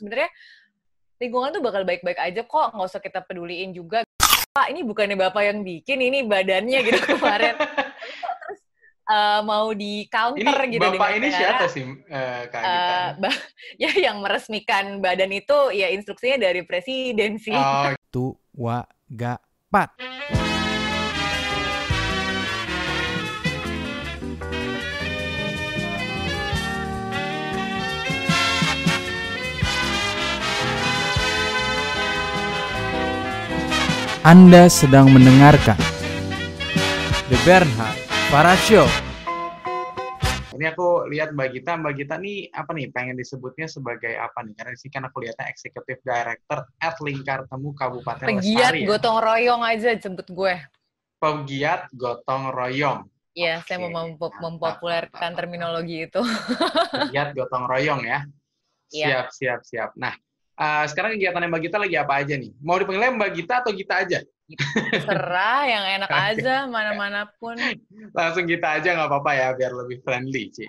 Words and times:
sebenarnya 0.00 0.32
lingkungan 1.20 1.52
tuh 1.52 1.60
bakal 1.60 1.84
baik-baik 1.84 2.16
aja 2.16 2.40
kok, 2.48 2.72
nggak 2.72 2.88
usah 2.88 3.02
kita 3.04 3.20
peduliin 3.20 3.76
juga. 3.76 4.00
Pak, 4.50 4.66
ini 4.72 4.82
bukannya 4.82 5.14
bapak 5.14 5.42
yang 5.46 5.60
bikin, 5.62 6.00
ini 6.00 6.24
badannya 6.24 6.80
gitu 6.80 6.98
kemarin. 7.14 7.54
Terus 7.60 8.60
uh, 9.06 9.40
mau 9.44 9.70
di 9.76 10.08
counter 10.08 10.58
ini, 10.66 10.80
gitu 10.80 10.88
bapak 10.90 11.10
ini 11.20 11.28
siapa 11.30 11.64
sih 11.70 11.84
uh, 11.86 12.42
Kak 12.50 12.62
uh, 12.64 13.30
ya 13.82 13.90
yang 13.94 14.24
meresmikan 14.24 14.98
badan 14.98 15.30
itu 15.30 15.70
ya 15.76 15.92
instruksinya 15.92 16.50
dari 16.50 16.64
presiden 16.64 17.36
sih. 17.36 17.54
Oh. 17.54 17.94
Tua 18.10 18.82
gapat. 19.06 19.94
Anda 34.20 34.68
sedang 34.68 35.16
mendengarkan 35.16 35.80
The 37.32 37.40
Bernhard 37.40 37.96
Para 38.28 38.52
Show. 38.68 38.84
Ini 40.52 40.76
aku 40.76 41.08
lihat 41.08 41.32
Mbak 41.32 41.48
Gita, 41.56 41.80
Mbak 41.80 41.94
Gita 41.96 42.20
nih 42.20 42.52
apa 42.52 42.68
nih 42.76 42.92
pengen 42.92 43.16
disebutnya 43.16 43.64
sebagai 43.64 44.12
apa 44.20 44.44
nih? 44.44 44.52
Karena 44.60 44.76
sih 44.76 44.92
kan 44.92 45.08
aku 45.08 45.24
lihatnya 45.24 45.48
Executive 45.48 46.04
Director 46.04 46.68
at 46.84 47.00
Lingkar 47.00 47.48
Temu 47.48 47.72
Kabupaten 47.72 48.28
Pegiat 48.28 48.44
Lestari. 48.44 48.84
Pegiat 48.84 48.90
gotong 48.92 49.16
ya? 49.16 49.24
royong 49.24 49.62
aja 49.64 49.88
sebut 49.96 50.28
gue. 50.28 50.54
Pegiat 51.16 51.82
gotong 51.96 52.52
royong. 52.52 53.08
Iya, 53.32 53.64
okay. 53.64 53.80
saya 53.80 53.88
mau 53.88 54.04
mem 54.04 54.20
mempopulerkan 54.20 55.32
terminologi 55.32 56.04
itu. 56.12 56.20
Pegiat 57.08 57.32
gotong 57.32 57.64
royong 57.64 58.04
ya. 58.04 58.28
Iya. 58.92 59.06
Siap, 59.08 59.26
siap, 59.32 59.60
siap. 59.64 59.90
Nah, 59.96 60.12
uh, 60.60 60.84
sekarang 60.84 61.16
kegiatan 61.16 61.48
Mbak 61.48 61.62
Gita 61.64 61.76
lagi 61.80 61.96
apa 61.96 62.20
aja 62.20 62.36
nih? 62.36 62.52
Mau 62.60 62.76
dipanggilnya 62.76 63.16
Mbak 63.16 63.30
Gita 63.32 63.54
atau 63.64 63.72
Gita 63.72 63.94
aja? 64.04 64.20
Serah, 64.92 65.62
yang 65.64 65.84
enak 66.00 66.10
aja, 66.30 66.54
mana-mana 66.68 67.26
pun. 67.40 67.56
Langsung 68.12 68.44
Gita 68.44 68.76
aja 68.76 68.92
nggak 68.92 69.08
apa-apa 69.08 69.32
ya, 69.32 69.48
biar 69.56 69.72
lebih 69.72 70.04
friendly, 70.04 70.52
Ci. 70.52 70.68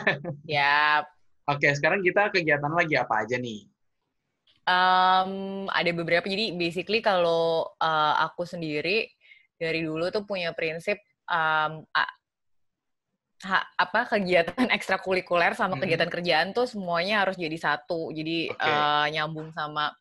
Yap. 0.56 1.12
Oke, 1.46 1.70
sekarang 1.78 2.02
kita 2.02 2.34
kegiatan 2.34 2.72
lagi 2.74 2.98
apa 2.98 3.22
aja 3.22 3.38
nih? 3.38 3.70
Um, 4.66 5.70
ada 5.70 5.90
beberapa, 5.94 6.26
jadi 6.26 6.58
basically 6.58 6.98
kalau 6.98 7.70
uh, 7.78 8.14
aku 8.18 8.42
sendiri, 8.42 9.06
dari 9.54 9.86
dulu 9.86 10.10
tuh 10.10 10.26
punya 10.26 10.50
prinsip 10.50 10.98
um, 11.30 11.86
ha, 13.44 13.60
apa 13.76 14.08
kegiatan 14.08 14.68
ekstrakurikuler 14.76 15.52
sama 15.52 15.76
hmm. 15.76 15.82
kegiatan 15.84 16.10
kerjaan 16.10 16.48
tuh 16.56 16.64
semuanya 16.64 17.26
harus 17.26 17.36
jadi 17.36 17.58
satu. 17.58 18.14
Jadi 18.14 18.48
okay. 18.48 18.72
uh, 18.72 19.06
nyambung 19.12 19.52
sama 19.52 19.92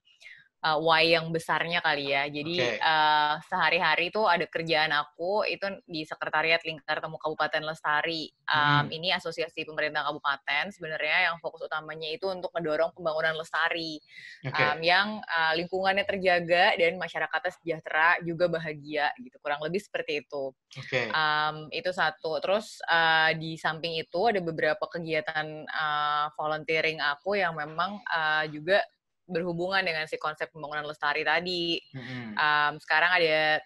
uh, 0.65 0.77
why 0.81 1.05
yang 1.05 1.29
besarnya 1.29 1.79
kali 1.85 2.09
ya. 2.09 2.25
Jadi 2.25 2.57
okay. 2.57 2.81
uh, 2.81 3.37
sehari-hari 3.45 4.09
itu 4.09 4.25
ada 4.25 4.49
kerjaan 4.49 4.89
aku 4.89 5.45
itu 5.45 5.61
di 5.85 6.01
Sekretariat 6.01 6.65
Lingkar 6.65 6.97
Temu 6.97 7.21
Kabupaten 7.21 7.61
Lestari. 7.61 8.33
Um, 8.49 8.89
hmm. 8.89 8.97
Ini 8.97 9.07
asosiasi 9.21 9.61
pemerintah 9.69 10.01
kabupaten 10.09 10.73
sebenarnya 10.73 11.29
yang 11.29 11.37
fokus 11.37 11.61
utamanya 11.65 12.09
itu 12.09 12.25
untuk 12.29 12.49
mendorong 12.53 12.93
pembangunan 12.97 13.37
lestari 13.37 14.01
okay. 14.41 14.73
um, 14.73 14.79
yang 14.81 15.07
uh, 15.29 15.53
lingkungannya 15.53 16.05
terjaga 16.07 16.73
dan 16.77 16.97
masyarakatnya 16.97 17.51
sejahtera 17.61 18.17
juga 18.25 18.49
bahagia 18.49 19.13
gitu. 19.21 19.37
Kurang 19.41 19.61
lebih 19.61 19.81
seperti 19.81 20.25
itu. 20.25 20.53
Okay. 20.73 21.13
Um, 21.13 21.69
itu 21.69 21.93
satu. 21.93 22.41
Terus 22.41 22.81
uh, 22.89 23.33
di 23.37 23.59
samping 23.59 23.97
itu 24.01 24.29
ada 24.29 24.41
beberapa 24.41 24.85
kegiatan 24.89 25.67
uh, 25.69 26.31
volunteering 26.33 26.97
aku 27.01 27.37
yang 27.37 27.53
memang 27.53 28.01
uh, 28.09 28.45
juga 28.49 28.81
berhubungan 29.25 29.81
dengan 29.81 30.05
si 30.05 30.15
konsep 30.21 30.49
pembangunan 30.53 30.85
lestari 30.85 31.25
tadi. 31.25 31.81
Mm-hmm. 31.93 32.25
Um, 32.37 32.73
sekarang 32.81 33.11
ada 33.17 33.61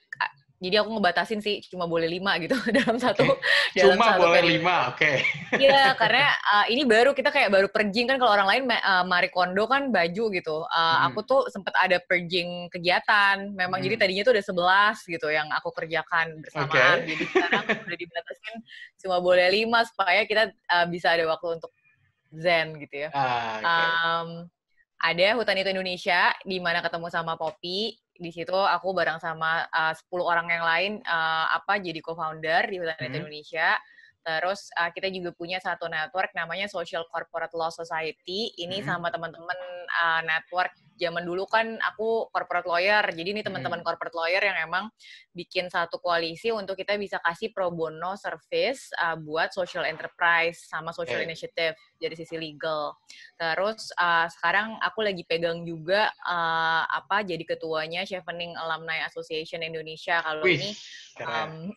jadi 0.60 0.84
aku 0.84 1.00
ngebatasin 1.00 1.40
sih 1.40 1.64
cuma 1.72 1.88
boleh 1.88 2.12
lima 2.12 2.36
gitu 2.44 2.54
dalam 2.78 3.00
satu 3.00 3.24
okay. 3.24 3.80
dalam 3.80 3.96
cuma 3.96 4.06
satu 4.12 4.22
boleh 4.28 4.42
periode. 4.44 4.54
lima 4.60 4.76
oke 4.92 5.00
okay. 5.00 5.16
iya 5.56 5.84
karena 6.02 6.28
uh, 6.52 6.66
ini 6.68 6.84
baru 6.84 7.16
kita 7.16 7.32
kayak 7.32 7.50
baru 7.50 7.68
perjing 7.72 8.12
kan 8.12 8.20
kalau 8.20 8.36
orang 8.36 8.48
lain 8.48 8.64
uh, 8.68 9.08
Marie 9.08 9.32
Kondo 9.32 9.66
kan 9.72 9.88
baju 9.90 10.24
gitu 10.36 10.68
uh, 10.68 10.76
hmm. 10.76 11.08
aku 11.10 11.20
tuh 11.24 11.42
sempat 11.48 11.74
ada 11.80 11.98
perjing 12.04 12.68
kegiatan 12.68 13.56
memang 13.56 13.80
hmm. 13.80 13.88
jadi 13.88 13.96
tadinya 13.96 14.24
tuh 14.28 14.36
ada 14.36 14.44
sebelas 14.44 14.98
gitu 15.08 15.28
yang 15.32 15.48
aku 15.56 15.72
kerjakan 15.72 16.44
bersamaan 16.44 17.08
okay. 17.08 17.16
jadi 17.16 17.24
sekarang 17.32 17.64
udah 17.88 17.98
dibatasin 17.98 18.56
cuma 19.00 19.18
boleh 19.24 19.48
lima 19.48 19.80
supaya 19.88 20.28
kita 20.28 20.52
uh, 20.68 20.86
bisa 20.92 21.16
ada 21.16 21.24
waktu 21.24 21.56
untuk 21.56 21.72
zen 22.30 22.78
gitu 22.78 23.08
ya 23.08 23.10
ah, 23.16 23.26
okay. 23.26 23.64
um, 23.66 24.30
ada 25.00 25.28
Hutan 25.40 25.56
Itu 25.56 25.72
Indonesia 25.72 26.36
di 26.44 26.60
mana 26.60 26.84
ketemu 26.84 27.08
sama 27.08 27.40
Poppy. 27.40 27.96
Di 28.20 28.32
situ 28.36 28.52
aku 28.52 28.92
bareng 28.92 29.24
sama 29.24 29.64
uh, 29.72 29.96
10 29.96 30.12
orang 30.20 30.48
yang 30.52 30.64
lain 30.68 30.92
uh, 31.08 31.56
apa 31.56 31.80
jadi 31.80 32.04
co-founder 32.04 32.68
di 32.68 32.84
Hutan 32.84 33.00
Itu 33.00 33.08
hmm. 33.08 33.20
Indonesia. 33.24 33.80
Terus 34.20 34.68
uh, 34.76 34.92
kita 34.92 35.08
juga 35.08 35.32
punya 35.32 35.64
satu 35.64 35.88
network 35.88 36.36
namanya 36.36 36.68
Social 36.68 37.08
Corporate 37.08 37.56
Law 37.56 37.72
Society. 37.72 38.52
Ini 38.60 38.84
hmm. 38.84 38.86
sama 38.86 39.08
teman-teman 39.08 39.58
uh, 40.04 40.22
network 40.28 40.76
zaman 41.00 41.24
dulu 41.24 41.48
kan 41.48 41.80
aku 41.80 42.28
corporate 42.30 42.68
lawyer. 42.68 43.02
Jadi 43.16 43.30
ini 43.32 43.42
teman-teman 43.42 43.80
hmm. 43.80 43.88
corporate 43.88 44.14
lawyer 44.14 44.44
yang 44.44 44.68
emang 44.68 44.92
bikin 45.32 45.72
satu 45.72 46.04
koalisi 46.04 46.52
untuk 46.52 46.76
kita 46.76 47.00
bisa 47.00 47.18
kasih 47.24 47.56
pro 47.56 47.72
bono 47.72 48.20
service 48.20 48.92
uh, 49.00 49.16
buat 49.16 49.56
social 49.56 49.88
enterprise 49.88 50.68
sama 50.68 50.92
social 50.92 51.24
initiative 51.24 51.80
dari 51.96 52.16
sisi 52.20 52.36
legal. 52.36 53.00
Terus 53.40 53.96
uh, 53.96 54.28
sekarang 54.28 54.76
aku 54.84 55.00
lagi 55.08 55.24
pegang 55.24 55.64
juga 55.64 56.12
uh, 56.28 56.84
apa 56.84 57.24
jadi 57.24 57.42
ketuanya 57.48 58.04
Chevening 58.04 58.60
Alumni 58.60 59.08
Association 59.08 59.64
Indonesia. 59.64 60.20
Kalau 60.20 60.44
ini 60.44 60.76
um, 61.24 61.72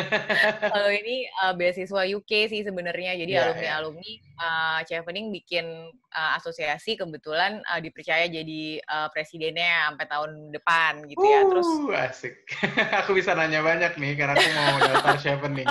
kalau 0.72 0.90
ini 0.90 1.28
uh, 1.44 1.52
beasiswa 1.52 2.02
UK 2.08 2.48
sih 2.48 2.60
sebenarnya. 2.64 3.16
Jadi 3.20 3.32
yeah, 3.36 3.52
alumni 3.52 3.68
alumni 3.76 4.10
uh, 4.38 4.80
Chevening 4.86 5.30
bikin 5.30 5.66
uh, 6.14 6.30
asosiasi 6.38 6.98
kebetulan 6.98 7.62
uh, 7.70 7.80
dipercaya 7.80 8.26
jadi 8.26 8.80
uh, 8.86 9.08
presidennya 9.10 9.90
sampai 9.90 10.06
tahun 10.06 10.30
depan 10.54 10.92
gitu 11.10 11.24
ya. 11.24 11.40
Terus 11.46 11.68
uh, 11.68 12.04
asik. 12.08 12.34
aku 13.04 13.16
bisa 13.16 13.34
nanya 13.34 13.60
banyak 13.60 13.94
nih 13.98 14.12
karena 14.18 14.34
aku 14.34 14.50
mau 14.54 14.76
daftar 14.80 15.16
Chevening. 15.20 15.68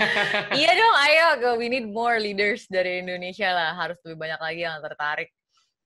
iya 0.60 0.70
dong, 0.74 0.96
ayo 1.08 1.26
go. 1.40 1.50
We 1.56 1.68
need 1.72 1.88
more 1.88 2.16
leaders 2.20 2.68
dari 2.68 3.00
Indonesia 3.00 3.50
lah. 3.52 3.76
Harus 3.76 3.98
lebih 4.04 4.18
banyak 4.20 4.40
lagi 4.40 4.60
yang 4.64 4.78
tertarik. 4.84 5.30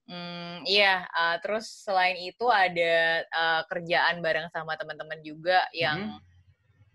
Hmm, 0.09 0.65
iya, 0.65 1.05
uh, 1.13 1.37
terus 1.45 1.69
selain 1.85 2.17
itu 2.17 2.49
ada 2.49 3.29
uh, 3.29 3.63
kerjaan 3.69 4.25
bareng 4.25 4.49
sama 4.49 4.73
teman-teman 4.81 5.21
juga 5.21 5.69
yang 5.77 6.17
hmm 6.17 6.28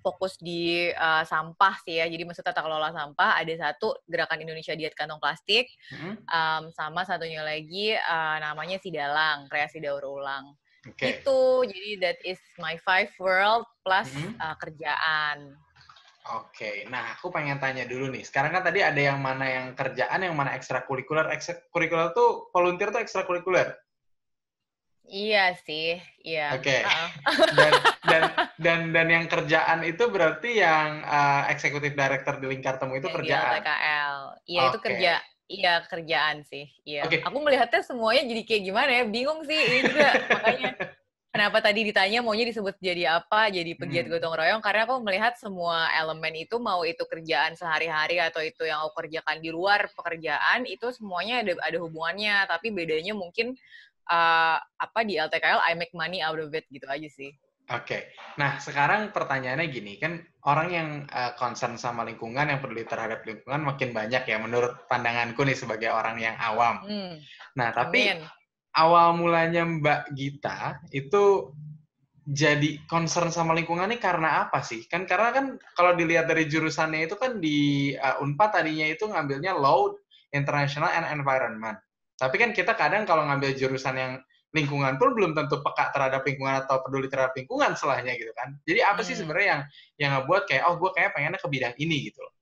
fokus 0.03 0.35
di 0.37 0.91
uh, 0.91 1.23
sampah 1.23 1.79
sih 1.87 2.03
ya. 2.03 2.05
Jadi 2.11 2.27
maksudnya 2.27 2.51
tata 2.51 2.61
kelola 2.61 2.91
sampah 2.91 3.39
ada 3.39 3.53
satu 3.55 3.95
gerakan 4.05 4.43
Indonesia 4.43 4.75
diet 4.75 4.93
kantong 4.93 5.23
plastik, 5.23 5.71
hmm 5.95 6.27
um, 6.27 6.63
sama 6.75 7.07
satunya 7.07 7.39
lagi 7.39 7.95
uh, 7.95 8.37
namanya 8.43 8.77
Sidalang, 8.83 9.47
kreasi 9.47 9.79
daur 9.79 10.03
ulang. 10.03 10.51
Okay. 10.83 11.23
Itu 11.23 11.63
jadi 11.63 11.91
that 12.03 12.19
is 12.27 12.43
my 12.59 12.75
five 12.83 13.09
world 13.17 13.63
plus 13.87 14.11
hmm 14.11 14.35
uh, 14.43 14.55
kerjaan. 14.59 15.55
Oke, 16.23 16.55
okay. 16.55 16.75
nah 16.87 17.19
aku 17.19 17.27
pengen 17.35 17.59
tanya 17.59 17.83
dulu 17.83 18.07
nih. 18.07 18.23
Sekarang 18.23 18.55
kan 18.55 18.63
tadi 18.63 18.79
ada 18.79 18.95
yang 18.95 19.19
mana 19.19 19.43
yang 19.43 19.67
kerjaan, 19.75 20.23
yang 20.23 20.31
mana 20.31 20.55
ekstrakurikuler. 20.55 21.27
Ekstrakurikuler 21.27 22.15
tuh 22.15 22.47
volunteer 22.55 22.95
tuh 22.95 23.03
ekstrakurikuler. 23.03 23.75
Iya 25.03 25.51
sih, 25.67 25.99
iya. 26.23 26.55
Oke. 26.55 26.79
Okay. 26.79 26.81
Uh 26.87 26.95
-uh. 27.27 27.47
dan, 27.53 27.71
dan 28.07 28.21
dan 28.63 28.79
dan 28.95 29.07
yang 29.11 29.25
kerjaan 29.27 29.83
itu 29.83 30.03
berarti 30.07 30.63
yang 30.63 31.03
uh, 31.03 31.43
eksekutif 31.51 31.91
director 31.91 32.39
di 32.39 32.47
Lingkar 32.47 32.79
Temu 32.79 32.95
itu 32.95 33.11
kerjaan. 33.11 33.51
Di 33.51 33.59
LTKL. 33.59 34.17
Iya 34.47 34.61
okay. 34.63 34.69
itu 34.71 34.79
kerja. 34.79 35.13
Iya 35.43 35.73
kerjaan 35.91 36.37
sih. 36.47 36.65
Iya. 36.87 37.01
Okay. 37.11 37.19
Aku 37.27 37.37
melihatnya 37.43 37.83
semuanya 37.83 38.23
jadi 38.23 38.41
kayak 38.47 38.63
gimana 38.63 38.91
ya? 38.95 39.03
Bingung 39.03 39.43
sih 39.43 39.59
ini 39.59 39.79
juga 39.91 40.09
makanya. 40.31 40.71
Kenapa 41.33 41.65
tadi 41.65 41.81
ditanya 41.81 42.21
maunya 42.21 42.45
disebut 42.45 42.77
jadi 42.77 43.17
apa, 43.17 43.49
jadi 43.49 43.73
pegiat 43.73 44.05
hmm. 44.05 44.13
gotong 44.21 44.37
royong? 44.37 44.61
Karena 44.61 44.85
aku 44.85 45.01
melihat 45.01 45.33
semua 45.33 45.89
elemen 45.97 46.45
itu 46.45 46.61
mau 46.61 46.85
itu 46.85 47.01
kerjaan 47.09 47.57
sehari-hari 47.57 48.21
atau 48.21 48.37
itu 48.37 48.69
yang 48.69 48.85
aku 48.85 49.01
kerjakan 49.01 49.41
di 49.41 49.49
luar 49.49 49.89
pekerjaan 49.97 50.69
itu 50.69 50.93
semuanya 50.93 51.41
ada 51.41 51.57
ada 51.65 51.77
hubungannya, 51.81 52.45
tapi 52.45 52.69
bedanya 52.69 53.17
mungkin 53.17 53.57
uh, 54.09 54.57
apa 54.59 54.99
di 55.05 55.19
LTKL 55.19 55.61
I 55.63 55.73
make 55.77 55.93
money 55.95 56.19
out 56.19 56.39
of 56.39 56.51
it 56.51 56.67
gitu 56.71 56.87
aja 56.87 57.07
sih. 57.07 57.31
Oke, 57.71 57.95
okay. 57.95 58.01
nah 58.35 58.59
sekarang 58.59 59.15
pertanyaannya 59.15 59.71
gini 59.71 59.95
kan 59.95 60.19
orang 60.43 60.67
yang 60.67 60.89
uh, 61.07 61.31
concern 61.39 61.79
sama 61.79 62.03
lingkungan 62.03 62.51
yang 62.51 62.59
peduli 62.59 62.83
terhadap 62.83 63.23
lingkungan 63.23 63.63
makin 63.63 63.95
banyak 63.95 64.27
ya 64.27 64.35
menurut 64.35 64.83
pandanganku 64.91 65.47
nih 65.47 65.55
sebagai 65.55 65.87
orang 65.87 66.19
yang 66.19 66.35
awam. 66.43 66.83
Hmm. 66.83 67.23
Nah 67.55 67.71
tapi 67.71 68.11
Amin. 68.11 68.27
awal 68.75 69.15
mulanya 69.15 69.63
Mbak 69.63 70.11
Gita 70.11 70.83
itu 70.91 71.55
jadi 72.27 72.83
concern 72.87 73.31
sama 73.31 73.55
lingkungan 73.55 73.87
ini 73.91 73.99
karena 73.99 74.43
apa 74.43 74.59
sih? 74.59 74.83
Kan 74.87 75.07
karena 75.07 75.31
kan 75.31 75.45
kalau 75.75 75.95
dilihat 75.95 76.27
dari 76.27 76.51
jurusannya 76.51 77.07
itu 77.07 77.15
kan 77.15 77.39
di 77.39 77.91
uh, 77.95 78.23
Unpad 78.23 78.59
tadinya 78.59 78.91
itu 78.91 79.07
ngambilnya 79.07 79.55
Law 79.55 79.95
International 80.35 80.91
and 80.91 81.07
Environment. 81.15 81.79
Tapi 82.23 82.35
kan 82.39 82.55
kita 82.55 82.71
kadang 82.79 83.03
kalau 83.03 83.27
ngambil 83.27 83.51
jurusan 83.51 83.99
yang 83.99 84.13
lingkungan 84.53 84.95
pun 85.01 85.17
belum 85.17 85.33
tentu 85.33 85.59
peka 85.59 85.91
terhadap 85.91 86.21
lingkungan 86.23 86.63
atau 86.63 86.79
peduli 86.85 87.09
terhadap 87.09 87.33
lingkungan 87.35 87.73
selahnya 87.73 88.13
gitu 88.15 88.31
kan. 88.37 88.53
Jadi 88.63 88.79
apa 88.85 89.01
sih 89.03 89.17
hmm. 89.17 89.21
sebenarnya 89.25 89.47
yang 89.49 89.61
yang 89.99 90.11
ngebuat 90.15 90.43
kayak 90.45 90.63
oh 90.69 90.77
gue 90.77 90.89
kayak 90.93 91.11
pengennya 91.11 91.41
ke 91.41 91.49
bidang 91.49 91.75
ini 91.81 92.07
gitu 92.07 92.21
loh. 92.21 92.33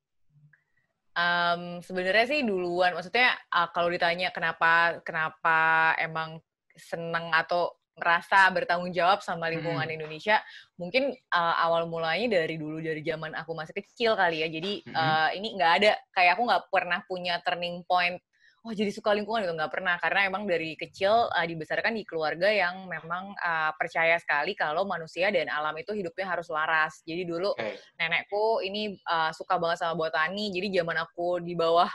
Um, 1.12 1.83
sebenarnya 1.83 2.24
sih 2.24 2.39
duluan, 2.44 2.95
maksudnya 2.95 3.36
uh, 3.51 3.68
kalau 3.75 3.92
ditanya 3.92 4.31
kenapa 4.31 5.04
kenapa 5.04 5.92
emang 6.00 6.39
seneng 6.75 7.36
atau 7.36 7.75
merasa 8.00 8.48
bertanggung 8.48 8.95
jawab 8.95 9.19
sama 9.19 9.51
lingkungan 9.51 9.84
hmm. 9.84 9.98
Indonesia, 10.00 10.39
mungkin 10.80 11.12
uh, 11.36 11.56
awal 11.63 11.88
mulanya 11.92 12.44
dari 12.44 12.56
dulu 12.56 12.80
dari 12.80 13.04
zaman 13.04 13.36
aku 13.36 13.51
masih 13.51 13.75
kecil 13.75 14.16
kali 14.16 14.44
ya. 14.44 14.48
Jadi 14.48 14.88
hmm. 14.88 14.95
uh, 14.95 15.30
ini 15.36 15.48
nggak 15.60 15.72
ada 15.84 15.92
kayak 16.16 16.39
aku 16.39 16.44
nggak 16.48 16.63
pernah 16.72 17.00
punya 17.07 17.39
turning 17.44 17.84
point 17.88 18.19
oh 18.62 18.74
jadi 18.78 18.94
suka 18.94 19.10
lingkungan 19.18 19.42
itu 19.42 19.54
nggak 19.58 19.74
pernah 19.74 19.98
karena 19.98 20.30
emang 20.30 20.46
dari 20.46 20.78
kecil 20.78 21.34
uh, 21.34 21.46
dibesarkan 21.46 21.98
di 21.98 22.06
keluarga 22.06 22.46
yang 22.46 22.86
memang 22.86 23.34
uh, 23.34 23.74
percaya 23.74 24.22
sekali 24.22 24.54
kalau 24.54 24.86
manusia 24.86 25.34
dan 25.34 25.50
alam 25.50 25.74
itu 25.81 25.98
hidupnya 25.98 26.30
harus 26.30 26.46
laras. 26.54 27.02
Jadi 27.02 27.25
dulu 27.25 27.58
okay. 27.58 27.81
nenekku 27.98 28.62
ini 28.62 28.94
uh, 29.10 29.34
suka 29.34 29.58
banget 29.58 29.81
sama 29.81 29.98
botani. 29.98 30.54
Jadi 30.54 30.78
zaman 30.78 30.98
aku 31.02 31.42
di 31.42 31.58
bawah 31.58 31.90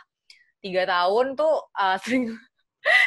tiga 0.58 0.82
tahun 0.90 1.38
tuh 1.38 1.54
uh, 1.70 1.98
sering 2.02 2.34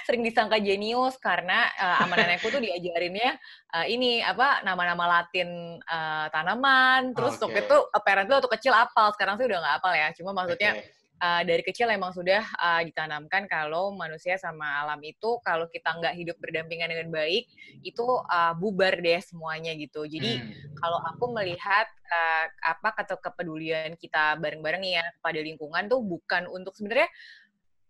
sering 0.03 0.23
disangka 0.27 0.59
jenius 0.59 1.19
karena 1.19 1.67
uh, 1.75 2.07
sama 2.07 2.15
nenekku 2.19 2.47
tuh 2.47 2.63
diajarinnya 2.63 3.35
uh, 3.75 3.85
ini 3.91 4.23
apa 4.23 4.63
nama-nama 4.63 5.19
Latin 5.19 5.75
uh, 5.83 6.31
tanaman. 6.31 7.11
Terus 7.11 7.35
okay. 7.35 7.43
waktu 7.43 7.59
itu 7.67 7.77
apparently 7.91 8.39
waktu 8.39 8.51
kecil 8.55 8.71
apal, 8.71 9.11
sekarang 9.19 9.35
sih 9.35 9.51
udah 9.51 9.59
nggak 9.59 9.75
apal 9.83 9.91
ya. 9.91 10.07
Cuma 10.15 10.31
maksudnya 10.31 10.79
okay 10.79 10.95
uh, 11.19 11.41
dari 11.43 11.61
kecil 11.61 11.91
emang 11.91 12.15
sudah 12.15 12.41
uh, 12.57 12.81
ditanamkan 12.81 13.45
kalau 13.45 13.91
manusia 13.93 14.39
sama 14.39 14.65
alam 14.83 14.99
itu 15.03 15.37
kalau 15.45 15.67
kita 15.69 15.91
nggak 15.99 16.15
hidup 16.15 16.37
berdampingan 16.39 16.89
dengan 16.89 17.07
baik 17.11 17.45
itu 17.83 18.05
uh, 18.31 18.55
bubar 18.55 18.97
deh 18.99 19.19
semuanya 19.21 19.75
gitu. 19.75 20.07
Jadi 20.07 20.39
hmm. 20.39 20.79
kalau 20.79 20.99
aku 21.05 21.31
melihat 21.35 21.87
uh, 22.09 22.45
apa 22.63 22.89
kata 22.95 23.15
kepedulian 23.19 23.93
kita 23.99 24.39
bareng-bareng 24.39 24.83
ya 24.83 25.03
pada 25.19 25.39
lingkungan 25.39 25.87
tuh 25.91 26.01
bukan 26.01 26.47
untuk 26.49 26.73
sebenarnya 26.73 27.11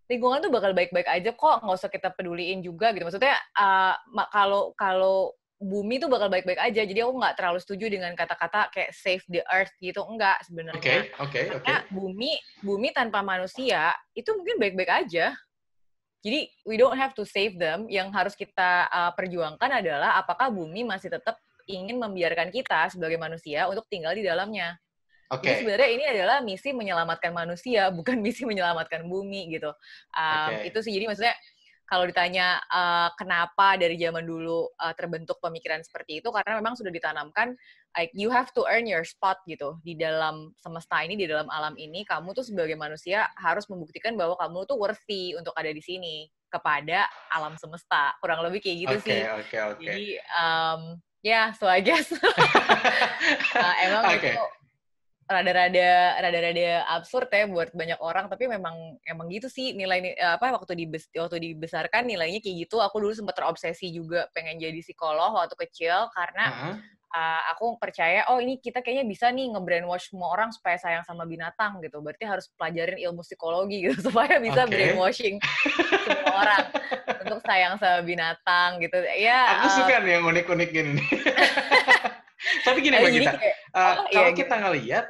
lingkungan 0.10 0.42
tuh 0.42 0.50
bakal 0.50 0.74
baik-baik 0.74 1.06
aja 1.06 1.30
kok 1.38 1.62
nggak 1.62 1.78
usah 1.78 1.92
kita 1.94 2.10
peduliin 2.10 2.66
juga 2.66 2.90
gitu 2.98 3.06
maksudnya 3.06 3.38
uh, 3.54 3.94
kalau 4.34 4.74
kalau 4.74 5.38
bumi 5.60 6.00
tuh 6.00 6.08
bakal 6.08 6.32
baik-baik 6.32 6.58
aja. 6.58 6.82
Jadi 6.88 7.00
aku 7.04 7.14
nggak 7.20 7.36
terlalu 7.36 7.60
setuju 7.60 7.86
dengan 7.92 8.16
kata-kata 8.16 8.72
kayak 8.72 8.96
save 8.96 9.24
the 9.28 9.44
earth 9.52 9.76
gitu. 9.84 10.00
Enggak 10.08 10.40
sebenarnya. 10.48 10.80
Oke, 10.80 10.88
okay, 10.88 11.02
oke, 11.20 11.30
okay, 11.30 11.44
oke. 11.52 11.64
Okay. 11.68 11.80
bumi 11.92 12.32
bumi 12.64 12.90
tanpa 12.96 13.20
manusia 13.20 13.92
itu 14.16 14.32
mungkin 14.32 14.56
baik-baik 14.56 14.92
aja. 15.06 15.36
Jadi 16.20 16.52
we 16.64 16.80
don't 16.80 16.96
have 16.96 17.12
to 17.12 17.28
save 17.28 17.60
them. 17.60 17.92
Yang 17.92 18.08
harus 18.16 18.34
kita 18.40 18.88
uh, 18.88 19.12
perjuangkan 19.16 19.84
adalah 19.84 20.16
apakah 20.16 20.48
bumi 20.48 20.88
masih 20.88 21.12
tetap 21.12 21.36
ingin 21.68 22.00
membiarkan 22.00 22.50
kita 22.50 22.90
sebagai 22.90 23.20
manusia 23.20 23.68
untuk 23.68 23.86
tinggal 23.92 24.16
di 24.16 24.24
dalamnya. 24.24 24.80
Okay. 25.30 25.46
Jadi 25.46 25.56
sebenarnya 25.62 25.90
ini 25.94 26.06
adalah 26.10 26.38
misi 26.42 26.74
menyelamatkan 26.74 27.30
manusia, 27.30 27.94
bukan 27.94 28.18
misi 28.26 28.48
menyelamatkan 28.48 29.06
bumi 29.06 29.60
gitu. 29.60 29.70
Um, 30.16 30.50
okay. 30.56 30.74
Itu 30.74 30.82
sih 30.82 30.96
jadi 30.96 31.06
maksudnya 31.06 31.36
kalau 31.90 32.06
ditanya 32.06 32.62
uh, 32.70 33.10
kenapa 33.18 33.74
dari 33.82 33.98
zaman 33.98 34.22
dulu 34.22 34.70
uh, 34.78 34.94
terbentuk 34.94 35.42
pemikiran 35.42 35.82
seperti 35.82 36.22
itu 36.22 36.30
karena 36.30 36.62
memang 36.62 36.78
sudah 36.78 36.94
ditanamkan 36.94 37.58
like 37.98 38.14
you 38.14 38.30
have 38.30 38.54
to 38.54 38.62
earn 38.70 38.86
your 38.86 39.02
spot 39.02 39.42
gitu 39.50 39.82
di 39.82 39.98
dalam 39.98 40.54
semesta 40.62 41.02
ini 41.02 41.18
di 41.18 41.26
dalam 41.26 41.50
alam 41.50 41.74
ini 41.82 42.06
kamu 42.06 42.38
tuh 42.38 42.46
sebagai 42.46 42.78
manusia 42.78 43.26
harus 43.34 43.66
membuktikan 43.66 44.14
bahwa 44.14 44.38
kamu 44.38 44.70
tuh 44.70 44.78
worthy 44.78 45.34
untuk 45.34 45.58
ada 45.58 45.74
di 45.74 45.82
sini 45.82 46.30
kepada 46.54 47.10
alam 47.34 47.58
semesta 47.58 48.14
kurang 48.22 48.46
lebih 48.46 48.62
kayak 48.62 48.78
gitu 48.86 48.96
okay, 49.02 49.06
sih 49.10 49.22
okay, 49.26 49.62
okay. 49.74 49.82
jadi 49.82 50.08
um, 50.38 50.82
ya 51.26 51.32
yeah, 51.34 51.46
so 51.58 51.66
I 51.66 51.82
guess 51.82 52.14
uh, 52.14 53.74
emang 53.90 54.14
okay. 54.14 54.38
itu 54.38 54.59
rada-rada 55.30 56.18
rada-rada 56.26 56.90
absurd 56.90 57.30
ya 57.30 57.46
buat 57.46 57.70
banyak 57.70 58.02
orang 58.02 58.26
tapi 58.34 58.50
memang 58.50 58.98
emang 59.06 59.30
gitu 59.30 59.46
sih 59.46 59.78
nilai 59.78 60.18
apa 60.18 60.58
waktu 60.58 60.74
dibes, 60.74 61.06
waktu 61.14 61.54
dibesarkan 61.54 62.10
nilainya 62.10 62.42
kayak 62.42 62.66
gitu 62.66 62.82
aku 62.82 62.98
dulu 62.98 63.14
sempat 63.14 63.38
terobsesi 63.38 63.94
juga 63.94 64.26
pengen 64.34 64.58
jadi 64.58 64.82
psikolog 64.82 65.38
waktu 65.38 65.54
kecil 65.54 66.10
karena 66.18 66.46
uh 66.50 66.58
-huh. 66.58 66.76
uh, 67.14 67.42
aku 67.54 67.78
percaya 67.78 68.26
oh 68.34 68.42
ini 68.42 68.58
kita 68.58 68.82
kayaknya 68.82 69.06
bisa 69.06 69.30
nih 69.30 69.54
nge-brainwash 69.54 70.10
semua 70.10 70.34
orang 70.34 70.50
supaya 70.50 70.82
sayang 70.82 71.06
sama 71.06 71.30
binatang 71.30 71.78
gitu 71.86 72.02
berarti 72.02 72.26
harus 72.26 72.50
pelajarin 72.58 72.98
ilmu 72.98 73.22
psikologi 73.22 73.86
gitu 73.86 74.02
supaya 74.10 74.42
bisa 74.42 74.66
okay. 74.66 74.72
brainwashing 74.74 75.38
semua 76.10 76.34
orang 76.42 76.66
untuk 77.22 77.40
sayang 77.46 77.78
sama 77.78 78.02
binatang 78.02 78.82
gitu 78.82 78.98
ya 79.14 79.62
aku 79.62 79.68
uh, 79.70 79.74
suka 79.78 80.02
nih 80.02 80.12
yang 80.18 80.26
unik-unik 80.26 80.70
gini 80.74 81.06
tapi 82.66 82.78
gini 82.82 82.98
mbak 82.98 83.14
kita 83.14 83.32
uh, 83.78 83.78
oh, 83.78 83.94
kalau 84.10 84.32
iya, 84.34 84.38
kita 84.38 84.56
gitu. 84.58 84.64
ngelihat 84.66 85.06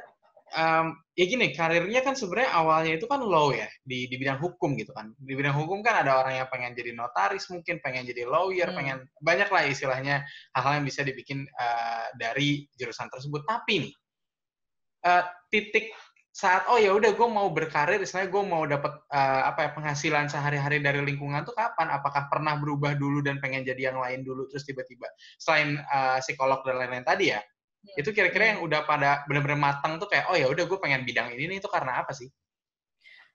um, 0.54 0.96
ya 1.14 1.24
gini, 1.26 1.52
karirnya 1.54 2.00
kan 2.02 2.14
sebenarnya 2.18 2.50
awalnya 2.54 2.92
itu 2.98 3.06
kan 3.06 3.22
low 3.22 3.54
ya 3.54 3.68
di 3.82 4.06
di 4.10 4.16
bidang 4.18 4.38
hukum 4.38 4.74
gitu 4.78 4.90
kan. 4.94 5.12
Di 5.18 5.34
bidang 5.34 5.54
hukum 5.54 5.82
kan 5.82 6.02
ada 6.06 6.22
orang 6.22 6.38
yang 6.38 6.48
pengen 6.50 6.72
jadi 6.74 6.94
notaris 6.94 7.46
mungkin, 7.50 7.78
pengen 7.82 8.06
jadi 8.06 8.26
lawyer, 8.26 8.70
hmm. 8.70 8.76
pengen 8.76 8.98
banyak 9.22 9.48
lah 9.50 9.62
istilahnya 9.66 10.22
hal-hal 10.56 10.82
yang 10.82 10.86
bisa 10.86 11.02
dibikin 11.06 11.46
uh, 11.58 12.08
dari 12.18 12.66
jurusan 12.78 13.10
tersebut. 13.10 13.42
Tapi 13.46 13.74
nih 13.88 13.94
uh, 15.06 15.24
titik 15.50 15.90
saat 16.30 16.62
oh 16.70 16.78
ya 16.78 16.94
udah 16.94 17.10
gue 17.10 17.28
mau 17.28 17.50
berkarir, 17.50 17.98
istilahnya 17.98 18.30
gue 18.30 18.44
mau 18.46 18.62
dapat 18.62 19.02
uh, 19.10 19.50
apa 19.50 19.66
ya 19.66 19.70
penghasilan 19.74 20.30
sehari-hari 20.30 20.78
dari 20.78 21.02
lingkungan 21.02 21.42
tuh 21.42 21.52
kapan? 21.58 21.90
Apakah 21.90 22.30
pernah 22.30 22.54
berubah 22.54 22.94
dulu 22.94 23.18
dan 23.18 23.42
pengen 23.42 23.66
jadi 23.66 23.90
yang 23.90 23.98
lain 23.98 24.22
dulu 24.22 24.46
terus 24.46 24.62
tiba-tiba 24.62 25.10
selain 25.42 25.82
uh, 25.90 26.22
psikolog 26.22 26.62
dan 26.62 26.78
lain-lain 26.78 27.02
tadi 27.02 27.34
ya? 27.34 27.42
Iya. 27.80 28.04
Itu 28.04 28.10
kira-kira 28.12 28.56
yang 28.56 28.60
udah 28.60 28.84
pada 28.84 29.24
benar-benar 29.24 29.56
matang 29.56 29.96
tuh 29.96 30.08
kayak 30.08 30.28
oh 30.28 30.36
ya 30.36 30.46
udah 30.48 30.64
gue 30.68 30.78
pengen 30.80 31.02
bidang 31.08 31.32
ini 31.32 31.56
nih 31.56 31.58
itu 31.64 31.68
karena 31.68 32.04
apa 32.04 32.12
sih? 32.12 32.28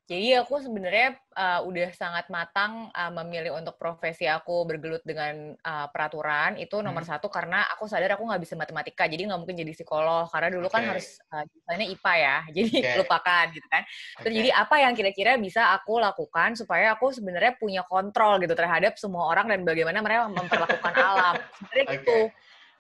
Jadi 0.06 0.38
aku 0.38 0.62
sebenarnya 0.62 1.18
uh, 1.33 1.65
udah 1.65 1.89
sangat 1.97 2.30
matang 2.30 2.94
uh, 2.94 3.09
memilih 3.09 3.57
untuk 3.57 3.74
profesi 3.74 4.30
aku 4.30 4.62
bergelut 4.69 5.01
dengan 5.01 5.57
uh, 5.57 5.89
peraturan 5.89 6.62
itu 6.62 6.77
nomor 6.86 7.01
hmm. 7.01 7.09
satu 7.09 7.25
karena 7.25 7.65
aku 7.74 7.89
sadar 7.89 8.13
aku 8.13 8.30
nggak 8.30 8.38
bisa 8.38 8.53
matematika 8.53 9.09
jadi 9.09 9.25
nggak 9.25 9.42
mungkin 9.42 9.57
jadi 9.65 9.74
psikolog 9.74 10.30
karena 10.30 10.53
dulu 10.53 10.69
okay. 10.69 10.77
kan 10.77 10.83
harus 10.94 11.18
uh, 11.33 11.41
misalnya 11.41 11.86
IPA 11.89 12.13
ya 12.21 12.38
jadi 12.62 12.74
okay. 12.86 12.95
lupakan 13.01 13.45
gitu 13.50 13.68
kan. 13.74 13.83
Terus 14.21 14.30
okay. 14.30 14.39
jadi 14.45 14.50
apa 14.53 14.75
yang 14.77 14.94
kira-kira 14.94 15.31
bisa 15.41 15.62
aku 15.74 15.98
lakukan 15.98 16.50
supaya 16.53 16.94
aku 16.94 17.09
sebenarnya 17.09 17.57
punya 17.57 17.81
kontrol 17.89 18.38
gitu 18.45 18.53
terhadap 18.53 19.01
semua 19.01 19.25
orang 19.25 19.50
dan 19.50 19.65
bagaimana 19.65 20.06
mereka 20.06 20.30
memperlakukan 20.30 20.94
alam 21.01 21.33
sebenarnya 21.57 21.86
okay. 21.89 21.96
gitu. 21.98 22.20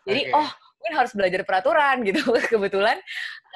Jadi 0.05 0.21
okay. 0.29 0.37
oh 0.37 0.49
mungkin 0.85 1.01
harus 1.01 1.17
belajar 1.17 1.41
peraturan 1.41 2.05
gitu. 2.05 2.21
Kebetulan 2.53 3.01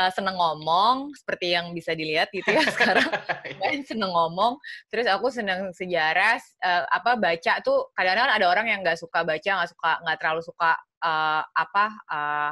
uh, 0.02 0.10
seneng 0.10 0.34
ngomong 0.34 1.14
seperti 1.14 1.54
yang 1.54 1.70
bisa 1.78 1.94
dilihat 1.94 2.34
gitu 2.34 2.50
ya 2.50 2.66
sekarang. 2.74 3.06
main 3.62 3.86
seneng 3.86 4.10
ngomong. 4.10 4.58
Terus 4.90 5.06
aku 5.06 5.30
seneng 5.30 5.70
sejarah 5.78 6.42
uh, 6.66 6.90
apa 6.90 7.22
baca 7.22 7.62
tuh 7.62 7.94
kadang-kadang 7.94 8.34
ada 8.34 8.46
orang 8.50 8.66
yang 8.66 8.82
nggak 8.82 8.98
suka 8.98 9.22
baca, 9.22 9.62
nggak 9.62 9.70
suka 9.70 9.92
nggak 10.02 10.18
terlalu 10.18 10.42
suka 10.42 10.74
uh, 11.06 11.46
apa 11.54 11.86
uh, 12.10 12.52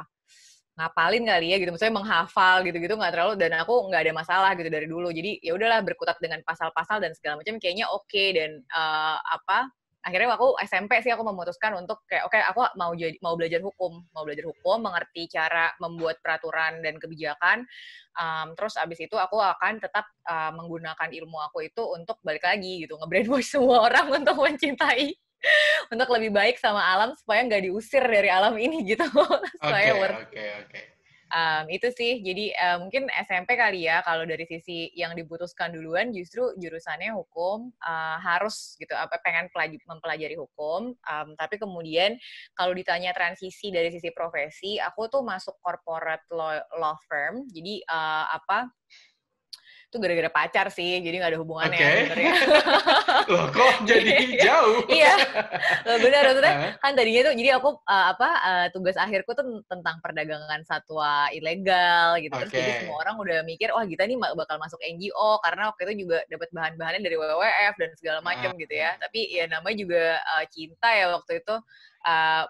ngapalin 0.78 1.26
kali 1.26 1.50
ya 1.50 1.58
gitu 1.58 1.74
misalnya 1.74 1.98
menghafal 1.98 2.62
gitu-gitu 2.62 2.94
nggak 2.94 3.10
terlalu 3.10 3.34
dan 3.34 3.50
aku 3.58 3.90
nggak 3.90 3.98
ada 4.06 4.12
masalah 4.14 4.54
gitu 4.54 4.70
dari 4.70 4.86
dulu 4.86 5.10
jadi 5.10 5.42
ya 5.42 5.58
udahlah 5.58 5.82
berkutat 5.82 6.22
dengan 6.22 6.38
pasal-pasal 6.46 7.02
dan 7.02 7.10
segala 7.18 7.42
macam 7.42 7.58
kayaknya 7.58 7.90
oke 7.90 8.06
okay, 8.06 8.30
dan 8.30 8.62
uh, 8.70 9.18
apa 9.18 9.74
akhirnya 10.02 10.34
aku 10.34 10.54
SMP 10.62 11.02
sih 11.02 11.10
aku 11.10 11.26
memutuskan 11.26 11.74
untuk 11.74 12.02
kayak 12.06 12.26
oke 12.26 12.34
okay, 12.36 12.42
aku 12.46 12.60
mau 12.78 12.92
jadi 12.94 13.16
mau 13.22 13.34
belajar 13.34 13.60
hukum. 13.62 14.04
Mau 14.14 14.22
belajar 14.22 14.46
hukum 14.46 14.78
mengerti 14.82 15.30
cara 15.30 15.74
membuat 15.82 16.22
peraturan 16.22 16.80
dan 16.82 16.98
kebijakan. 16.98 17.66
Um, 18.18 18.54
terus 18.58 18.74
abis 18.78 18.98
itu 19.06 19.14
aku 19.14 19.38
akan 19.38 19.78
tetap 19.78 20.06
uh, 20.26 20.50
menggunakan 20.54 21.08
ilmu 21.10 21.38
aku 21.50 21.66
itu 21.66 21.82
untuk 21.86 22.18
balik 22.26 22.42
lagi 22.42 22.86
gitu 22.86 22.98
ngebrainwash 22.98 23.50
semua 23.54 23.86
orang 23.86 24.22
untuk 24.22 24.36
mencintai 24.38 25.14
untuk 25.94 26.10
lebih 26.18 26.34
baik 26.34 26.58
sama 26.58 26.82
alam 26.82 27.14
supaya 27.14 27.46
nggak 27.46 27.70
diusir 27.70 28.02
dari 28.02 28.26
alam 28.26 28.58
ini 28.58 28.82
gitu. 28.82 29.06
Supaya 29.62 29.94
okay, 29.94 30.00
worth 30.02 30.18
okay, 30.26 30.48
okay 30.66 30.97
um, 31.32 31.64
itu 31.68 31.88
sih. 31.92 32.20
Jadi 32.20 32.52
uh, 32.56 32.78
mungkin 32.82 33.08
SMP 33.24 33.54
kali 33.54 33.88
ya 33.88 34.00
kalau 34.04 34.24
dari 34.24 34.44
sisi 34.44 34.92
yang 34.96 35.12
dibutuhkan 35.16 35.72
duluan 35.72 36.12
justru 36.12 36.52
jurusannya 36.56 37.12
hukum 37.14 37.72
uh, 37.84 38.16
harus 38.20 38.76
gitu 38.80 38.92
apa 38.96 39.20
pengen 39.22 39.48
pelaj- 39.52 39.82
mempelajari 39.84 40.36
hukum. 40.36 40.96
Um, 41.04 41.28
tapi 41.36 41.60
kemudian 41.60 42.16
kalau 42.56 42.72
ditanya 42.72 43.12
transisi 43.16 43.70
dari 43.72 43.92
sisi 43.92 44.12
profesi 44.12 44.76
aku 44.80 45.08
tuh 45.08 45.22
masuk 45.24 45.56
corporate 45.60 46.24
law, 46.32 46.58
law 46.76 46.96
firm. 47.08 47.46
Jadi 47.52 47.84
uh, 47.88 48.26
apa 48.32 48.68
itu 49.88 49.96
gara-gara 49.96 50.28
pacar 50.28 50.68
sih, 50.68 51.00
jadi 51.00 51.16
nggak 51.16 51.32
ada 51.32 51.40
hubungannya 51.40 51.80
okay. 51.80 51.96
sebenarnya. 52.04 52.32
Loh 53.32 53.46
kok 53.48 53.74
jadi 53.88 54.14
jauh? 54.36 54.84
iya, 54.92 55.16
benar 55.84 56.22
maksudnya 56.28 56.54
kan 56.76 56.92
tadinya 56.92 57.32
tuh 57.32 57.34
jadi 57.40 57.50
aku 57.56 57.80
uh, 57.88 58.06
apa 58.12 58.28
uh, 58.44 58.66
tugas 58.68 59.00
akhirku 59.00 59.32
tuh 59.32 59.64
tentang 59.64 59.96
perdagangan 60.04 60.60
satwa 60.68 61.32
ilegal 61.32 62.20
gitu. 62.20 62.36
Terus 62.36 62.52
jadi 62.52 62.72
semua 62.84 63.00
orang 63.00 63.16
udah 63.16 63.38
mikir, 63.48 63.72
wah 63.72 63.88
kita 63.88 64.04
nih 64.04 64.20
bakal 64.20 64.60
masuk 64.60 64.76
NGO 64.84 65.40
karena 65.40 65.72
waktu 65.72 65.80
itu 65.88 66.04
juga 66.04 66.20
dapat 66.28 66.48
bahan-bahannya 66.52 67.00
dari 67.00 67.16
WWF 67.16 67.74
dan 67.80 67.90
segala 67.96 68.20
macam 68.20 68.50
gitu 68.60 68.74
ya. 68.76 68.92
Tapi 69.00 69.20
ya 69.32 69.48
namanya 69.48 69.76
juga 69.80 70.04
uh, 70.20 70.44
cinta 70.52 70.88
ya 70.92 71.16
waktu 71.16 71.40
itu 71.40 71.54
uh, 72.04 72.44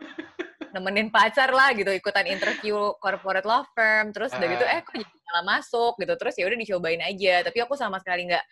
nemenin 0.74 1.08
pacar 1.08 1.50
lah 1.50 1.72
gitu 1.72 1.88
ikutan 1.92 2.28
interview 2.28 2.92
corporate 3.00 3.46
law 3.48 3.64
firm 3.72 4.12
terus 4.12 4.32
udah 4.36 4.48
gitu 4.48 4.64
eh 4.64 4.80
kok 4.84 4.94
jadi 4.94 5.16
malah 5.28 5.44
masuk? 5.58 5.92
gitu 6.00 6.14
terus 6.16 6.34
ya 6.36 6.44
udah 6.48 6.58
dicobain 6.58 7.02
aja. 7.04 7.44
Tapi 7.44 7.58
aku 7.64 7.74
sama 7.76 8.00
sekali 8.00 8.28
nggak 8.28 8.44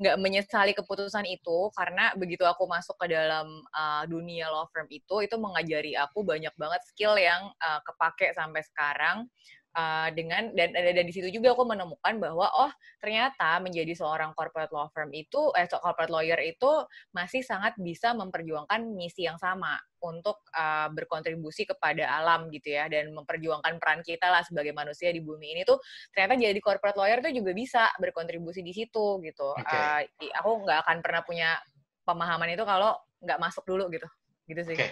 nggak 0.00 0.16
menyesali 0.16 0.72
keputusan 0.72 1.28
itu 1.28 1.68
karena 1.76 2.08
begitu 2.16 2.48
aku 2.48 2.64
masuk 2.64 2.96
ke 2.96 3.12
dalam 3.12 3.60
uh, 3.76 4.02
dunia 4.08 4.48
law 4.48 4.64
firm 4.72 4.88
itu 4.88 5.20
itu 5.20 5.36
mengajari 5.36 5.92
aku 5.92 6.24
banyak 6.24 6.56
banget 6.56 6.80
skill 6.88 7.20
yang 7.20 7.52
uh, 7.60 7.80
kepake 7.84 8.32
sampai 8.32 8.64
sekarang 8.64 9.28
Uh, 9.70 10.10
dengan 10.18 10.50
dan, 10.50 10.74
dan 10.74 11.06
di 11.06 11.14
situ 11.14 11.30
juga 11.30 11.54
aku 11.54 11.62
menemukan 11.62 12.18
bahwa 12.18 12.50
oh 12.58 12.74
ternyata 12.98 13.62
menjadi 13.62 13.94
seorang 13.94 14.34
corporate 14.34 14.74
law 14.74 14.90
firm 14.90 15.14
itu 15.14 15.54
eh 15.54 15.70
corporate 15.70 16.10
lawyer 16.10 16.42
itu 16.42 16.82
masih 17.14 17.46
sangat 17.46 17.78
bisa 17.78 18.10
memperjuangkan 18.10 18.82
misi 18.98 19.30
yang 19.30 19.38
sama 19.38 19.78
untuk 20.02 20.42
uh, 20.58 20.90
berkontribusi 20.90 21.70
kepada 21.70 22.02
alam 22.18 22.50
gitu 22.50 22.74
ya 22.74 22.90
dan 22.90 23.14
memperjuangkan 23.14 23.78
peran 23.78 24.02
kita 24.02 24.26
lah 24.26 24.42
sebagai 24.42 24.74
manusia 24.74 25.14
di 25.14 25.22
bumi 25.22 25.54
ini 25.54 25.62
tuh 25.62 25.78
ternyata 26.10 26.34
jadi 26.34 26.58
corporate 26.58 26.98
lawyer 26.98 27.22
tuh 27.22 27.30
juga 27.30 27.54
bisa 27.54 27.86
berkontribusi 28.02 28.66
di 28.66 28.74
situ 28.74 29.22
gitu. 29.22 29.54
Okay. 29.54 30.10
Uh, 30.18 30.34
aku 30.34 30.66
nggak 30.66 30.82
akan 30.82 30.98
pernah 30.98 31.22
punya 31.22 31.54
pemahaman 32.02 32.58
itu 32.58 32.66
kalau 32.66 32.98
nggak 33.22 33.38
masuk 33.38 33.62
dulu 33.62 33.86
gitu 33.86 34.10
gitu 34.50 34.66
sih. 34.66 34.74
Okay 34.74 34.90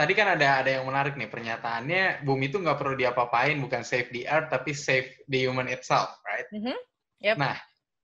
tadi 0.00 0.16
kan 0.16 0.32
ada 0.32 0.64
ada 0.64 0.70
yang 0.80 0.88
menarik 0.88 1.12
nih 1.20 1.28
pernyataannya 1.28 2.24
bumi 2.24 2.48
itu 2.48 2.56
nggak 2.56 2.80
perlu 2.80 2.96
diapa-apain 2.96 3.60
bukan 3.60 3.84
save 3.84 4.08
the 4.16 4.24
earth 4.24 4.48
tapi 4.48 4.72
save 4.72 5.12
the 5.28 5.44
human 5.44 5.68
itself 5.68 6.08
right 6.24 6.48
mm-hmm. 6.48 6.72
yep. 7.20 7.36
nah 7.36 7.52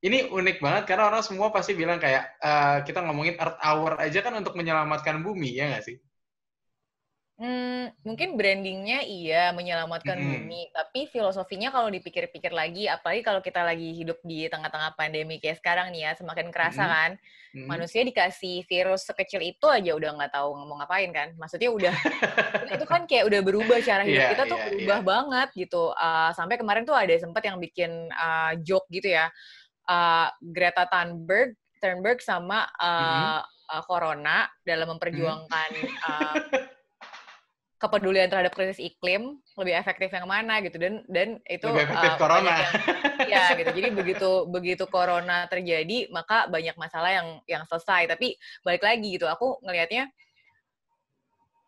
ini 0.04 0.28
unik 0.28 0.60
banget 0.60 0.84
karena 0.84 1.08
orang 1.08 1.24
semua 1.24 1.48
pasti 1.48 1.72
bilang 1.72 1.96
kayak 1.96 2.36
uh, 2.44 2.84
kita 2.84 3.00
ngomongin 3.00 3.40
earth 3.40 3.56
hour 3.64 3.96
aja 3.96 4.20
kan 4.20 4.36
untuk 4.36 4.52
menyelamatkan 4.60 5.24
bumi 5.24 5.56
ya 5.56 5.72
nggak 5.72 5.88
sih 5.88 5.96
Hmm, 7.37 7.93
mungkin 8.00 8.40
brandingnya 8.40 9.05
iya 9.05 9.52
menyelamatkan 9.52 10.16
hmm. 10.16 10.25
bumi, 10.25 10.73
tapi 10.73 11.05
filosofinya 11.12 11.69
kalau 11.69 11.93
dipikir-pikir 11.93 12.49
lagi, 12.49 12.88
apalagi 12.88 13.21
kalau 13.21 13.45
kita 13.45 13.61
lagi 13.61 13.93
hidup 13.93 14.16
di 14.25 14.49
tengah-tengah 14.49 14.97
pandemi 14.97 15.37
kayak 15.37 15.61
sekarang 15.61 15.93
nih 15.93 16.09
ya, 16.09 16.12
semakin 16.16 16.49
kerasa 16.49 16.88
hmm. 16.88 16.93
kan, 16.97 17.11
hmm. 17.52 17.69
manusia 17.69 18.00
dikasih 18.09 18.64
virus 18.64 19.05
sekecil 19.05 19.45
itu 19.45 19.69
aja 19.69 19.93
udah 19.93 20.16
nggak 20.16 20.33
tahu 20.33 20.49
ngomong 20.57 20.81
ngapain 20.81 21.12
kan, 21.12 21.28
maksudnya 21.37 21.69
udah 21.69 21.93
itu 22.73 22.85
kan 22.88 23.05
kayak 23.05 23.28
udah 23.28 23.40
berubah 23.45 23.85
cara 23.85 24.09
hidup 24.09 24.16
yeah, 24.16 24.33
kita 24.33 24.45
tuh 24.49 24.57
yeah, 24.57 24.69
berubah 24.73 24.97
yeah. 24.97 25.05
banget 25.05 25.49
gitu, 25.61 25.85
uh, 25.93 26.31
sampai 26.33 26.57
kemarin 26.57 26.88
tuh 26.88 26.97
ada 26.97 27.12
sempat 27.21 27.45
yang 27.45 27.61
bikin 27.61 28.09
uh, 28.16 28.57
joke 28.64 28.88
gitu 28.88 29.12
ya, 29.12 29.28
uh, 29.93 30.33
Greta 30.40 30.88
Thunberg, 30.88 31.52
Thunberg 31.85 32.25
sama 32.25 32.64
uh, 32.81 33.45
hmm. 33.45 33.76
uh, 33.76 33.83
Corona 33.85 34.49
dalam 34.64 34.97
memperjuangkan 34.97 35.69
hmm. 35.85 36.00
uh, 36.00 36.37
kepedulian 37.76 38.33
terhadap 38.33 38.56
krisis 38.56 38.80
iklim 38.80 39.37
lebih 39.61 39.76
efektif 39.76 40.09
yang 40.09 40.25
mana 40.25 40.64
gitu. 40.64 40.80
Dan 40.80 41.04
dan 41.09 41.40
itu 41.45 41.64
lebih 41.68 41.92
efektif 41.92 42.12
uh, 42.16 42.18
corona. 42.21 42.54
yang, 42.56 42.73
ya 43.33 43.45
gitu. 43.52 43.71
Jadi 43.76 43.88
begitu 43.92 44.30
begitu 44.49 44.85
corona 44.88 45.45
terjadi 45.47 46.09
maka 46.09 46.49
banyak 46.49 46.76
masalah 46.80 47.12
yang 47.12 47.28
yang 47.45 47.62
selesai. 47.68 48.09
Tapi 48.09 48.37
balik 48.64 48.83
lagi 48.85 49.21
gitu 49.21 49.28
aku 49.28 49.61
ngelihatnya 49.61 50.09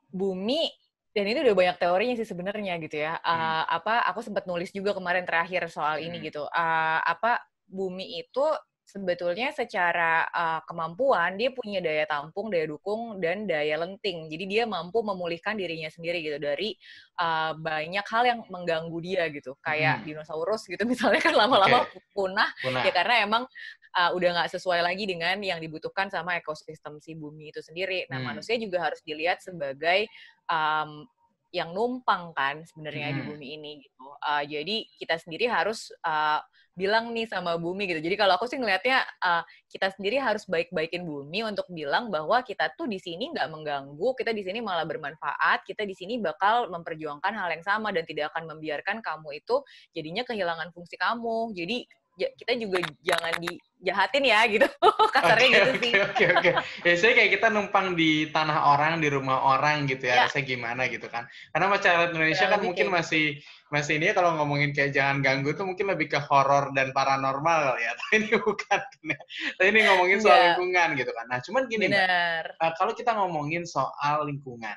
bumi 0.09 0.73
dan 1.13 1.25
ini 1.29 1.39
udah 1.45 1.57
banyak 1.57 1.77
teorinya 1.77 2.15
sih 2.17 2.29
sebenarnya 2.29 2.81
gitu 2.81 2.97
ya. 3.05 3.21
Uh, 3.21 3.33
hmm. 3.33 3.65
apa 3.81 3.95
aku 4.09 4.21
sempat 4.25 4.49
nulis 4.49 4.73
juga 4.73 4.97
kemarin 4.97 5.29
terakhir 5.29 5.69
soal 5.69 6.01
hmm. 6.01 6.07
ini 6.09 6.17
gitu. 6.33 6.49
Uh, 6.49 7.01
apa 7.05 7.45
bumi 7.69 8.25
itu 8.25 8.47
sebetulnya 8.89 9.53
secara 9.53 10.25
uh, 10.33 10.61
kemampuan 10.65 11.37
dia 11.37 11.53
punya 11.53 11.85
daya 11.85 12.09
tampung, 12.09 12.49
daya 12.49 12.65
dukung 12.65 13.21
dan 13.21 13.45
daya 13.45 13.77
lenting. 13.77 14.33
Jadi 14.33 14.45
dia 14.49 14.65
mampu 14.65 15.05
memulihkan 15.05 15.61
dirinya 15.61 15.93
sendiri 15.93 16.25
gitu 16.25 16.41
dari 16.41 16.73
uh, 17.21 17.53
banyak 17.53 18.07
hal 18.09 18.25
yang 18.25 18.41
mengganggu 18.49 18.99
dia 19.05 19.29
gitu. 19.29 19.53
Kayak 19.61 20.01
hmm. 20.01 20.05
dinosaurus 20.09 20.65
gitu 20.65 20.89
misalnya 20.93 21.21
kan 21.21 21.37
lama-lama 21.37 21.85
okay. 21.85 22.01
punah, 22.17 22.49
punah 22.65 22.81
ya 22.81 22.93
karena 22.97 23.29
emang 23.29 23.45
uh, 23.93 24.11
udah 24.17 24.29
nggak 24.41 24.51
sesuai 24.57 24.81
lagi 24.81 25.05
dengan 25.05 25.37
yang 25.45 25.61
dibutuhkan 25.61 26.09
sama 26.09 26.41
ekosistem 26.41 26.97
si 27.05 27.13
bumi 27.13 27.53
itu 27.53 27.61
sendiri. 27.61 28.09
Nah, 28.09 28.25
hmm. 28.25 28.27
manusia 28.33 28.57
juga 28.57 28.89
harus 28.89 29.05
dilihat 29.05 29.45
sebagai 29.45 30.09
um, 30.49 31.05
yang 31.53 31.73
numpang 31.73 32.33
kan 32.33 32.65
sebenarnya 32.65 33.13
hmm. 33.13 33.17
di 33.17 33.23
bumi 33.29 33.47
ini 33.61 33.73
gitu. 33.85 34.05
Uh, 34.25 34.45
jadi 34.49 34.77
kita 34.97 35.17
sendiri 35.21 35.45
harus 35.49 35.93
uh, 36.09 36.41
bilang 36.79 37.11
nih 37.11 37.27
sama 37.27 37.59
bumi 37.59 37.91
gitu. 37.91 37.99
Jadi 37.99 38.15
kalau 38.15 38.39
aku 38.39 38.47
sih 38.47 38.55
ngelihatnya 38.55 39.03
uh, 39.19 39.43
kita 39.67 39.91
sendiri 39.91 40.23
harus 40.23 40.47
baik-baikin 40.47 41.03
bumi 41.03 41.43
untuk 41.43 41.67
bilang 41.75 42.15
bahwa 42.15 42.39
kita 42.47 42.71
tuh 42.79 42.87
di 42.87 43.03
sini 43.03 43.35
nggak 43.35 43.51
mengganggu, 43.51 44.09
kita 44.15 44.31
di 44.31 44.47
sini 44.47 44.63
malah 44.63 44.87
bermanfaat, 44.87 45.67
kita 45.67 45.83
di 45.83 45.99
sini 45.99 46.23
bakal 46.23 46.71
memperjuangkan 46.71 47.35
hal 47.35 47.51
yang 47.51 47.65
sama 47.67 47.91
dan 47.91 48.07
tidak 48.07 48.31
akan 48.31 48.47
membiarkan 48.55 49.03
kamu 49.03 49.43
itu 49.43 49.59
jadinya 49.91 50.23
kehilangan 50.23 50.71
fungsi 50.71 50.95
kamu. 50.95 51.51
Jadi 51.59 51.83
kita 52.19 52.53
juga 52.59 52.79
jangan 53.07 53.35
dijahatin 53.39 54.25
ya 54.27 54.41
gitu. 54.51 54.67
Kasarnya 55.15 55.47
okay, 55.47 55.55
gitu 55.55 55.71
sih. 55.79 55.93
oke 55.95 56.11
okay, 56.11 56.27
oke. 56.35 56.51
Okay. 56.83 56.89
ya 56.91 56.95
saya 56.99 57.13
kayak 57.15 57.31
kita 57.39 57.47
numpang 57.55 57.95
di 57.95 58.27
tanah 58.35 58.75
orang 58.75 58.99
di 58.99 59.09
rumah 59.09 59.39
orang 59.55 59.87
gitu 59.87 60.11
ya, 60.11 60.15
ya. 60.15 60.23
rasanya 60.27 60.47
gimana 60.51 60.83
gitu 60.91 61.07
kan. 61.07 61.31
Karena 61.55 61.67
masyarakat 61.71 62.09
Indonesia 62.13 62.47
ya, 62.47 62.53
kan 62.53 62.61
mungkin 62.61 62.87
kayak... 62.91 62.97
masih 62.99 63.25
masih 63.69 64.01
ini 64.01 64.17
kalau 64.17 64.33
ngomongin 64.41 64.73
kayak 64.73 64.97
jangan 64.97 65.21
ganggu 65.21 65.53
tuh 65.53 65.69
mungkin 65.69 65.93
lebih 65.93 66.09
ke 66.11 66.19
horor 66.19 66.75
dan 66.75 66.91
paranormal 66.91 67.79
ya. 67.79 67.95
Tapi 67.99 68.15
ini 68.25 68.35
bukan 68.41 68.81
tapi 69.59 69.69
ini 69.71 69.81
ngomongin 69.87 70.19
soal 70.19 70.39
ya. 70.39 70.45
lingkungan 70.53 70.89
gitu 70.99 71.11
kan. 71.15 71.27
Nah 71.31 71.39
cuman 71.45 71.63
gini 71.71 71.87
Mbak, 71.93 72.59
uh, 72.59 72.73
kalau 72.75 72.93
kita 72.97 73.15
ngomongin 73.15 73.63
soal 73.69 74.27
lingkungan 74.27 74.75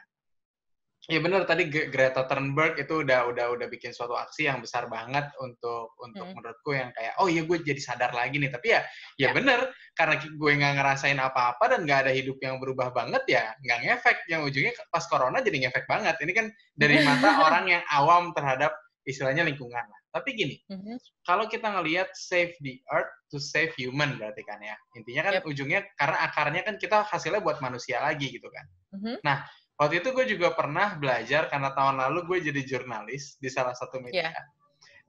Iya 1.12 1.20
benar. 1.20 1.44
Tadi 1.44 1.68
Greta 1.68 2.24
Thunberg 2.24 2.80
itu 2.80 3.04
udah 3.04 3.28
udah 3.28 3.52
udah 3.52 3.68
bikin 3.68 3.92
suatu 3.92 4.16
aksi 4.16 4.48
yang 4.48 4.64
besar 4.64 4.88
banget 4.88 5.28
untuk 5.44 5.92
untuk 6.00 6.24
hmm. 6.24 6.40
menurutku 6.40 6.72
yang 6.72 6.96
kayak 6.96 7.20
oh 7.20 7.28
iya 7.28 7.44
gue 7.44 7.58
jadi 7.60 7.82
sadar 7.84 8.16
lagi 8.16 8.40
nih. 8.40 8.48
Tapi 8.48 8.72
ya 8.72 8.80
ya, 9.20 9.28
ya. 9.28 9.30
bener 9.36 9.60
karena 9.92 10.16
gue 10.24 10.52
nggak 10.56 10.74
ngerasain 10.80 11.20
apa-apa 11.20 11.76
dan 11.76 11.84
nggak 11.84 12.08
ada 12.08 12.12
hidup 12.16 12.40
yang 12.40 12.64
berubah 12.64 12.96
banget 12.96 13.28
ya 13.28 13.52
nggak 13.60 13.80
ngefek. 13.84 14.18
Yang 14.32 14.42
ujungnya 14.48 14.74
pas 14.88 15.04
corona 15.12 15.44
jadi 15.44 15.68
ngefek 15.68 15.84
banget. 15.92 16.16
Ini 16.24 16.32
kan 16.32 16.48
dari 16.80 16.96
mata 17.08 17.30
orang 17.44 17.66
yang 17.68 17.84
awam 17.92 18.32
terhadap 18.32 18.72
istilahnya 19.04 19.44
lingkungan 19.44 19.84
lah. 19.84 20.00
Tapi 20.16 20.32
gini 20.32 20.56
hmm. 20.72 20.96
kalau 21.28 21.52
kita 21.52 21.76
ngelihat 21.76 22.08
save 22.16 22.56
the 22.64 22.80
earth 22.96 23.12
to 23.28 23.36
save 23.36 23.76
human 23.76 24.16
berarti 24.16 24.48
kan 24.48 24.64
ya. 24.64 24.80
Intinya 24.96 25.28
kan 25.28 25.34
yep. 25.40 25.44
ujungnya 25.44 25.84
karena 26.00 26.24
akarnya 26.24 26.64
kan 26.64 26.80
kita 26.80 27.04
hasilnya 27.04 27.44
buat 27.44 27.60
manusia 27.60 28.00
lagi 28.00 28.32
gitu 28.32 28.48
kan. 28.48 28.64
Mm-hmm. 28.92 29.24
nah 29.24 29.48
Waktu 29.82 30.06
itu 30.06 30.10
gue 30.14 30.26
juga 30.38 30.54
pernah 30.54 30.94
belajar 30.94 31.50
karena 31.50 31.74
tahun 31.74 31.98
lalu 32.06 32.30
gue 32.30 32.54
jadi 32.54 32.62
jurnalis 32.62 33.42
di 33.42 33.50
salah 33.50 33.74
satu 33.74 33.98
media. 33.98 34.30
Yeah. 34.30 34.46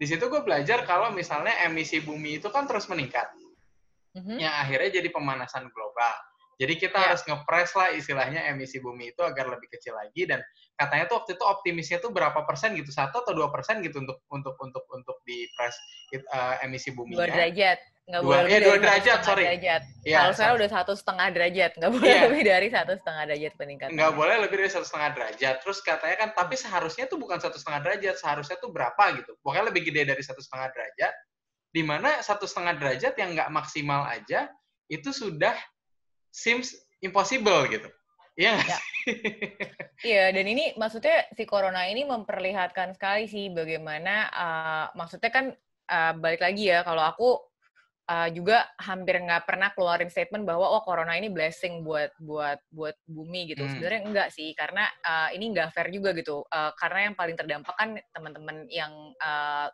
Di 0.00 0.08
situ 0.08 0.32
gue 0.32 0.40
belajar 0.40 0.88
kalau 0.88 1.12
misalnya 1.12 1.52
emisi 1.68 2.00
bumi 2.00 2.40
itu 2.40 2.48
kan 2.48 2.64
terus 2.64 2.88
meningkat. 2.88 3.28
Mm-hmm. 4.16 4.40
Yang 4.40 4.54
akhirnya 4.64 4.90
jadi 4.96 5.08
pemanasan 5.12 5.68
global. 5.76 6.16
Jadi 6.56 6.80
kita 6.80 6.96
yeah. 6.96 7.08
harus 7.12 7.20
ngepres 7.28 7.70
lah 7.76 7.92
istilahnya 7.92 8.48
emisi 8.48 8.80
bumi 8.80 9.12
itu 9.12 9.20
agar 9.20 9.52
lebih 9.52 9.68
kecil 9.76 9.92
lagi 9.92 10.24
dan 10.24 10.40
katanya 10.80 11.04
tuh 11.04 11.20
waktu 11.20 11.36
itu 11.36 11.44
optimisnya 11.44 12.00
tuh 12.00 12.08
berapa 12.08 12.40
persen 12.48 12.72
gitu 12.72 12.88
satu 12.88 13.28
atau 13.28 13.36
dua 13.36 13.52
persen 13.52 13.84
gitu 13.84 14.00
untuk 14.00 14.24
untuk 14.32 14.56
untuk 14.56 14.88
untuk 14.88 15.20
di 15.28 15.52
press 15.52 15.76
uh, 16.32 16.64
emisi 16.64 16.96
bumi. 16.96 17.12
Dua 17.12 17.28
derajat 17.28 17.91
nggak 18.12 18.28
boleh 18.28 18.44
lebih 18.44 18.60
dua 18.60 18.76
derajat 18.76 19.18
sorry. 19.24 19.44
derajat. 19.48 19.82
Ya, 20.04 20.16
kalau 20.20 20.34
saya 20.36 20.50
udah 20.52 20.68
satu 20.68 20.92
setengah 20.92 21.26
derajat 21.32 21.70
nggak 21.80 21.92
boleh 21.96 22.12
ya. 22.12 22.22
lebih 22.28 22.42
dari 22.44 22.68
satu 22.68 22.92
setengah 23.00 23.22
derajat 23.24 23.52
peningkatan. 23.56 23.92
Nggak 23.96 24.12
boleh 24.12 24.36
lebih 24.44 24.56
dari 24.60 24.70
satu 24.70 24.84
setengah 24.84 25.10
derajat. 25.16 25.54
Terus 25.64 25.78
katanya 25.80 26.16
kan 26.20 26.28
tapi 26.36 26.54
seharusnya 26.60 27.04
tuh 27.08 27.16
bukan 27.16 27.40
satu 27.40 27.56
setengah 27.56 27.80
derajat 27.88 28.14
seharusnya 28.20 28.56
tuh 28.60 28.68
berapa 28.68 29.04
gitu. 29.16 29.32
Pokoknya 29.40 29.64
lebih 29.72 29.82
gede 29.88 30.12
dari 30.12 30.20
satu 30.20 30.44
setengah 30.44 30.68
derajat 30.76 31.12
di 31.72 31.82
mana 31.82 32.20
satu 32.20 32.44
setengah 32.44 32.76
derajat 32.76 33.16
yang 33.16 33.32
nggak 33.32 33.48
maksimal 33.48 34.04
aja 34.04 34.52
itu 34.92 35.08
sudah 35.08 35.56
seems 36.28 36.76
impossible 37.00 37.64
gitu. 37.72 37.88
Iya 38.36 38.60
ya. 38.60 38.78
Iya, 40.02 40.34
dan 40.34 40.46
ini 40.50 40.74
maksudnya 40.74 41.30
si 41.34 41.46
corona 41.46 41.86
ini 41.86 42.02
memperlihatkan 42.02 42.94
sekali 42.98 43.30
sih 43.30 43.54
bagaimana 43.54 44.26
uh, 44.34 44.86
maksudnya 44.98 45.30
kan 45.30 45.46
uh, 45.86 46.12
balik 46.18 46.42
lagi 46.42 46.70
ya 46.74 46.82
kalau 46.82 47.06
aku 47.06 47.38
uh, 48.08 48.28
juga 48.32 48.66
hampir 48.80 49.20
nggak 49.20 49.44
pernah 49.46 49.70
keluarin 49.74 50.10
statement 50.10 50.42
bahwa 50.42 50.66
oh 50.66 50.82
corona 50.82 51.14
ini 51.14 51.30
blessing 51.30 51.86
buat 51.86 52.10
buat 52.18 52.58
buat 52.72 52.96
bumi 53.06 53.54
gitu. 53.54 53.62
Hmm. 53.66 53.70
Sebenarnya 53.76 54.00
enggak 54.02 54.28
sih 54.34 54.50
karena 54.56 54.88
uh, 55.04 55.28
ini 55.34 55.52
nggak 55.54 55.70
fair 55.74 55.88
juga 55.92 56.16
gitu. 56.16 56.42
Uh, 56.50 56.72
karena 56.74 57.10
yang 57.10 57.14
paling 57.14 57.36
terdampak 57.38 57.74
kan 57.76 57.98
teman-teman 58.10 58.66
yang 58.70 58.92
uh, 59.22 59.68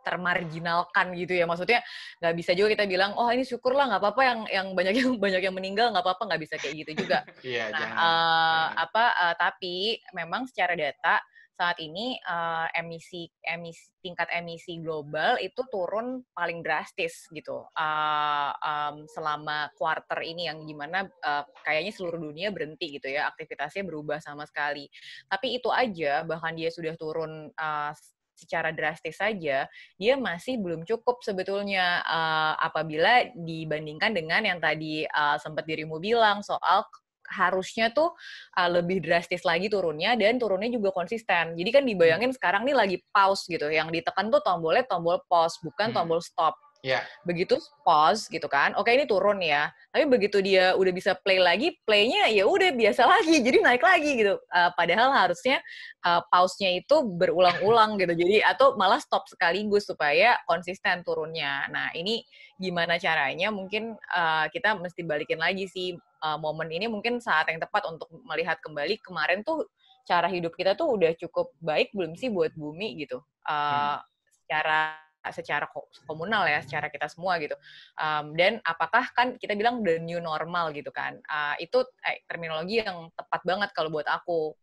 termarginalkan 0.00 1.12
gitu 1.12 1.36
ya 1.36 1.44
maksudnya 1.44 1.84
nggak 2.24 2.34
bisa 2.40 2.56
juga 2.56 2.72
kita 2.72 2.88
bilang 2.88 3.12
oh 3.20 3.28
ini 3.28 3.44
syukurlah 3.44 3.84
nggak 3.92 4.00
apa-apa 4.00 4.22
yang 4.24 4.40
yang 4.48 4.66
banyak 4.72 4.94
yang 4.96 5.10
banyak 5.24 5.42
yang 5.44 5.54
meninggal 5.54 5.92
nggak 5.92 6.04
apa-apa 6.04 6.22
nggak 6.32 6.40
bisa 6.40 6.54
kayak 6.56 6.74
gitu 6.84 7.04
juga 7.04 7.22
yeah, 7.44 7.68
nah 7.68 7.88
uh, 7.92 8.66
apa 8.80 9.04
uh, 9.12 9.34
tapi 9.36 10.00
memang 10.16 10.48
secara 10.48 10.72
data 10.72 11.20
saat 11.60 11.76
ini 11.76 12.16
uh, 12.24 12.64
emisi 12.72 13.28
emisi 13.44 13.92
tingkat 14.00 14.32
emisi 14.32 14.80
global 14.80 15.36
itu 15.36 15.60
turun 15.68 16.24
paling 16.32 16.64
drastis 16.64 17.28
gitu. 17.36 17.68
Uh, 17.76 18.56
um, 18.64 19.04
selama 19.04 19.68
quarter 19.76 20.24
ini 20.24 20.48
yang 20.48 20.64
gimana 20.64 21.04
uh, 21.20 21.44
kayaknya 21.60 21.92
seluruh 21.92 22.16
dunia 22.16 22.48
berhenti 22.48 22.96
gitu 22.96 23.12
ya 23.12 23.28
aktivitasnya 23.28 23.84
berubah 23.84 24.24
sama 24.24 24.48
sekali. 24.48 24.88
Tapi 25.28 25.60
itu 25.60 25.68
aja 25.68 26.24
bahkan 26.24 26.56
dia 26.56 26.72
sudah 26.72 26.96
turun 26.96 27.52
uh, 27.52 27.92
secara 28.40 28.72
drastis 28.72 29.20
saja, 29.20 29.68
dia 30.00 30.14
masih 30.16 30.56
belum 30.56 30.88
cukup 30.88 31.20
sebetulnya 31.20 32.00
uh, 32.08 32.56
apabila 32.56 33.28
dibandingkan 33.36 34.16
dengan 34.16 34.48
yang 34.48 34.56
tadi 34.64 35.04
uh, 35.04 35.36
sempat 35.36 35.68
dirimu 35.68 36.00
bilang 36.00 36.40
soal 36.40 36.88
harusnya 37.30 37.94
tuh 37.94 38.12
uh, 38.58 38.68
lebih 38.70 39.00
drastis 39.00 39.46
lagi 39.46 39.70
turunnya 39.70 40.18
dan 40.18 40.36
turunnya 40.36 40.68
juga 40.68 40.90
konsisten. 40.90 41.54
Jadi 41.54 41.70
kan 41.70 41.82
dibayangin 41.86 42.34
sekarang 42.34 42.66
nih 42.66 42.76
lagi 42.76 42.96
pause 43.14 43.46
gitu. 43.46 43.70
Yang 43.70 44.02
ditekan 44.02 44.28
tuh 44.28 44.42
tombolnya 44.42 44.84
tombol 44.90 45.22
pause, 45.30 45.62
bukan 45.62 45.94
hmm. 45.94 45.96
tombol 45.96 46.20
stop. 46.20 46.58
Yeah. 46.80 47.04
Begitu 47.28 47.60
pause 47.84 48.24
gitu 48.32 48.48
kan, 48.48 48.72
oke 48.72 48.88
ini 48.88 49.04
turun 49.04 49.40
ya. 49.44 49.68
Tapi 49.92 50.08
begitu 50.08 50.40
dia 50.40 50.72
udah 50.72 50.92
bisa 50.96 51.12
play 51.12 51.36
lagi, 51.36 51.76
playnya 51.84 52.32
ya 52.32 52.48
udah 52.48 52.72
biasa 52.72 53.04
lagi, 53.16 53.44
jadi 53.44 53.60
naik 53.60 53.84
lagi 53.84 54.10
gitu. 54.24 54.40
Uh, 54.48 54.72
padahal 54.72 55.12
harusnya 55.12 55.60
uh, 56.08 56.24
pause-nya 56.32 56.80
itu 56.80 57.04
berulang-ulang 57.04 58.00
gitu. 58.00 58.16
Jadi 58.16 58.40
atau 58.40 58.80
malah 58.80 58.96
stop 58.96 59.28
sekaligus 59.28 59.84
supaya 59.84 60.40
konsisten 60.48 61.04
turunnya. 61.04 61.68
Nah 61.68 61.92
ini 61.92 62.24
gimana 62.56 62.96
caranya? 62.96 63.52
Mungkin 63.52 63.96
uh, 63.96 64.48
kita 64.48 64.76
mesti 64.80 65.04
balikin 65.04 65.40
lagi 65.40 65.68
sih 65.68 65.92
uh, 66.24 66.38
momen 66.40 66.72
ini 66.72 66.88
mungkin 66.88 67.20
saat 67.20 67.52
yang 67.52 67.60
tepat 67.60 67.84
untuk 67.88 68.08
melihat 68.24 68.56
kembali 68.64 69.00
kemarin 69.04 69.44
tuh 69.44 69.68
cara 70.08 70.32
hidup 70.32 70.56
kita 70.56 70.72
tuh 70.72 70.96
udah 70.96 71.12
cukup 71.20 71.52
baik 71.60 71.92
belum 71.92 72.16
sih 72.16 72.32
buat 72.32 72.56
bumi 72.56 73.04
gitu. 73.04 73.20
Uh, 73.44 74.00
hmm. 74.00 74.00
Secara 74.40 75.09
secara 75.28 75.68
komunal 76.08 76.48
ya, 76.48 76.64
secara 76.64 76.88
kita 76.88 77.12
semua 77.12 77.36
gitu. 77.36 77.52
Um, 78.00 78.32
dan 78.32 78.56
apakah 78.64 79.12
kan 79.12 79.36
kita 79.36 79.52
bilang 79.52 79.84
the 79.84 80.00
new 80.00 80.16
normal 80.18 80.72
gitu 80.72 80.88
kan? 80.88 81.20
Uh, 81.28 81.54
itu 81.60 81.84
eh, 82.08 82.24
terminologi 82.24 82.80
yang 82.80 83.12
tepat 83.12 83.44
banget 83.44 83.70
kalau 83.76 83.92
buat 83.92 84.08
aku, 84.08 84.56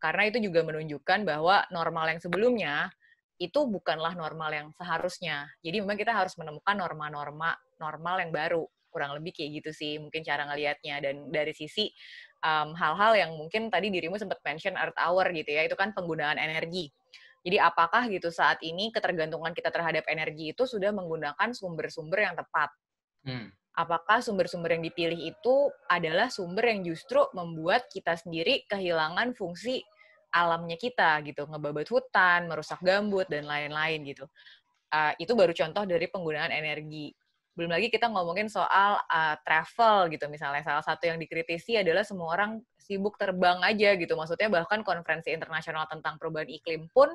karena 0.00 0.32
itu 0.32 0.40
juga 0.40 0.64
menunjukkan 0.64 1.28
bahwa 1.28 1.68
normal 1.68 2.16
yang 2.16 2.20
sebelumnya 2.22 2.88
itu 3.38 3.60
bukanlah 3.70 4.16
normal 4.18 4.50
yang 4.50 4.68
seharusnya. 4.74 5.46
Jadi 5.62 5.84
memang 5.84 5.94
kita 5.94 6.10
harus 6.10 6.34
menemukan 6.34 6.74
norma-norma 6.74 7.54
normal 7.78 8.18
yang 8.18 8.34
baru, 8.34 8.66
kurang 8.90 9.14
lebih 9.14 9.30
kayak 9.30 9.62
gitu 9.62 9.70
sih 9.70 9.92
mungkin 10.02 10.26
cara 10.26 10.42
ngelihatnya. 10.50 10.98
Dan 10.98 11.30
dari 11.30 11.54
sisi 11.54 11.86
hal-hal 12.42 13.12
um, 13.14 13.18
yang 13.18 13.30
mungkin 13.34 13.70
tadi 13.70 13.90
dirimu 13.94 14.18
sempat 14.18 14.42
mention 14.42 14.74
Earth 14.74 14.98
Hour 14.98 15.30
gitu 15.30 15.50
ya, 15.54 15.66
itu 15.66 15.78
kan 15.78 15.94
penggunaan 15.94 16.38
energi 16.38 16.90
jadi 17.48 17.64
apakah 17.64 18.12
gitu 18.12 18.28
saat 18.28 18.60
ini 18.60 18.92
ketergantungan 18.92 19.56
kita 19.56 19.72
terhadap 19.72 20.04
energi 20.04 20.52
itu 20.52 20.68
sudah 20.68 20.92
menggunakan 20.92 21.56
sumber-sumber 21.56 22.28
yang 22.28 22.36
tepat? 22.36 22.68
Hmm. 23.24 23.48
Apakah 23.72 24.20
sumber-sumber 24.20 24.76
yang 24.76 24.84
dipilih 24.84 25.32
itu 25.32 25.72
adalah 25.88 26.28
sumber 26.28 26.68
yang 26.68 26.84
justru 26.84 27.24
membuat 27.32 27.88
kita 27.88 28.20
sendiri 28.20 28.68
kehilangan 28.68 29.32
fungsi 29.32 29.80
alamnya 30.28 30.76
kita 30.76 31.24
gitu, 31.24 31.48
ngebabat 31.48 31.88
hutan, 31.88 32.52
merusak 32.52 32.84
gambut 32.84 33.24
dan 33.32 33.48
lain-lain 33.48 34.04
gitu. 34.04 34.28
Uh, 34.92 35.16
itu 35.16 35.32
baru 35.32 35.56
contoh 35.56 35.88
dari 35.88 36.04
penggunaan 36.04 36.52
energi. 36.52 37.16
Belum 37.58 37.74
lagi 37.74 37.90
kita 37.90 38.06
ngomongin 38.06 38.46
soal 38.46 39.02
uh, 39.02 39.34
travel 39.42 40.14
gitu 40.14 40.30
misalnya. 40.30 40.62
Salah 40.62 40.86
satu 40.86 41.10
yang 41.10 41.18
dikritisi 41.18 41.74
adalah 41.74 42.06
semua 42.06 42.30
orang 42.30 42.62
sibuk 42.78 43.18
terbang 43.18 43.58
aja 43.66 43.98
gitu. 43.98 44.14
Maksudnya 44.14 44.46
bahkan 44.46 44.86
konferensi 44.86 45.34
internasional 45.34 45.90
tentang 45.90 46.22
perubahan 46.22 46.46
iklim 46.46 46.86
pun 46.94 47.10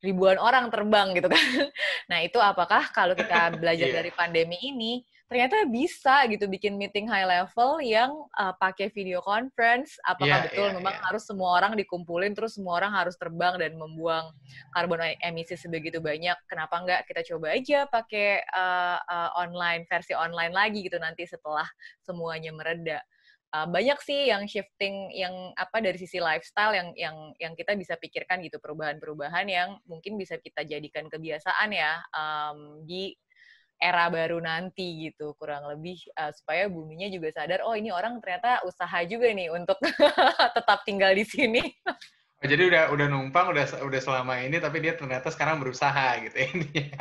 ribuan 0.00 0.40
orang 0.40 0.72
terbang 0.72 1.12
gitu 1.12 1.28
kan. 1.28 1.36
Nah, 2.10 2.26
itu 2.26 2.40
apakah 2.40 2.90
kalau 2.90 3.14
kita 3.14 3.54
belajar 3.54 3.86
yeah. 3.92 3.96
dari 4.02 4.10
pandemi 4.10 4.58
ini 4.58 5.04
ternyata 5.30 5.62
bisa 5.70 6.26
gitu 6.26 6.50
bikin 6.50 6.74
meeting 6.74 7.06
high 7.06 7.22
level 7.22 7.78
yang 7.78 8.10
uh, 8.34 8.50
pakai 8.58 8.90
video 8.90 9.22
conference. 9.22 9.94
Apakah 10.02 10.42
yeah, 10.42 10.46
betul 10.50 10.66
yeah, 10.66 10.76
memang 10.82 10.94
yeah. 10.98 11.06
harus 11.06 11.22
semua 11.22 11.54
orang 11.54 11.78
dikumpulin 11.78 12.34
terus 12.34 12.58
semua 12.58 12.82
orang 12.82 12.90
harus 12.90 13.14
terbang 13.14 13.54
dan 13.54 13.78
membuang 13.78 14.34
karbon 14.74 14.98
emisi 15.22 15.54
sebegitu 15.54 16.02
banyak? 16.02 16.34
Kenapa 16.50 16.82
enggak 16.82 17.06
kita 17.06 17.22
coba 17.30 17.54
aja 17.54 17.86
pakai 17.86 18.42
uh, 18.42 18.98
uh, 18.98 19.30
online 19.38 19.86
versi 19.86 20.18
online 20.18 20.50
lagi 20.50 20.82
gitu 20.82 20.98
nanti 20.98 21.22
setelah 21.30 21.70
semuanya 22.02 22.50
mereda? 22.50 22.98
Uh, 23.54 23.70
banyak 23.70 23.98
sih 24.02 24.30
yang 24.34 24.46
shifting 24.50 25.14
yang 25.14 25.54
apa 25.54 25.78
dari 25.78 25.98
sisi 25.98 26.18
lifestyle 26.18 26.74
yang 26.74 26.90
yang 26.98 27.16
yang 27.38 27.52
kita 27.54 27.78
bisa 27.78 27.94
pikirkan 27.98 28.42
gitu 28.42 28.58
perubahan-perubahan 28.58 29.46
yang 29.46 29.78
mungkin 29.86 30.18
bisa 30.18 30.38
kita 30.42 30.66
jadikan 30.66 31.06
kebiasaan 31.06 31.70
ya 31.70 32.02
um, 32.14 32.82
di 32.86 33.14
era 33.80 34.12
baru 34.12 34.38
nanti 34.44 35.08
gitu 35.08 35.32
kurang 35.40 35.64
lebih 35.72 35.96
uh, 36.20 36.28
supaya 36.36 36.68
buminya 36.68 37.08
juga 37.08 37.32
sadar 37.32 37.64
oh 37.64 37.72
ini 37.72 37.88
orang 37.88 38.20
ternyata 38.20 38.60
usaha 38.68 39.00
juga 39.08 39.32
nih 39.32 39.48
untuk 39.48 39.80
tetap 40.56 40.84
tinggal 40.84 41.16
di 41.16 41.24
sini. 41.24 41.64
Oh, 42.40 42.48
jadi 42.48 42.72
udah 42.72 42.88
udah 42.96 43.06
numpang 43.12 43.52
udah 43.52 43.84
udah 43.84 44.00
selama 44.00 44.40
ini 44.40 44.56
tapi 44.56 44.80
dia 44.80 44.96
ternyata 44.96 45.28
sekarang 45.28 45.60
berusaha 45.60 46.24
gitu 46.24 46.40
ya. 46.40 46.48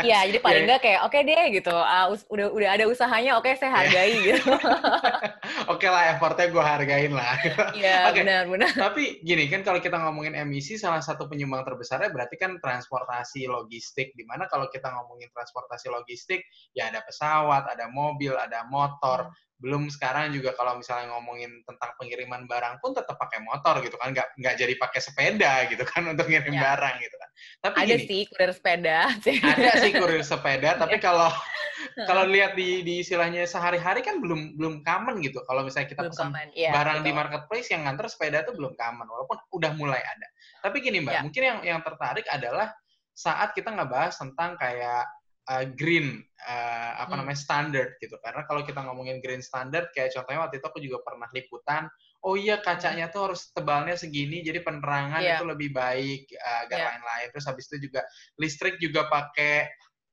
Iya, 0.04 0.20
jadi 0.28 0.40
paling 0.44 0.68
enggak 0.68 0.84
kayak 0.84 1.00
oke 1.08 1.16
okay 1.16 1.22
deh 1.24 1.44
gitu. 1.56 1.72
Uh, 1.72 2.12
udah 2.28 2.48
udah 2.52 2.70
ada 2.76 2.84
usahanya, 2.92 3.40
oke 3.40 3.48
okay, 3.48 3.56
saya 3.56 3.72
hargai 3.72 4.20
yeah. 4.20 4.36
gitu. 4.36 4.52
oke 4.52 5.80
okay 5.80 5.88
lah 5.88 6.12
effortnya 6.12 6.52
gue 6.52 6.60
hargain 6.60 7.14
lah. 7.16 7.40
Iya, 7.72 7.98
okay. 8.12 8.28
benar 8.28 8.52
benar. 8.52 8.68
Tapi 8.76 9.24
gini 9.24 9.48
kan 9.48 9.64
kalau 9.64 9.80
kita 9.80 9.96
ngomongin 9.96 10.36
emisi 10.36 10.76
salah 10.76 11.00
satu 11.00 11.32
penyumbang 11.32 11.64
terbesarnya 11.64 12.12
berarti 12.12 12.36
kan 12.36 12.60
transportasi 12.60 13.48
logistik 13.48 14.12
di 14.20 14.28
mana 14.28 14.44
kalau 14.52 14.68
kita 14.68 14.92
ngomongin 14.92 15.32
transportasi 15.32 15.88
logistik 15.88 16.44
ya 16.76 16.92
ada 16.92 17.00
pesawat, 17.08 17.64
ada 17.64 17.88
mobil, 17.88 18.36
ada 18.36 18.68
motor. 18.68 19.32
Hmm 19.32 19.48
belum 19.60 19.92
sekarang 19.92 20.32
juga 20.32 20.56
kalau 20.56 20.80
misalnya 20.80 21.12
ngomongin 21.12 21.52
tentang 21.68 21.92
pengiriman 22.00 22.48
barang 22.48 22.80
pun 22.80 22.96
tetap 22.96 23.20
pakai 23.20 23.44
motor 23.44 23.84
gitu 23.84 24.00
kan 24.00 24.16
nggak 24.16 24.40
nggak 24.40 24.56
jadi 24.56 24.74
pakai 24.80 25.00
sepeda 25.04 25.68
gitu 25.68 25.84
kan 25.84 26.08
untuk 26.16 26.32
ngirim 26.32 26.56
ya. 26.56 26.62
barang 26.64 26.96
gitu 27.04 27.16
kan 27.20 27.30
tapi 27.60 27.76
ada 27.84 27.96
gini, 28.00 28.08
sih 28.08 28.22
kurir 28.32 28.52
sepeda 28.56 29.00
ada 29.44 29.72
sih 29.84 29.92
kurir 29.92 30.24
sepeda 30.24 30.80
tapi 30.80 30.96
ya. 30.96 31.04
kalau 31.04 31.30
kalau 32.10 32.24
lihat 32.32 32.56
di 32.56 32.88
di 32.88 33.04
istilahnya 33.04 33.44
sehari-hari 33.44 34.00
kan 34.00 34.24
belum 34.24 34.56
belum 34.56 34.80
common 34.88 35.20
gitu 35.20 35.44
kalau 35.44 35.68
misalnya 35.68 35.92
kita 35.92 36.08
belum 36.08 36.16
pesan 36.16 36.32
ya, 36.56 36.72
barang 36.72 37.04
betul. 37.04 37.08
di 37.08 37.12
marketplace 37.12 37.68
yang 37.76 37.84
nganter 37.84 38.08
sepeda 38.08 38.48
itu 38.48 38.56
belum 38.56 38.80
common 38.80 39.08
walaupun 39.12 39.38
udah 39.60 39.72
mulai 39.76 40.00
ada 40.00 40.28
tapi 40.64 40.80
gini 40.80 41.04
mbak 41.04 41.20
ya. 41.20 41.22
mungkin 41.28 41.44
yang 41.44 41.60
yang 41.76 41.80
tertarik 41.84 42.24
adalah 42.32 42.72
saat 43.12 43.52
kita 43.52 43.76
nggak 43.76 43.92
bahas 43.92 44.16
tentang 44.16 44.56
kayak 44.56 45.04
uh, 45.50 45.66
green 45.74 46.22
uh, 46.46 46.92
apa 47.04 47.14
hmm. 47.14 47.20
namanya 47.26 47.40
standard 47.42 47.90
gitu 47.98 48.16
karena 48.22 48.46
kalau 48.46 48.62
kita 48.62 48.80
ngomongin 48.86 49.20
green 49.20 49.42
standard 49.42 49.90
kayak 49.92 50.14
contohnya 50.14 50.46
waktu 50.46 50.56
itu 50.62 50.66
aku 50.70 50.80
juga 50.80 50.98
pernah 51.02 51.28
liputan 51.34 51.90
oh 52.24 52.38
iya 52.38 52.62
kacanya 52.62 53.10
tuh 53.10 53.32
harus 53.32 53.50
tebalnya 53.52 53.98
segini 53.98 54.46
jadi 54.46 54.62
penerangan 54.62 55.20
yeah. 55.20 55.42
itu 55.42 55.46
lebih 55.50 55.70
baik 55.74 56.30
uh, 56.38 56.58
agar 56.70 56.78
yeah. 56.78 56.88
lain-lain 56.94 57.28
terus 57.34 57.46
habis 57.50 57.66
itu 57.74 57.90
juga 57.90 58.02
listrik 58.38 58.76
juga 58.78 59.10
pakai 59.10 59.68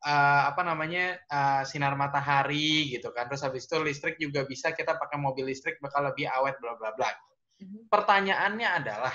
uh, 0.06 0.42
apa 0.50 0.62
namanya 0.64 1.20
uh, 1.28 1.62
sinar 1.68 1.94
matahari 1.98 2.94
gitu 2.94 3.12
kan 3.12 3.28
terus 3.28 3.44
habis 3.44 3.68
itu 3.68 3.76
listrik 3.82 4.16
juga 4.16 4.48
bisa 4.48 4.72
kita 4.72 4.96
pakai 4.96 5.18
mobil 5.20 5.50
listrik 5.50 5.76
bakal 5.82 6.06
lebih 6.06 6.30
awet 6.30 6.56
bla 6.62 6.78
bla 6.78 6.94
bla 6.96 7.10
mm-hmm. 7.10 7.92
pertanyaannya 7.92 8.68
adalah 8.68 9.14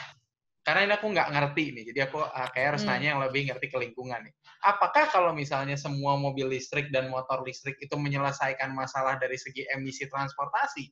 karena 0.72 0.88
ini 0.88 0.94
aku 0.96 1.08
nggak 1.12 1.30
ngerti 1.36 1.66
nih, 1.76 1.84
jadi 1.92 2.00
aku 2.08 2.24
uh, 2.24 2.48
kayak 2.56 2.68
harus 2.72 2.88
hmm. 2.88 2.96
nanya 2.96 3.08
yang 3.12 3.20
lebih 3.20 3.42
ngerti 3.52 3.68
ke 3.68 3.76
lingkungan 3.76 4.24
nih. 4.24 4.34
Apakah 4.64 5.12
kalau 5.12 5.36
misalnya 5.36 5.76
semua 5.76 6.16
mobil 6.16 6.48
listrik 6.48 6.88
dan 6.96 7.12
motor 7.12 7.44
listrik 7.44 7.76
itu 7.84 7.92
menyelesaikan 8.00 8.72
masalah 8.72 9.20
dari 9.20 9.36
segi 9.36 9.68
emisi 9.68 10.08
transportasi? 10.08 10.88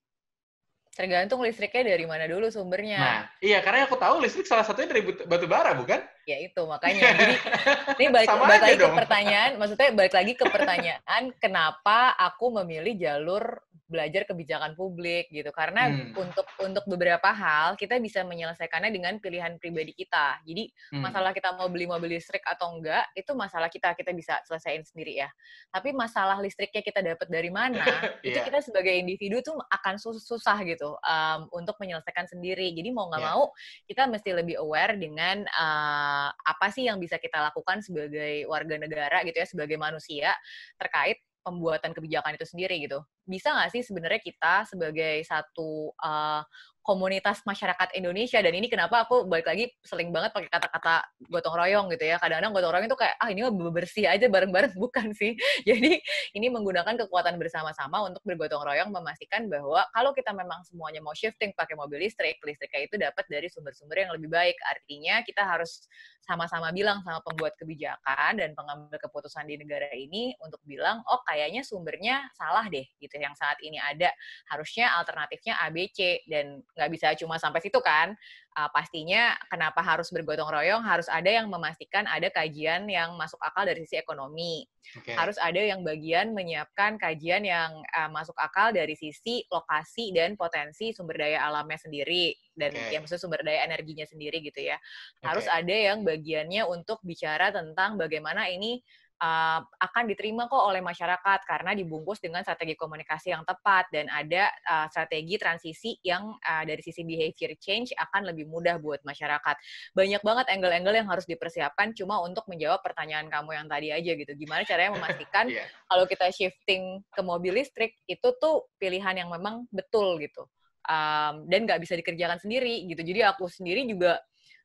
Tergantung 0.99 1.39
listriknya 1.39 1.95
dari 1.95 2.03
mana 2.03 2.27
dulu 2.27 2.51
sumbernya. 2.51 2.99
Nah, 2.99 3.19
iya 3.39 3.63
karena 3.63 3.87
aku 3.87 3.95
tahu 3.95 4.19
listrik 4.19 4.43
salah 4.43 4.67
satunya 4.67 4.91
dari 4.91 5.07
batu 5.07 5.47
bara, 5.47 5.71
bukan? 5.71 6.03
Ya 6.27 6.43
itu 6.43 6.59
makanya. 6.67 7.15
Jadi 7.15 7.35
ini 8.03 8.07
balik, 8.11 8.27
balik 8.27 8.61
lagi 8.67 8.75
dong. 8.75 8.91
ke 8.91 8.99
pertanyaan, 9.07 9.51
maksudnya 9.55 9.89
balik 9.95 10.11
lagi 10.11 10.33
ke 10.35 10.45
pertanyaan, 10.51 11.23
kenapa 11.39 12.19
aku 12.19 12.51
memilih 12.59 12.99
jalur 12.99 13.63
belajar 13.89 14.23
kebijakan 14.29 14.77
publik 14.77 15.27
gitu 15.33 15.49
karena 15.49 15.89
hmm. 15.89 16.13
untuk 16.13 16.45
untuk 16.61 16.85
beberapa 16.85 17.33
hal 17.33 17.73
kita 17.73 17.97
bisa 17.97 18.21
menyelesaikannya 18.21 18.93
dengan 18.93 19.17
pilihan 19.17 19.57
pribadi 19.57 19.97
kita 19.97 20.37
jadi 20.45 20.69
hmm. 20.93 21.01
masalah 21.01 21.33
kita 21.33 21.57
mau 21.57 21.65
beli 21.67 21.89
mobil 21.89 22.13
listrik 22.13 22.45
atau 22.45 22.77
enggak 22.77 23.09
itu 23.17 23.33
masalah 23.33 23.67
kita 23.67 23.97
kita 23.97 24.13
bisa 24.13 24.37
selesaiin 24.45 24.85
sendiri 24.85 25.25
ya 25.25 25.29
tapi 25.73 25.89
masalah 25.89 26.37
listriknya 26.37 26.85
kita 26.85 27.01
dapat 27.01 27.27
dari 27.27 27.49
mana 27.49 27.81
itu 28.25 28.37
yeah. 28.37 28.45
kita 28.45 28.61
sebagai 28.61 28.93
individu 28.93 29.41
tuh 29.41 29.57
akan 29.57 29.97
susah 29.97 30.61
gitu 30.69 30.93
um, 31.01 31.49
untuk 31.57 31.73
menyelesaikan 31.81 32.29
sendiri 32.29 32.69
jadi 32.77 32.93
mau 32.93 33.09
nggak 33.09 33.25
yeah. 33.25 33.33
mau 33.33 33.49
kita 33.89 34.05
mesti 34.05 34.29
lebih 34.37 34.61
aware 34.61 34.93
dengan 35.01 35.49
uh, 35.49 36.29
apa 36.29 36.69
sih 36.69 36.85
yang 36.85 37.01
bisa 37.01 37.17
kita 37.17 37.41
lakukan 37.41 37.81
sebagai 37.81 38.45
warga 38.45 38.77
negara 38.77 39.25
gitu 39.25 39.41
ya 39.41 39.49
sebagai 39.49 39.81
manusia 39.81 40.37
terkait 40.77 41.17
pembuatan 41.49 41.95
kebijakan 41.95 42.35
itu 42.35 42.45
sendiri 42.45 42.75
gitu. 42.83 42.99
Bisa 43.29 43.53
nggak 43.53 43.69
sih 43.69 43.85
sebenarnya 43.85 44.17
kita 44.25 44.65
sebagai 44.65 45.21
satu 45.21 45.93
uh, 46.01 46.41
komunitas 46.89 47.45
masyarakat 47.45 47.93
Indonesia 47.93 48.41
dan 48.41 48.49
ini 48.49 48.65
kenapa 48.65 49.05
aku 49.05 49.29
balik 49.29 49.45
lagi 49.45 49.69
sering 49.85 50.09
banget 50.09 50.33
pakai 50.33 50.49
kata-kata 50.49 51.05
gotong 51.29 51.53
royong 51.53 51.85
gitu 51.93 52.09
ya. 52.09 52.17
Kadang-kadang 52.17 52.49
gotong 52.57 52.73
royong 52.73 52.87
itu 52.89 52.97
kayak 52.97 53.15
ah 53.21 53.29
ini 53.29 53.45
mah 53.45 53.53
bersih 53.69 54.09
aja 54.09 54.25
bareng-bareng. 54.25 54.73
Bukan 54.81 55.13
sih. 55.13 55.37
Jadi 55.69 56.01
ini 56.33 56.47
menggunakan 56.49 56.97
kekuatan 57.05 57.37
bersama-sama 57.37 58.09
untuk 58.09 58.25
bergotong 58.25 58.65
royong 58.65 58.89
memastikan 58.89 59.45
bahwa 59.45 59.85
kalau 59.93 60.17
kita 60.17 60.33
memang 60.33 60.65
semuanya 60.65 61.05
mau 61.05 61.13
shifting 61.13 61.53
pakai 61.53 61.77
mobil 61.77 62.01
listrik 62.01 62.41
listriknya 62.41 62.81
itu 62.81 62.95
dapat 62.97 63.25
dari 63.29 63.45
sumber-sumber 63.53 64.09
yang 64.09 64.11
lebih 64.17 64.33
baik. 64.33 64.57
Artinya 64.65 65.21
kita 65.21 65.45
harus 65.45 65.85
sama-sama 66.25 66.73
bilang 66.73 67.05
sama 67.05 67.21
pembuat 67.21 67.53
kebijakan 67.61 68.41
dan 68.41 68.57
pengambil 68.57 68.97
keputusan 68.97 69.45
di 69.45 69.61
negara 69.61 69.93
ini 69.93 70.33
untuk 70.41 70.61
bilang 70.65 71.05
oh 71.05 71.21
kayaknya 71.25 71.61
sumbernya 71.61 72.25
salah 72.33 72.65
deh 72.65 72.85
gitu 72.97 73.17
yang 73.19 73.35
saat 73.35 73.59
ini 73.59 73.77
ada 73.77 74.09
harusnya 74.49 74.95
alternatifnya 74.97 75.59
ABC 75.67 76.25
dan 76.25 76.63
nggak 76.75 76.89
bisa 76.89 77.07
cuma 77.19 77.35
sampai 77.37 77.59
situ 77.59 77.77
kan. 77.83 78.15
Uh, 78.57 78.65
pastinya 78.73 79.37
kenapa 79.45 79.79
harus 79.79 80.09
bergotong 80.09 80.49
royong 80.49 80.81
harus 80.81 81.05
ada 81.05 81.29
yang 81.29 81.47
memastikan 81.53 82.09
ada 82.09 82.33
kajian 82.33 82.89
yang 82.89 83.13
masuk 83.15 83.37
akal 83.45 83.61
dari 83.63 83.85
sisi 83.85 84.01
ekonomi. 84.01 84.65
Okay. 84.89 85.13
Harus 85.13 85.37
ada 85.37 85.61
yang 85.61 85.85
bagian 85.85 86.33
menyiapkan 86.33 86.97
kajian 86.97 87.45
yang 87.45 87.77
uh, 87.93 88.09
masuk 88.09 88.33
akal 88.41 88.73
dari 88.73 88.97
sisi 88.97 89.45
lokasi 89.53 90.11
dan 90.17 90.33
potensi 90.33 90.91
sumber 90.97 91.21
daya 91.21 91.45
alamnya 91.45 91.77
sendiri 91.77 92.33
dan 92.57 92.73
okay. 92.73 92.97
yang 92.97 93.05
maksudnya 93.05 93.21
sumber 93.21 93.41
daya 93.45 93.69
energinya 93.69 94.09
sendiri 94.09 94.41
gitu 94.41 94.65
ya. 94.65 94.81
Harus 95.21 95.45
okay. 95.45 95.61
ada 95.61 95.75
yang 95.93 96.01
bagiannya 96.01 96.65
untuk 96.65 96.99
bicara 97.05 97.53
tentang 97.53 98.01
bagaimana 98.01 98.49
ini 98.49 98.81
uh, 99.19 99.59
akan 99.61 100.03
diterima 100.07 100.47
kok 100.47 100.59
oleh 100.59 100.79
masyarakat 100.79 101.39
karena 101.45 101.71
dibungkus 101.75 102.23
dengan 102.23 102.41
strategi 102.41 102.73
komunikasi 102.79 103.35
yang 103.35 103.43
tepat 103.43 103.91
dan 103.91 104.07
ada 104.07 104.49
uh, 104.65 104.87
strategi 104.87 105.35
transisi 105.35 105.99
yang 106.01 106.35
uh, 106.39 106.63
dari 106.63 106.79
sisi 106.79 107.03
behavior 107.03 107.53
change 107.59 107.91
akan 107.95 108.31
lebih 108.31 108.47
mudah 108.47 108.79
buat 108.79 109.03
masyarakat. 109.03 109.55
Banyak 109.93 110.21
banget 110.23 110.45
angle-angle 110.55 110.95
yang 110.95 111.07
harus 111.11 111.27
dipersiapkan 111.27 111.91
cuma 111.93 112.23
untuk 112.23 112.47
menjawab 112.47 112.79
pertanyaan 112.81 113.27
kamu 113.27 113.55
yang 113.55 113.67
tadi 113.67 113.87
aja 113.91 114.11
gitu. 114.15 114.31
Gimana 114.35 114.63
caranya 114.63 114.95
memastikan 114.95 115.45
yeah. 115.51 115.67
kalau 115.85 116.07
kita 116.07 116.31
shifting 116.31 117.03
ke 117.11 117.21
mobil 117.21 117.59
listrik 117.59 117.99
itu 118.07 118.27
tuh 118.39 118.71
pilihan 118.79 119.19
yang 119.19 119.29
memang 119.29 119.67
betul 119.69 120.17
gitu. 120.23 120.47
Um, 120.89 121.45
dan 121.45 121.69
nggak 121.69 121.85
bisa 121.85 121.93
dikerjakan 121.99 122.41
sendiri 122.41 122.87
gitu. 122.89 123.03
Jadi 123.05 123.21
aku 123.21 123.45
sendiri 123.45 123.85
juga 123.85 124.17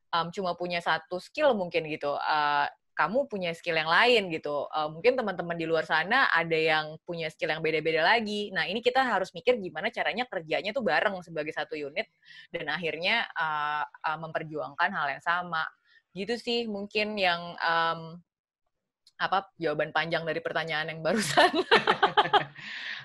um, 0.09 0.31
cuma 0.33 0.57
punya 0.57 0.79
satu 0.81 1.21
skill 1.21 1.53
mungkin 1.53 1.85
gitu. 1.91 2.15
Uh, 2.17 2.65
kamu 2.95 3.27
punya 3.27 3.51
skill 3.51 3.75
yang 3.75 3.91
lain 3.91 4.31
gitu. 4.31 4.71
Uh, 4.71 4.87
mungkin 4.87 5.19
teman-teman 5.19 5.59
di 5.59 5.67
luar 5.67 5.83
sana 5.83 6.31
ada 6.31 6.55
yang 6.55 6.95
punya 7.03 7.27
skill 7.27 7.51
yang 7.51 7.59
beda-beda 7.59 8.01
lagi. 8.01 8.49
Nah, 8.55 8.65
ini 8.65 8.79
kita 8.79 9.03
harus 9.03 9.35
mikir 9.35 9.59
gimana 9.59 9.91
caranya 9.91 10.23
kerjanya 10.25 10.71
tuh 10.71 10.81
bareng 10.81 11.19
sebagai 11.19 11.51
satu 11.51 11.75
unit 11.75 12.07
dan 12.55 12.71
akhirnya 12.71 13.27
uh, 13.35 13.83
uh, 13.83 14.17
memperjuangkan 14.23 14.89
hal 14.95 15.07
yang 15.11 15.23
sama. 15.23 15.67
Gitu 16.15 16.39
sih 16.39 16.71
mungkin 16.71 17.19
yang 17.19 17.59
um, 17.59 18.15
apa 19.19 19.51
jawaban 19.59 19.91
panjang 19.91 20.23
dari 20.23 20.39
pertanyaan 20.39 20.95
yang 20.95 20.99
barusan. 21.03 21.51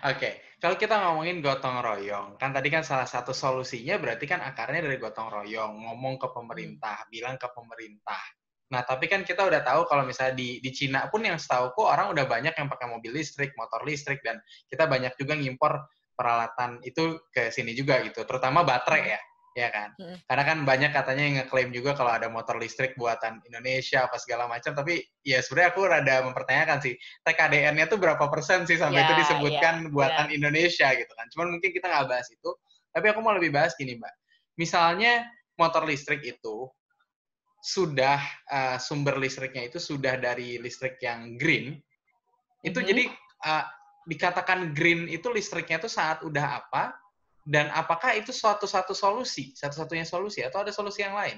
Oke, 0.00 0.16
okay. 0.16 0.34
kalau 0.62 0.80
kita 0.80 0.96
ngomongin 0.96 1.44
gotong 1.44 1.82
royong, 1.84 2.40
kan 2.40 2.56
tadi 2.56 2.72
kan 2.72 2.80
salah 2.80 3.04
satu 3.04 3.36
solusinya 3.36 4.00
berarti 4.00 4.24
kan 4.24 4.40
akarnya 4.40 4.86
dari 4.86 4.96
gotong 4.96 5.28
royong, 5.28 5.76
ngomong 5.76 6.16
ke 6.16 6.32
pemerintah, 6.32 7.04
bilang 7.12 7.36
ke 7.36 7.46
pemerintah 7.52 8.39
Nah, 8.70 8.86
tapi 8.86 9.10
kan 9.10 9.26
kita 9.26 9.42
udah 9.42 9.66
tahu 9.66 9.82
kalau 9.90 10.06
misalnya 10.06 10.38
di 10.38 10.62
di 10.62 10.70
Cina 10.70 11.10
pun 11.10 11.26
yang 11.26 11.42
setahu 11.42 11.74
kok 11.74 11.90
orang 11.90 12.14
udah 12.14 12.24
banyak 12.30 12.54
yang 12.54 12.70
pakai 12.70 12.86
mobil 12.86 13.10
listrik, 13.18 13.50
motor 13.58 13.82
listrik 13.82 14.22
dan 14.22 14.38
kita 14.70 14.86
banyak 14.86 15.10
juga 15.18 15.34
ngimpor 15.34 15.90
peralatan 16.14 16.78
itu 16.86 17.18
ke 17.34 17.50
sini 17.50 17.74
juga 17.74 17.98
gitu, 18.04 18.22
terutama 18.28 18.60
baterai 18.60 19.16
ya, 19.16 19.20
ya 19.56 19.68
kan? 19.72 19.88
Hmm. 19.96 20.20
Karena 20.28 20.44
kan 20.44 20.58
banyak 20.68 20.90
katanya 20.92 21.22
yang 21.24 21.36
ngeklaim 21.40 21.72
juga 21.72 21.96
kalau 21.96 22.12
ada 22.12 22.28
motor 22.28 22.60
listrik 22.60 22.92
buatan 22.94 23.40
Indonesia 23.48 24.04
apa 24.04 24.20
segala 24.20 24.44
macam, 24.44 24.76
tapi 24.76 25.00
ya 25.24 25.40
sebenarnya 25.40 25.68
aku 25.72 25.80
rada 25.88 26.14
mempertanyakan 26.28 26.78
sih 26.84 26.94
TKDN-nya 27.24 27.88
tuh 27.88 27.96
berapa 27.96 28.20
persen 28.28 28.68
sih 28.68 28.76
sampai 28.76 29.00
yeah, 29.00 29.08
itu 29.08 29.14
disebutkan 29.16 29.74
yeah, 29.88 29.90
buatan 29.90 30.26
yeah. 30.28 30.36
Indonesia 30.36 30.88
gitu 30.92 31.12
kan? 31.16 31.26
Cuman 31.32 31.56
mungkin 31.56 31.72
kita 31.72 31.88
nggak 31.88 32.06
bahas 32.06 32.28
itu, 32.28 32.50
tapi 32.92 33.06
aku 33.10 33.18
mau 33.24 33.32
lebih 33.32 33.50
bahas 33.50 33.72
gini 33.74 33.96
mbak, 33.96 34.12
misalnya 34.60 35.24
motor 35.56 35.88
listrik 35.88 36.20
itu 36.20 36.68
sudah 37.60 38.18
uh, 38.48 38.76
sumber 38.80 39.20
listriknya 39.20 39.68
itu 39.68 39.76
sudah 39.76 40.16
dari 40.16 40.56
listrik 40.56 40.96
yang 41.04 41.36
green, 41.36 41.76
itu 42.64 42.72
mm 42.72 42.82
-hmm. 42.82 42.88
jadi 42.88 43.04
uh, 43.44 43.64
dikatakan 44.08 44.72
green 44.72 45.06
itu 45.06 45.28
listriknya 45.28 45.76
itu 45.80 45.92
saat 45.92 46.24
udah 46.24 46.64
apa, 46.64 46.96
dan 47.44 47.68
apakah 47.72 48.16
itu 48.16 48.32
suatu 48.32 48.64
satu 48.64 48.96
solusi, 48.96 49.52
satu-satunya 49.56 50.08
solusi, 50.08 50.40
atau 50.44 50.64
ada 50.64 50.72
solusi 50.72 51.04
yang 51.04 51.16
lain? 51.16 51.36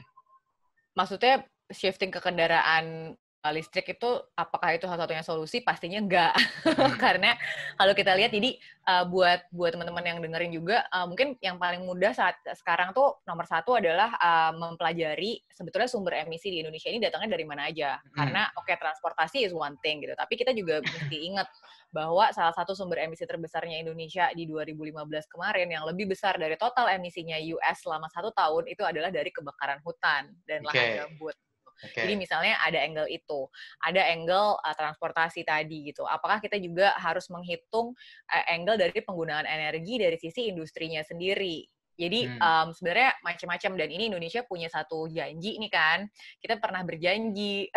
Maksudnya 0.94 1.42
shifting 1.72 2.12
ke 2.12 2.20
kendaraan 2.20 3.16
listrik 3.50 3.98
itu 3.98 4.10
apakah 4.38 4.78
itu 4.78 4.86
salah 4.86 5.02
satunya 5.02 5.26
solusi? 5.26 5.58
Pastinya 5.66 5.98
enggak. 5.98 6.30
Hmm. 6.62 6.94
Karena 7.02 7.34
kalau 7.74 7.90
kita 7.90 8.14
lihat 8.14 8.30
jadi 8.30 8.54
uh, 8.86 9.02
buat 9.10 9.50
buat 9.50 9.74
teman-teman 9.74 10.04
yang 10.06 10.18
dengerin 10.22 10.52
juga 10.54 10.86
uh, 10.94 11.10
mungkin 11.10 11.34
yang 11.42 11.58
paling 11.58 11.82
mudah 11.82 12.14
saat 12.14 12.38
sekarang 12.54 12.94
tuh 12.94 13.18
nomor 13.26 13.42
satu 13.50 13.74
adalah 13.74 14.14
uh, 14.22 14.54
mempelajari 14.54 15.42
sebetulnya 15.50 15.90
sumber 15.90 16.22
emisi 16.22 16.54
di 16.54 16.62
Indonesia 16.62 16.86
ini 16.86 17.02
datangnya 17.02 17.34
dari 17.34 17.42
mana 17.42 17.66
aja. 17.66 17.98
Hmm. 17.98 18.14
Karena 18.14 18.42
oke 18.54 18.70
okay, 18.70 18.78
transportasi 18.78 19.42
is 19.42 19.50
one 19.50 19.74
thing 19.82 19.98
gitu, 19.98 20.14
tapi 20.14 20.38
kita 20.38 20.54
juga 20.54 20.78
mesti 20.78 21.18
ingat 21.26 21.50
bahwa 21.92 22.30
salah 22.32 22.54
satu 22.56 22.72
sumber 22.72 23.04
emisi 23.04 23.26
terbesarnya 23.28 23.82
Indonesia 23.82 24.30
di 24.32 24.48
2015 24.48 25.02
kemarin 25.28 25.68
yang 25.68 25.84
lebih 25.84 26.08
besar 26.08 26.40
dari 26.40 26.56
total 26.56 26.88
emisinya 26.88 27.36
US 27.58 27.84
selama 27.84 28.06
satu 28.08 28.32
tahun 28.32 28.70
itu 28.70 28.80
adalah 28.86 29.12
dari 29.12 29.28
kebakaran 29.28 29.82
hutan 29.84 30.30
dan 30.48 30.64
okay. 30.64 31.02
lahan 31.02 31.10
gambut. 31.10 31.36
Okay. 31.80 32.04
Jadi 32.04 32.14
misalnya 32.14 32.58
ada 32.62 32.78
angle 32.78 33.08
itu, 33.08 33.48
ada 33.82 34.02
angle 34.12 34.60
uh, 34.60 34.74
transportasi 34.76 35.42
tadi 35.46 35.90
gitu. 35.90 36.04
Apakah 36.06 36.38
kita 36.38 36.60
juga 36.60 36.94
harus 37.00 37.26
menghitung 37.32 37.96
uh, 38.30 38.44
angle 38.50 38.78
dari 38.78 39.00
penggunaan 39.02 39.48
energi 39.48 39.98
dari 39.98 40.16
sisi 40.20 40.52
industrinya 40.52 41.02
sendiri? 41.02 41.64
Jadi 41.96 42.24
hmm. 42.24 42.40
um, 42.40 42.68
sebenarnya 42.72 43.10
macam-macam 43.20 43.72
dan 43.76 43.88
ini 43.92 44.04
Indonesia 44.08 44.40
punya 44.48 44.68
satu 44.72 45.06
janji 45.12 45.60
nih 45.60 45.72
kan. 45.72 46.08
Kita 46.40 46.56
pernah 46.56 46.80
berjanji 46.82 47.68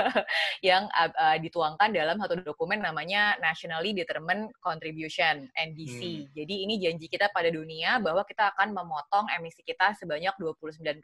yang 0.68 0.86
uh, 0.86 1.10
uh, 1.10 1.36
dituangkan 1.42 1.90
dalam 1.90 2.16
satu 2.22 2.40
dokumen 2.46 2.78
namanya 2.78 3.34
Nationally 3.42 3.90
Determined 3.90 4.54
Contribution 4.62 5.50
(NDC). 5.52 6.00
Hmm. 6.00 6.30
Jadi 6.32 6.54
ini 6.62 6.74
janji 6.78 7.06
kita 7.10 7.28
pada 7.34 7.50
dunia 7.50 7.98
bahwa 7.98 8.22
kita 8.22 8.54
akan 8.54 8.70
memotong 8.70 9.26
emisi 9.34 9.66
kita 9.66 9.98
sebanyak 9.98 10.34
29% 10.38 11.02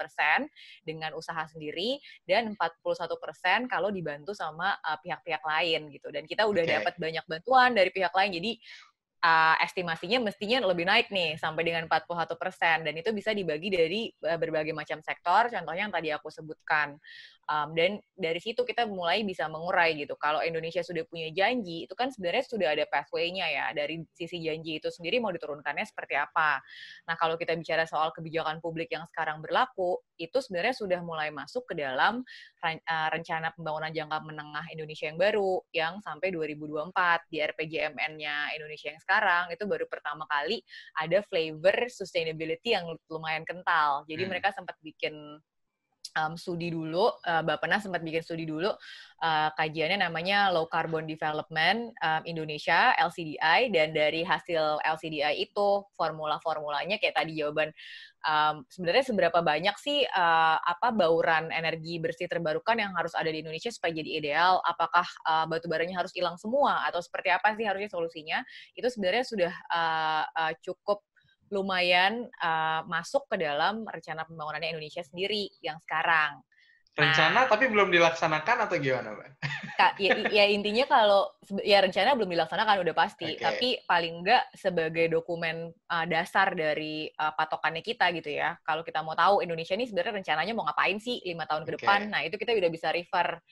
dengan 0.87 1.11
usaha 1.19 1.43
sendiri 1.51 1.99
dan 2.25 2.55
41% 2.55 3.67
kalau 3.67 3.91
dibantu 3.91 4.33
sama 4.33 4.79
pihak-pihak 5.03 5.43
uh, 5.43 5.49
lain 5.59 5.91
gitu. 5.91 6.09
Dan 6.15 6.31
kita 6.31 6.47
udah 6.47 6.63
okay. 6.63 6.75
dapat 6.79 6.95
banyak 6.97 7.25
bantuan 7.27 7.75
dari 7.75 7.91
pihak 7.91 8.15
lain. 8.15 8.33
Jadi 8.39 8.53
uh, 9.23 9.57
estimasinya 9.63 10.19
mestinya 10.19 10.61
lebih 10.67 10.85
naik 10.85 11.09
nih 11.09 11.39
sampai 11.39 11.63
dengan 11.63 11.87
41 11.87 12.35
persen. 12.37 12.77
Dan 12.83 12.95
itu 12.99 13.15
bisa 13.15 13.31
dibagi 13.31 13.71
dari 13.71 14.01
uh, 14.27 14.37
berbagai 14.37 14.75
macam 14.75 14.99
sektor. 15.01 15.49
Contohnya 15.49 15.89
yang 15.89 15.95
tadi 15.95 16.11
aku 16.11 16.29
sebutkan 16.29 16.99
Um, 17.51 17.75
dan 17.75 17.99
dari 18.15 18.39
situ 18.39 18.63
kita 18.63 18.87
mulai 18.87 19.27
bisa 19.27 19.51
mengurai 19.51 19.99
gitu. 19.99 20.15
Kalau 20.15 20.41
Indonesia 20.47 20.79
sudah 20.81 21.03
punya 21.11 21.29
janji, 21.35 21.91
itu 21.91 21.95
kan 21.99 22.09
sebenarnya 22.15 22.45
sudah 22.47 22.69
ada 22.71 22.85
pathway-nya 22.87 23.47
ya. 23.51 23.67
Dari 23.75 23.99
sisi 24.15 24.39
janji 24.47 24.79
itu 24.79 24.89
sendiri 24.89 25.19
mau 25.19 25.35
diturunkannya 25.35 25.83
seperti 25.83 26.15
apa. 26.15 26.63
Nah, 27.11 27.15
kalau 27.19 27.35
kita 27.35 27.59
bicara 27.59 27.83
soal 27.83 28.15
kebijakan 28.15 28.63
publik 28.63 28.95
yang 28.95 29.03
sekarang 29.11 29.43
berlaku, 29.43 29.99
itu 30.23 30.39
sebenarnya 30.39 30.75
sudah 30.79 31.01
mulai 31.03 31.35
masuk 31.35 31.67
ke 31.67 31.75
dalam 31.75 32.23
uh, 32.63 33.09
rencana 33.11 33.51
pembangunan 33.59 33.91
jangka 33.91 34.19
menengah 34.23 34.65
Indonesia 34.71 35.11
yang 35.11 35.19
baru, 35.19 35.59
yang 35.75 35.99
sampai 35.99 36.31
2024 36.31 37.27
di 37.27 37.43
RPJMN-nya 37.43 38.55
Indonesia 38.55 38.95
yang 38.95 39.03
sekarang, 39.03 39.51
itu 39.51 39.67
baru 39.67 39.91
pertama 39.91 40.25
kali 40.31 40.63
ada 40.95 41.19
flavor 41.27 41.91
sustainability 41.91 42.79
yang 42.79 42.87
lumayan 43.11 43.43
kental. 43.43 44.07
Jadi 44.07 44.23
hmm. 44.23 44.31
mereka 44.31 44.55
sempat 44.55 44.79
bikin 44.79 45.43
um, 46.17 46.37
studi 46.37 46.73
dulu, 46.73 47.09
uh, 47.09 47.43
Bapenas 47.45 47.85
sempat 47.85 48.05
bikin 48.05 48.23
studi 48.25 48.45
dulu, 48.45 48.73
uh, 49.23 49.49
kajiannya 49.57 50.05
namanya 50.05 50.51
Low 50.53 50.67
Carbon 50.69 51.09
Development 51.09 51.95
um, 52.03 52.23
Indonesia 52.27 52.93
LCDI 52.99 53.71
dan 53.73 53.95
dari 53.95 54.27
hasil 54.27 54.83
LCDI 54.83 55.41
itu 55.41 55.87
formula-formulanya 55.97 56.99
kayak 56.99 57.17
tadi 57.17 57.39
jawaban 57.39 57.71
um, 58.27 58.67
sebenarnya 58.71 59.05
seberapa 59.07 59.39
banyak 59.43 59.77
sih 59.79 60.07
uh, 60.07 60.59
apa 60.59 60.95
bauran 60.95 61.51
energi 61.51 61.99
bersih 61.99 62.27
terbarukan 62.31 62.79
yang 62.79 62.93
harus 62.95 63.15
ada 63.15 63.29
di 63.31 63.43
Indonesia 63.43 63.71
supaya 63.71 63.93
jadi 63.95 64.11
ideal? 64.23 64.63
Apakah 64.67 65.07
uh, 65.27 65.45
batu 65.47 65.67
baranya 65.67 66.03
harus 66.03 66.15
hilang 66.15 66.39
semua 66.39 66.87
atau 66.87 67.03
seperti 67.03 67.31
apa 67.31 67.55
sih 67.59 67.67
harusnya 67.67 67.91
solusinya? 67.91 68.39
Itu 68.75 68.89
sebenarnya 68.91 69.25
sudah 69.27 69.53
uh, 69.71 70.25
uh, 70.27 70.53
cukup 70.63 71.03
lumayan 71.53 72.27
uh, 72.41 72.81
masuk 72.89 73.29
ke 73.29 73.37
dalam 73.45 73.85
rencana 73.85 74.25
pembangunannya 74.25 74.73
Indonesia 74.73 75.05
sendiri 75.05 75.53
yang 75.61 75.77
sekarang. 75.85 76.41
Rencana 76.93 77.45
nah, 77.45 77.49
tapi 77.49 77.73
belum 77.73 77.89
dilaksanakan 77.89 78.69
atau 78.69 78.77
gimana, 78.77 79.17
Mbak? 79.17 79.31
Ya, 79.99 80.15
ya 80.15 80.47
intinya 80.47 80.87
kalau 80.87 81.27
ya 81.67 81.83
rencana 81.83 82.15
belum 82.15 82.31
dilaksanakan 82.39 82.87
udah 82.87 82.95
pasti, 82.95 83.35
okay. 83.35 83.43
tapi 83.43 83.69
paling 83.83 84.23
enggak 84.23 84.47
sebagai 84.55 85.11
dokumen 85.11 85.75
uh, 85.91 86.07
dasar 86.07 86.55
dari 86.55 87.11
uh, 87.19 87.35
patokannya 87.35 87.83
kita 87.83 88.15
gitu 88.15 88.31
ya. 88.31 88.55
Kalau 88.63 88.87
kita 88.87 89.03
mau 89.03 89.19
tahu 89.19 89.43
Indonesia 89.43 89.75
ini 89.75 89.91
sebenarnya 89.91 90.23
rencananya 90.23 90.55
mau 90.55 90.63
ngapain 90.71 91.03
sih 91.03 91.19
lima 91.27 91.51
tahun 91.51 91.67
ke 91.67 91.71
okay. 91.75 91.77
depan, 91.83 92.01
nah 92.15 92.23
itu 92.23 92.39
kita 92.39 92.55
udah 92.55 92.71
bisa 92.71 92.95
refer 92.95 93.43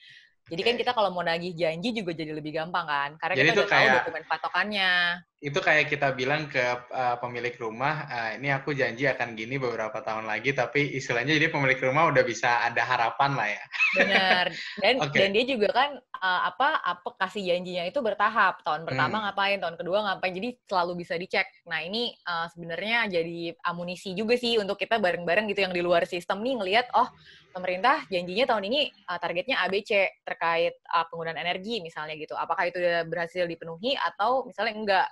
jadi 0.51 0.61
okay. 0.65 0.69
kan 0.73 0.75
kita 0.81 0.91
kalau 0.91 1.09
mau 1.13 1.21
nagih 1.21 1.53
janji 1.53 1.93
juga 1.93 2.11
jadi 2.17 2.33
lebih 2.33 2.51
gampang 2.51 2.83
kan, 2.83 3.09
karena 3.21 3.35
jadi 3.37 3.49
kita 3.53 3.61
udah 3.61 3.69
kayak, 3.69 3.79
tahu 3.85 3.97
dokumen 4.01 4.23
patokannya. 4.25 4.91
Itu 5.41 5.57
kayak 5.57 5.89
kita 5.89 6.13
bilang 6.13 6.45
ke 6.45 6.61
uh, 6.93 7.17
pemilik 7.17 7.57
rumah, 7.57 8.05
uh, 8.05 8.31
ini 8.37 8.53
aku 8.53 8.77
janji 8.77 9.09
akan 9.09 9.33
gini 9.33 9.57
beberapa 9.57 9.97
tahun 10.05 10.29
lagi, 10.29 10.53
tapi 10.53 10.93
istilahnya 10.93 11.33
jadi 11.33 11.49
pemilik 11.49 11.81
rumah 11.81 12.13
udah 12.13 12.21
bisa 12.21 12.61
ada 12.61 12.85
harapan 12.85 13.31
lah 13.33 13.49
ya. 13.49 13.63
Benar. 13.97 14.45
Dan 14.77 14.93
okay. 15.03 15.17
dan 15.17 15.29
dia 15.33 15.45
juga 15.49 15.73
kan 15.73 15.97
uh, 15.97 16.41
apa 16.45 16.85
apa 16.85 17.09
kasih 17.25 17.41
janjinya 17.49 17.89
itu 17.89 17.97
bertahap. 18.05 18.61
Tahun 18.61 18.85
pertama 18.85 19.17
hmm. 19.17 19.23
ngapain, 19.25 19.57
tahun 19.57 19.75
kedua 19.81 19.97
ngapain, 20.05 20.33
jadi 20.37 20.49
selalu 20.69 21.01
bisa 21.01 21.17
dicek. 21.17 21.49
Nah 21.65 21.81
ini 21.81 22.13
uh, 22.29 22.45
sebenarnya 22.53 23.09
jadi 23.09 23.57
amunisi 23.65 24.13
juga 24.13 24.37
sih 24.37 24.61
untuk 24.61 24.77
kita 24.77 25.01
bareng-bareng 25.01 25.49
gitu 25.49 25.65
yang 25.65 25.73
di 25.73 25.81
luar 25.81 26.05
sistem 26.05 26.45
nih 26.45 26.53
ngelihat, 26.61 26.85
oh 26.93 27.09
pemerintah 27.49 28.05
janjinya 28.13 28.45
tahun 28.45 28.63
ini 28.69 28.93
uh, 29.09 29.17
targetnya 29.17 29.57
ABC 29.65 30.21
terkait 30.21 30.77
uh, 30.85 31.09
penggunaan 31.09 31.41
energi 31.41 31.81
misalnya 31.81 32.13
gitu. 32.13 32.37
Apakah 32.37 32.69
itu 32.69 32.77
sudah 32.77 33.03
berhasil 33.09 33.43
dipenuhi 33.49 33.97
atau 33.97 34.45
misalnya 34.45 34.75
enggak? 34.77 35.09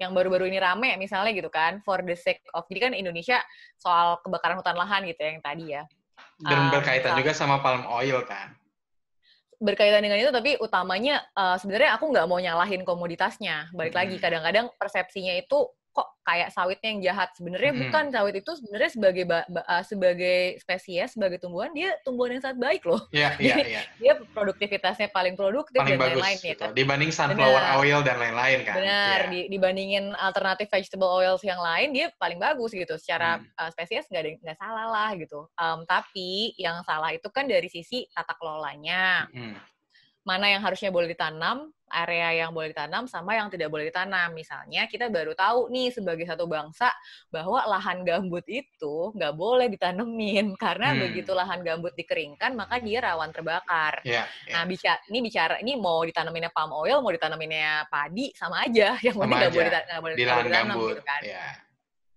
Yang 0.00 0.10
baru-baru 0.16 0.48
ini 0.48 0.58
rame 0.62 0.94
misalnya 0.96 1.32
gitu 1.34 1.50
kan, 1.52 1.82
for 1.82 2.00
the 2.04 2.16
sake 2.16 2.40
of 2.56 2.64
jadi 2.70 2.88
kan 2.88 2.92
Indonesia 2.94 3.40
soal 3.76 4.20
kebakaran 4.24 4.60
hutan 4.60 4.76
lahan 4.76 5.04
gitu 5.08 5.20
ya 5.20 5.30
yang 5.36 5.42
tadi 5.44 5.64
ya. 5.74 5.82
Dan 6.40 6.68
uh, 6.68 6.70
berkaitan 6.72 7.12
juga 7.18 7.32
sama 7.36 7.60
palm 7.60 7.84
oil 7.88 8.24
kan 8.24 8.56
berkaitan 9.62 10.02
dengan 10.02 10.18
itu 10.18 10.34
tapi 10.34 10.58
utamanya 10.58 11.22
uh, 11.38 11.54
sebenarnya 11.54 11.94
aku 11.94 12.10
nggak 12.10 12.26
mau 12.26 12.42
nyalahin 12.42 12.82
komoditasnya 12.82 13.70
balik 13.70 13.94
hmm. 13.94 14.00
lagi 14.02 14.16
kadang-kadang 14.18 14.66
persepsinya 14.74 15.38
itu 15.38 15.70
kok 15.92 16.08
kayak 16.24 16.48
sawitnya 16.54 16.88
yang 16.88 17.00
jahat 17.12 17.28
sebenarnya 17.36 17.72
hmm. 17.74 17.80
bukan 17.86 18.04
sawit 18.08 18.34
itu 18.40 18.52
sebenarnya 18.56 18.90
sebagai 18.94 19.24
uh, 19.28 19.84
sebagai 19.84 20.38
spesies 20.62 21.12
sebagai 21.12 21.36
tumbuhan 21.36 21.68
dia 21.76 21.92
tumbuhan 22.06 22.38
yang 22.38 22.42
sangat 22.42 22.58
baik 22.62 22.82
loh 22.88 23.02
yeah, 23.12 23.36
yeah, 23.36 23.60
yeah. 23.60 23.84
dia 24.00 24.16
produktivitasnya 24.32 25.12
paling 25.12 25.36
produktif 25.36 25.82
paling 25.82 26.00
dan 26.00 26.16
lain-lain 26.16 26.38
ya 26.40 26.54
kan 26.56 26.70
dibanding 26.72 27.10
sunflower 27.12 27.60
benar. 27.60 27.80
oil 27.84 28.00
dan 28.00 28.16
lain-lain 28.16 28.58
kan 28.64 28.74
benar 28.80 29.20
yeah. 29.28 29.32
di, 29.34 29.40
dibandingin 29.52 30.04
alternatif 30.16 30.70
vegetable 30.72 31.12
oils 31.12 31.44
yang 31.44 31.60
lain 31.60 31.92
dia 31.92 32.08
paling 32.16 32.40
bagus 32.40 32.72
gitu 32.72 32.96
secara 32.96 33.42
hmm. 33.42 33.52
uh, 33.60 33.70
spesies 33.74 34.08
nggak 34.08 34.40
nggak 34.40 34.56
salah 34.56 34.86
lah 34.88 35.10
gitu 35.18 35.44
um, 35.60 35.84
tapi 35.84 36.56
yang 36.56 36.80
salah 36.88 37.12
itu 37.12 37.28
kan 37.28 37.44
dari 37.44 37.68
sisi 37.68 38.08
tata 38.14 38.32
kelolanya 38.40 39.28
hmm. 39.28 39.71
Mana 40.22 40.46
yang 40.50 40.62
harusnya 40.62 40.94
boleh 40.94 41.10
ditanam 41.10 41.70
area 41.92 42.42
yang 42.42 42.50
boleh 42.56 42.72
ditanam 42.72 43.04
sama 43.04 43.36
yang 43.36 43.52
tidak 43.52 43.68
boleh 43.68 43.92
ditanam. 43.92 44.32
Misalnya 44.32 44.88
kita 44.88 45.12
baru 45.12 45.36
tahu 45.36 45.68
nih 45.68 45.92
sebagai 45.92 46.24
satu 46.24 46.48
bangsa 46.48 46.88
bahwa 47.28 47.60
lahan 47.68 48.02
gambut 48.02 48.42
itu 48.48 49.12
nggak 49.12 49.34
boleh 49.36 49.68
ditanemin 49.68 50.56
karena 50.56 50.96
hmm. 50.96 50.98
begitu 51.06 51.36
lahan 51.36 51.60
gambut 51.60 51.92
dikeringkan 51.94 52.56
maka 52.56 52.80
dia 52.80 53.04
rawan 53.04 53.30
terbakar. 53.30 54.00
Yeah, 54.02 54.24
yeah. 54.48 54.56
Nah 54.56 54.62
bicara 54.64 55.00
ini 55.12 55.18
bicara 55.20 55.54
ini 55.60 55.76
mau 55.76 56.00
ditanaminnya 56.02 56.50
palm 56.50 56.72
oil 56.72 57.04
mau 57.04 57.12
ditanaminnya 57.12 57.86
padi 57.92 58.32
sama 58.32 58.64
aja 58.64 58.96
yang 59.04 59.14
penting 59.14 59.38
nggak 59.38 59.52
boleh, 59.52 59.68
boleh, 59.68 60.00
boleh 60.00 60.14
ditanam 60.16 60.76
gitu 60.80 61.04
kan. 61.04 61.22
Yeah 61.22 61.71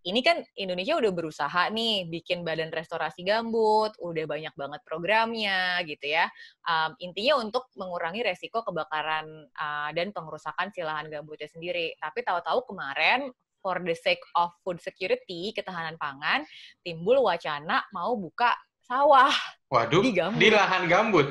ini 0.05 0.21
kan 0.21 0.37
Indonesia 0.53 0.93
udah 0.93 1.09
berusaha 1.09 1.73
nih 1.73 2.05
bikin 2.05 2.45
badan 2.45 2.69
restorasi 2.69 3.25
gambut, 3.25 3.97
udah 3.97 4.25
banyak 4.29 4.53
banget 4.53 4.81
programnya 4.85 5.81
gitu 5.81 6.13
ya. 6.13 6.29
Um, 6.61 6.93
intinya 7.01 7.41
untuk 7.41 7.73
mengurangi 7.73 8.21
resiko 8.21 8.61
kebakaran 8.61 9.25
uh, 9.57 9.89
dan 9.97 10.13
pengerusakan 10.13 10.69
si 10.69 10.85
lahan 10.85 11.09
gambutnya 11.09 11.49
sendiri. 11.49 11.97
Tapi 11.97 12.21
tahu-tahu 12.21 12.69
kemarin 12.69 13.33
for 13.65 13.81
the 13.81 13.97
sake 13.97 14.21
of 14.37 14.53
food 14.61 14.77
security, 14.77 15.49
ketahanan 15.57 15.97
pangan, 15.97 16.45
timbul 16.85 17.25
wacana 17.25 17.81
mau 17.89 18.13
buka 18.13 18.53
sawah. 18.85 19.33
Waduh, 19.73 20.05
di, 20.05 20.13
gambut. 20.13 20.37
di 20.37 20.49
lahan 20.53 20.85
gambut. 20.85 21.27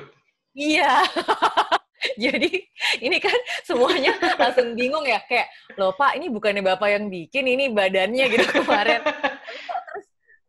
Iya. 0.59 1.07
Jadi 2.25 2.51
ini 3.01 3.19
kan 3.21 3.35
semuanya 3.65 4.13
langsung 4.37 4.77
bingung 4.77 5.05
ya 5.07 5.21
kayak 5.25 5.49
loh 5.81 5.95
Pak 5.97 6.19
ini 6.21 6.29
bukannya 6.29 6.63
Bapak 6.65 6.89
yang 6.93 7.09
bikin 7.09 7.45
ini 7.49 7.73
badannya 7.73 8.25
gitu 8.29 8.47
kemarin 8.61 9.01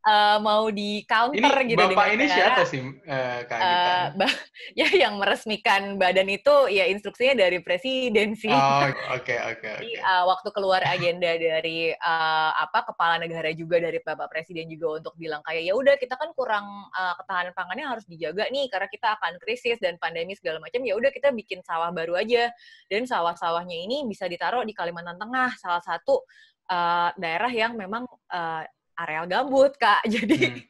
uh, 0.05 0.37
mau 0.39 0.69
di 0.69 1.03
counter 1.09 1.53
ini, 1.65 1.69
gitu 1.73 1.81
Bapak 1.81 2.07
ini 2.13 2.25
siapa 2.29 2.61
sih 2.63 2.81
uh, 2.85 3.39
Kak 3.49 3.57
uh, 3.57 4.31
ya 4.79 4.87
yang 4.93 5.17
meresmikan 5.17 5.97
badan 5.97 6.29
itu 6.29 6.69
ya 6.71 6.85
instruksinya 6.87 7.45
dari 7.45 7.59
presiden 7.59 8.37
sih. 8.37 8.53
Oh, 8.53 8.85
oke 9.17 9.35
oke 9.35 9.69
oke. 9.81 9.89
waktu 10.29 10.49
keluar 10.53 10.81
agenda 10.85 11.35
dari 11.35 11.91
uh, 11.91 12.51
apa 12.55 12.85
kepala 12.93 13.19
negara 13.19 13.51
juga 13.51 13.81
dari 13.81 13.99
Bapak 13.99 14.29
Presiden 14.31 14.69
juga 14.69 15.01
untuk 15.01 15.13
bilang 15.17 15.41
kayak 15.41 15.65
ya 15.65 15.73
udah 15.73 15.97
kita 15.97 16.15
kan 16.15 16.31
kurang 16.37 16.65
uh, 16.93 17.13
ketahanan 17.19 17.53
pangannya 17.57 17.85
harus 17.89 18.05
dijaga 18.05 18.47
nih 18.53 18.69
karena 18.69 18.87
kita 18.87 19.17
akan 19.17 19.41
krisis 19.41 19.77
dan 19.81 19.97
pandemi 19.97 20.37
segala 20.37 20.61
macam 20.61 20.81
ya 20.85 20.93
udah 20.93 21.09
kita 21.09 21.33
bikin 21.33 21.65
sawah 21.65 21.89
baru 21.89 22.17
aja 22.21 22.53
dan 22.87 23.09
sawah-sawahnya 23.09 23.75
ini 23.75 24.05
bisa 24.05 24.29
ditaruh 24.29 24.61
di 24.61 24.73
Kalimantan 24.73 25.17
Tengah 25.17 25.57
salah 25.57 25.81
satu 25.81 26.21
uh, 26.69 27.09
daerah 27.17 27.49
yang 27.49 27.73
memang 27.73 28.05
uh, 28.29 28.63
areal 28.95 29.25
gambut 29.27 29.75
kak 29.75 30.03
jadi 30.13 30.55
hmm. 30.55 30.61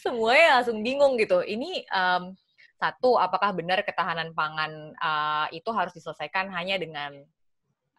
semuanya 0.00 0.60
langsung 0.60 0.80
bingung 0.80 1.14
gitu 1.20 1.44
ini 1.44 1.84
um, 1.92 2.32
satu 2.76 3.16
apakah 3.16 3.56
benar 3.56 3.80
ketahanan 3.84 4.36
pangan 4.36 4.92
uh, 5.00 5.46
itu 5.48 5.68
harus 5.72 5.96
diselesaikan 5.96 6.52
hanya 6.52 6.76
dengan 6.76 7.24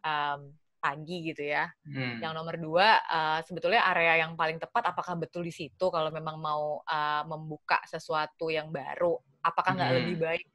um, 0.06 0.54
pagi 0.78 1.34
gitu 1.34 1.42
ya 1.42 1.66
hmm. 1.90 2.22
yang 2.22 2.38
nomor 2.38 2.56
dua 2.62 3.02
uh, 3.10 3.40
sebetulnya 3.42 3.82
area 3.90 4.22
yang 4.22 4.38
paling 4.38 4.62
tepat 4.62 4.94
apakah 4.94 5.18
betul 5.18 5.42
di 5.42 5.52
situ 5.52 5.90
kalau 5.90 6.14
memang 6.14 6.38
mau 6.38 6.86
uh, 6.86 7.24
membuka 7.26 7.82
sesuatu 7.90 8.54
yang 8.54 8.70
baru 8.70 9.18
apakah 9.42 9.74
nggak 9.74 9.90
hmm. 9.90 10.00
lebih 10.00 10.18
baik 10.22 10.46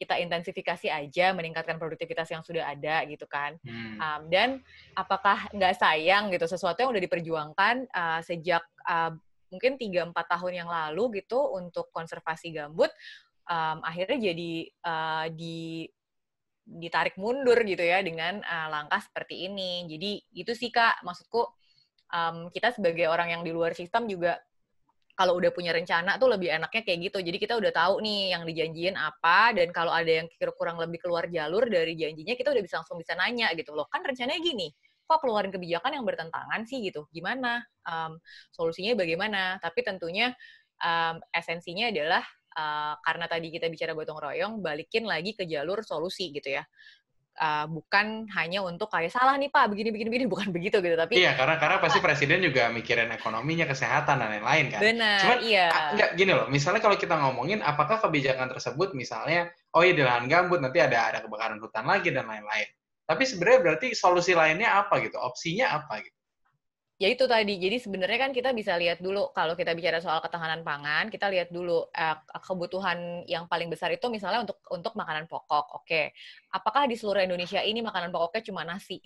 kita 0.00 0.16
intensifikasi 0.16 0.88
aja 0.88 1.36
meningkatkan 1.36 1.76
produktivitas 1.76 2.32
yang 2.32 2.40
sudah 2.40 2.64
ada 2.72 3.04
gitu 3.04 3.28
kan 3.28 3.60
hmm. 3.60 4.00
um, 4.00 4.22
dan 4.32 4.64
apakah 4.96 5.44
nggak 5.52 5.76
sayang 5.76 6.32
gitu 6.32 6.48
sesuatu 6.48 6.80
yang 6.80 6.96
udah 6.96 7.04
diperjuangkan 7.04 7.84
uh, 7.92 8.20
sejak 8.24 8.64
uh, 8.88 9.12
mungkin 9.52 9.76
tiga 9.76 10.08
empat 10.08 10.24
tahun 10.24 10.64
yang 10.64 10.68
lalu 10.72 11.20
gitu 11.20 11.36
untuk 11.52 11.92
konservasi 11.92 12.56
gambut 12.56 12.88
um, 13.44 13.84
akhirnya 13.84 14.32
jadi 14.32 14.52
uh, 14.88 15.26
di 15.28 15.84
ditarik 16.64 17.18
mundur 17.20 17.60
gitu 17.66 17.82
ya 17.82 18.00
dengan 18.00 18.40
uh, 18.40 18.68
langkah 18.72 19.04
seperti 19.04 19.52
ini 19.52 19.84
jadi 19.84 20.10
itu 20.32 20.52
sih 20.56 20.72
kak 20.72 21.04
maksudku 21.04 21.44
um, 22.14 22.48
kita 22.48 22.72
sebagai 22.72 23.10
orang 23.10 23.36
yang 23.36 23.42
di 23.44 23.52
luar 23.52 23.76
sistem 23.76 24.08
juga 24.08 24.40
kalau 25.14 25.36
udah 25.36 25.50
punya 25.52 25.70
rencana 25.74 26.16
tuh 26.16 26.30
lebih 26.32 26.50
enaknya 26.50 26.82
kayak 26.82 26.98
gitu. 27.10 27.18
Jadi 27.20 27.38
kita 27.38 27.54
udah 27.56 27.72
tahu 27.74 28.00
nih 28.04 28.34
yang 28.36 28.42
dijanjiin 28.48 28.96
apa 28.96 29.52
dan 29.54 29.68
kalau 29.70 29.92
ada 29.92 30.24
yang 30.24 30.26
kurang 30.56 30.80
lebih 30.80 31.02
keluar 31.02 31.28
jalur 31.28 31.66
dari 31.68 31.94
janjinya 31.96 32.34
kita 32.34 32.50
udah 32.50 32.62
bisa 32.64 32.80
langsung 32.80 32.96
bisa 32.98 33.12
nanya 33.18 33.52
gitu 33.58 33.76
loh. 33.76 33.86
Kan 33.92 34.02
rencananya 34.02 34.40
gini, 34.40 34.72
kok 35.04 35.20
keluarin 35.20 35.52
kebijakan 35.52 36.00
yang 36.00 36.04
bertentangan 36.06 36.60
sih 36.64 36.80
gitu. 36.84 37.06
Gimana? 37.12 37.62
Um, 37.84 38.16
solusinya 38.54 38.96
bagaimana? 38.96 39.60
Tapi 39.60 39.80
tentunya 39.84 40.32
um, 40.80 41.20
esensinya 41.34 41.90
adalah 41.90 42.24
uh, 42.56 42.94
karena 43.04 43.26
tadi 43.28 43.48
kita 43.52 43.66
bicara 43.68 43.92
gotong 43.92 44.18
royong, 44.18 44.52
balikin 44.64 45.04
lagi 45.04 45.36
ke 45.36 45.44
jalur 45.44 45.84
solusi 45.84 46.32
gitu 46.32 46.54
ya 46.56 46.64
uh, 47.40 47.64
bukan 47.66 48.28
hanya 48.36 48.60
untuk 48.60 48.92
kayak 48.92 49.08
salah 49.10 49.34
nih 49.40 49.48
Pak 49.48 49.72
begini 49.72 49.90
begini 49.90 50.08
begini. 50.12 50.26
Bukan 50.40 50.54
begitu 50.54 50.78
gitu 50.78 50.94
tapi 50.94 51.18
iya 51.18 51.34
karena 51.34 51.58
karena 51.58 51.82
pasti 51.82 51.98
presiden 51.98 52.44
juga 52.44 52.70
mikirin 52.70 53.10
ekonominya 53.10 53.66
kesehatan 53.66 54.20
dan 54.20 54.28
lain-lain 54.38 54.70
kan? 54.70 54.80
Benar 54.84 55.18
Cuman, 55.24 55.38
iya. 55.42 55.66
enggak 55.96 56.10
gini 56.14 56.32
loh 56.36 56.46
misalnya 56.46 56.80
kalau 56.84 56.94
kita 56.94 57.18
ngomongin 57.18 57.64
apakah 57.64 57.98
kebijakan 57.98 58.46
tersebut 58.52 58.94
misalnya 58.94 59.50
oh 59.74 59.82
iya 59.82 59.96
di 59.96 60.04
lahan 60.06 60.30
gambut 60.30 60.62
nanti 60.62 60.78
ada 60.78 61.10
ada 61.10 61.18
kebakaran 61.24 61.58
hutan 61.58 61.88
lagi 61.88 62.12
dan 62.14 62.28
lain-lain. 62.28 62.68
Tapi 63.10 63.26
sebenarnya 63.26 63.60
berarti 63.66 63.88
solusi 63.90 64.38
lainnya 64.38 64.86
apa 64.86 65.02
gitu? 65.02 65.18
Opsinya 65.18 65.74
apa 65.82 65.98
gitu 65.98 66.19
ya 67.02 67.08
itu 67.14 67.24
tadi. 67.32 67.52
Jadi 67.64 67.76
sebenarnya 67.84 68.18
kan 68.28 68.30
kita 68.38 68.50
bisa 68.58 68.72
lihat 68.82 68.98
dulu 69.06 69.32
kalau 69.36 69.54
kita 69.60 69.72
bicara 69.78 69.98
soal 70.04 70.20
ketahanan 70.24 70.60
pangan, 70.68 71.04
kita 71.14 71.26
lihat 71.32 71.48
dulu 71.56 71.88
eh, 71.96 72.16
kebutuhan 72.46 72.98
yang 73.32 73.44
paling 73.50 73.68
besar 73.72 73.88
itu 73.96 74.06
misalnya 74.12 74.40
untuk 74.44 74.58
untuk 74.76 74.92
makanan 75.00 75.24
pokok. 75.30 75.64
Oke, 75.80 76.12
apakah 76.56 76.82
di 76.90 76.94
seluruh 77.00 77.22
Indonesia 77.24 77.60
ini 77.64 77.80
makanan 77.88 78.10
pokoknya 78.14 78.42
cuma 78.48 78.62
nasi? 78.68 79.00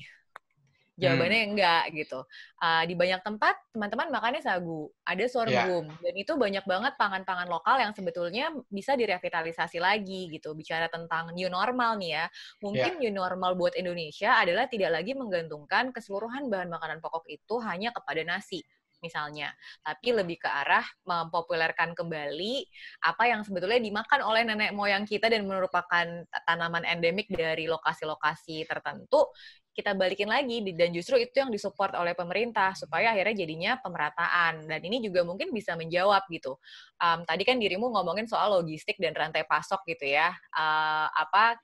Jawabannya 0.95 1.41
hmm. 1.43 1.51
enggak 1.51 1.85
gitu. 1.91 2.21
Uh, 2.63 2.83
di 2.87 2.95
banyak 2.95 3.19
tempat 3.27 3.59
teman-teman 3.75 4.15
makannya 4.15 4.43
sagu, 4.47 4.87
ada 5.03 5.27
sorghum, 5.27 5.91
yeah. 5.91 6.03
dan 6.07 6.15
itu 6.15 6.33
banyak 6.39 6.65
banget 6.65 6.95
pangan-pangan 6.95 7.51
lokal 7.51 7.83
yang 7.83 7.91
sebetulnya 7.91 8.55
bisa 8.71 8.95
direvitalisasi 8.95 9.83
lagi 9.83 10.31
gitu. 10.31 10.55
Bicara 10.55 10.87
tentang 10.87 11.35
new 11.35 11.51
normal 11.51 11.99
nih 11.99 12.23
ya, 12.23 12.25
mungkin 12.63 13.03
yeah. 13.03 13.11
new 13.11 13.13
normal 13.13 13.59
buat 13.59 13.75
Indonesia 13.75 14.39
adalah 14.39 14.71
tidak 14.71 14.95
lagi 14.95 15.19
menggantungkan 15.19 15.91
keseluruhan 15.91 16.47
bahan 16.47 16.71
makanan 16.71 17.03
pokok 17.03 17.27
itu 17.27 17.59
hanya 17.59 17.91
kepada 17.91 18.23
nasi 18.23 18.63
misalnya, 19.05 19.53
tapi 19.85 20.17
lebih 20.17 20.41
ke 20.41 20.49
arah 20.49 20.81
mempopulerkan 21.05 21.93
kembali 21.93 22.65
apa 23.05 23.29
yang 23.29 23.45
sebetulnya 23.45 23.77
dimakan 23.77 24.25
oleh 24.25 24.49
nenek 24.49 24.73
moyang 24.73 25.05
kita 25.05 25.29
dan 25.29 25.45
merupakan 25.45 26.25
tanaman 26.49 26.89
endemik 26.89 27.29
dari 27.29 27.69
lokasi-lokasi 27.69 28.65
tertentu 28.65 29.29
kita 29.75 29.91
balikin 29.99 30.31
lagi 30.31 30.63
dan 30.73 30.95
justru 30.95 31.19
itu 31.19 31.35
yang 31.35 31.51
disupport 31.51 31.99
oleh 31.99 32.15
pemerintah 32.15 32.73
supaya 32.79 33.11
akhirnya 33.11 33.43
jadinya 33.43 33.73
pemerataan. 33.83 34.71
Dan 34.71 34.81
ini 34.87 35.03
juga 35.03 35.27
mungkin 35.27 35.51
bisa 35.51 35.75
menjawab 35.75 36.23
gitu. 36.31 36.55
Um, 37.03 37.27
tadi 37.27 37.43
kan 37.43 37.59
dirimu 37.59 37.91
ngomongin 37.91 38.31
soal 38.31 38.55
logistik 38.63 38.97
dan 39.03 39.13
rantai 39.13 39.43
pasok 39.43 39.83
gitu 39.91 40.07
ya. 40.15 40.31
Uh, 40.55 41.11
apa 41.11 41.59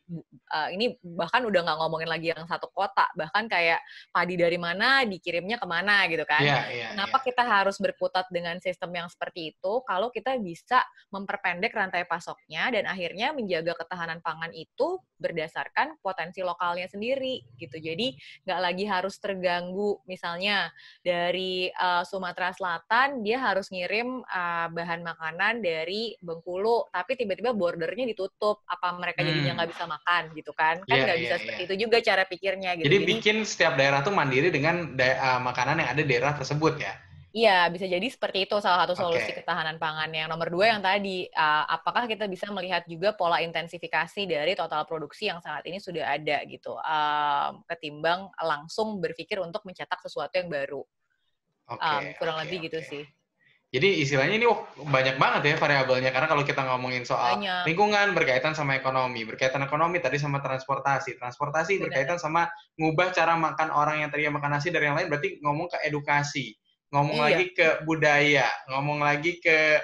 uh, 0.50 0.68
ini 0.74 0.98
bahkan 1.00 1.46
udah 1.46 1.62
nggak 1.62 1.78
ngomongin 1.86 2.10
lagi 2.10 2.34
yang 2.34 2.42
satu 2.50 2.66
kota. 2.74 3.06
Bahkan 3.14 3.46
kayak 3.46 3.78
padi 4.10 4.34
dari 4.34 4.58
mana 4.58 5.06
dikirimnya 5.06 5.62
ke 5.62 5.66
mana 5.70 6.10
gitu 6.10 6.26
kan. 6.26 6.42
Yeah, 6.42 6.66
yeah, 6.68 6.90
kenapa 6.98 7.22
yeah. 7.22 7.26
kita 7.30 7.42
harus 7.46 7.76
berkutat 7.78 8.26
dengan 8.34 8.58
sistem 8.58 8.90
yang 8.90 9.06
seperti 9.06 9.54
itu 9.54 9.72
kalau 9.86 10.10
kita 10.10 10.34
bisa 10.42 10.82
memperpendek 11.14 11.70
rantai 11.70 12.02
pasoknya 12.10 12.74
dan 12.74 12.90
akhirnya 12.90 13.30
menjaga 13.30 13.78
ketahanan 13.78 14.18
pangan 14.18 14.50
itu 14.50 14.98
berdasarkan 15.20 16.00
potensi 16.00 16.40
lokalnya 16.40 16.88
sendiri 16.88 17.44
gitu. 17.60 17.76
Jadi 17.76 17.99
jadi 18.00 18.16
nggak 18.48 18.60
lagi 18.64 18.84
harus 18.88 19.14
terganggu. 19.20 20.00
Misalnya 20.08 20.72
dari 21.04 21.68
uh, 21.76 22.00
Sumatera 22.08 22.56
Selatan 22.56 23.20
dia 23.20 23.36
harus 23.36 23.68
ngirim 23.68 24.24
uh, 24.24 24.66
bahan 24.72 25.04
makanan 25.04 25.60
dari 25.60 26.16
Bengkulu 26.24 26.88
tapi 26.88 27.20
tiba-tiba 27.20 27.52
bordernya 27.52 28.08
ditutup. 28.08 28.64
Apa 28.64 28.96
mereka 28.96 29.20
jadinya 29.20 29.52
hmm. 29.52 29.58
nggak 29.60 29.70
bisa 29.76 29.84
makan 29.84 30.22
gitu 30.32 30.52
kan? 30.56 30.80
Kan 30.88 30.96
iya, 30.96 31.04
nggak 31.04 31.18
yeah, 31.20 31.24
bisa 31.28 31.34
yeah, 31.36 31.40
seperti 31.44 31.60
yeah. 31.60 31.68
itu 31.68 31.74
juga 31.76 31.96
cara 32.00 32.22
pikirnya 32.24 32.70
gitu. 32.80 32.86
Jadi, 32.88 32.96
jadi 32.96 33.06
bikin 33.12 33.36
setiap 33.44 33.74
daerah 33.76 34.00
tuh 34.00 34.16
mandiri 34.16 34.48
dengan 34.48 34.96
uh, 34.96 35.40
makanan 35.44 35.84
yang 35.84 35.90
ada 35.92 36.00
di 36.00 36.08
daerah 36.08 36.32
tersebut 36.32 36.80
ya 36.80 36.96
Iya, 37.30 37.70
bisa 37.70 37.86
jadi 37.86 38.02
seperti 38.10 38.50
itu 38.50 38.58
salah 38.58 38.82
satu 38.82 38.98
solusi 38.98 39.30
okay. 39.30 39.46
ketahanan 39.46 39.78
pangan. 39.78 40.10
Yang 40.10 40.28
nomor 40.34 40.50
dua 40.50 40.74
yang 40.74 40.82
tadi, 40.82 41.30
uh, 41.30 41.64
apakah 41.70 42.10
kita 42.10 42.26
bisa 42.26 42.50
melihat 42.50 42.82
juga 42.90 43.14
pola 43.14 43.38
intensifikasi 43.38 44.26
dari 44.26 44.58
total 44.58 44.82
produksi 44.82 45.30
yang 45.30 45.38
saat 45.38 45.62
ini 45.70 45.78
sudah 45.78 46.10
ada 46.10 46.42
gitu, 46.50 46.74
uh, 46.74 47.54
ketimbang 47.70 48.26
langsung 48.42 48.98
berpikir 48.98 49.38
untuk 49.38 49.62
mencetak 49.62 50.02
sesuatu 50.02 50.34
yang 50.42 50.50
baru. 50.50 50.82
Okay, 51.70 51.86
um, 51.86 52.02
kurang 52.18 52.36
okay, 52.42 52.44
lebih 52.50 52.58
okay. 52.58 52.66
gitu 52.66 52.80
sih. 52.82 53.04
Jadi 53.70 54.02
istilahnya 54.02 54.34
ini 54.34 54.50
oh, 54.50 54.66
banyak 54.82 55.14
banget 55.14 55.54
ya 55.54 55.54
variabelnya 55.54 56.10
karena 56.10 56.26
kalau 56.26 56.42
kita 56.42 56.66
ngomongin 56.66 57.06
soal 57.06 57.38
banyak. 57.38 57.70
lingkungan 57.70 58.18
berkaitan 58.18 58.50
sama 58.50 58.74
ekonomi, 58.74 59.22
berkaitan 59.22 59.62
ekonomi 59.62 60.02
tadi 60.02 60.18
sama 60.18 60.42
transportasi, 60.42 61.14
transportasi 61.14 61.78
Benar. 61.78 61.82
berkaitan 61.86 62.18
sama 62.18 62.50
ngubah 62.74 63.14
cara 63.14 63.38
makan 63.38 63.70
orang 63.70 64.02
yang 64.02 64.10
tadinya 64.10 64.42
makan 64.42 64.58
nasi 64.58 64.74
dari 64.74 64.90
yang 64.90 64.98
lain 64.98 65.06
berarti 65.06 65.38
ngomong 65.38 65.70
ke 65.70 65.86
edukasi 65.86 66.50
ngomong 66.90 67.18
iya. 67.22 67.26
lagi 67.30 67.44
ke 67.54 67.68
budaya, 67.86 68.48
ngomong 68.70 68.98
lagi 69.02 69.38
ke 69.38 69.78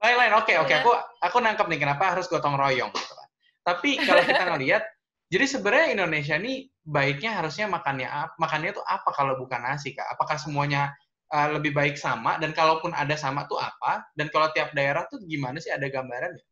lain-lain. 0.00 0.32
Oke, 0.40 0.58
oke, 0.58 0.72
iya. 0.72 0.82
aku 0.82 0.90
aku 1.22 1.36
nangkep 1.38 1.66
nih 1.70 1.80
kenapa 1.80 2.16
harus 2.16 2.26
gotong 2.26 2.58
royong 2.58 2.90
gitu 2.90 3.14
kan. 3.14 3.28
Tapi 3.62 4.00
kalau 4.02 4.22
kita 4.24 4.42
ngelihat, 4.50 4.82
jadi 5.30 5.44
sebenarnya 5.46 5.88
Indonesia 5.94 6.34
ini 6.40 6.68
baiknya 6.84 7.40
harusnya 7.40 7.64
makannya 7.70 8.08
makannya 8.36 8.76
itu 8.76 8.82
apa 8.84 9.10
kalau 9.12 9.38
bukan 9.38 9.60
nasi 9.60 9.96
kak? 9.96 10.04
Apakah 10.12 10.36
semuanya 10.36 10.92
uh, 11.32 11.48
lebih 11.52 11.72
baik 11.72 11.96
sama? 11.96 12.36
Dan 12.40 12.56
kalaupun 12.56 12.92
ada 12.92 13.14
sama 13.14 13.48
tuh 13.48 13.60
apa? 13.60 14.04
Dan 14.16 14.28
kalau 14.32 14.50
tiap 14.52 14.72
daerah 14.76 15.08
tuh 15.08 15.22
gimana 15.24 15.60
sih 15.60 15.72
ada 15.72 15.88
gambaran 15.88 16.32
ya? 16.34 16.44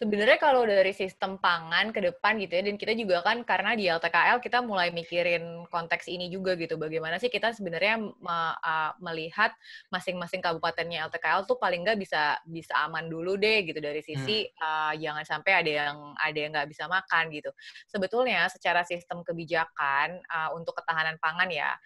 Sebenarnya 0.00 0.40
kalau 0.40 0.64
dari 0.64 0.96
sistem 0.96 1.36
pangan 1.36 1.92
ke 1.92 2.00
depan 2.00 2.40
gitu 2.40 2.56
ya, 2.56 2.64
dan 2.64 2.80
kita 2.80 2.96
juga 2.96 3.20
kan 3.20 3.44
karena 3.44 3.76
di 3.76 3.84
LTKL 3.84 4.40
kita 4.40 4.64
mulai 4.64 4.88
mikirin 4.88 5.68
konteks 5.68 6.08
ini 6.08 6.32
juga 6.32 6.56
gitu, 6.56 6.80
bagaimana 6.80 7.20
sih 7.20 7.28
kita 7.28 7.52
sebenarnya 7.52 8.00
me, 8.00 8.38
uh, 8.64 8.96
melihat 8.96 9.52
masing-masing 9.92 10.40
kabupatennya 10.40 11.04
LTKL 11.12 11.44
tuh 11.44 11.60
paling 11.60 11.84
nggak 11.84 12.00
bisa 12.00 12.40
bisa 12.48 12.72
aman 12.80 13.12
dulu 13.12 13.36
deh 13.36 13.60
gitu 13.60 13.76
dari 13.76 14.00
sisi 14.00 14.48
hmm. 14.48 14.56
uh, 14.64 14.92
jangan 14.96 15.24
sampai 15.28 15.52
ada 15.52 15.68
yang 15.84 15.96
ada 16.16 16.38
yang 16.40 16.50
nggak 16.56 16.68
bisa 16.72 16.88
makan 16.88 17.28
gitu. 17.28 17.52
Sebetulnya 17.84 18.48
secara 18.48 18.80
sistem 18.88 19.20
kebijakan 19.20 20.16
uh, 20.32 20.56
untuk 20.56 20.80
ketahanan 20.80 21.20
pangan 21.20 21.52
ya, 21.52 21.76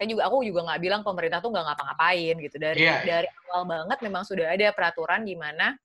saya 0.00 0.08
juga 0.08 0.32
aku 0.32 0.48
juga 0.48 0.64
nggak 0.64 0.80
bilang 0.80 1.04
pemerintah 1.04 1.44
tuh 1.44 1.52
nggak 1.52 1.66
ngapa-ngapain 1.68 2.40
gitu 2.40 2.56
dari 2.56 2.88
yeah. 2.88 3.04
Dari 3.04 3.28
awal 3.52 3.68
banget 3.68 4.00
memang 4.00 4.24
sudah 4.24 4.48
ada 4.48 4.72
peraturan 4.72 5.28
di 5.28 5.36
mana 5.36 5.76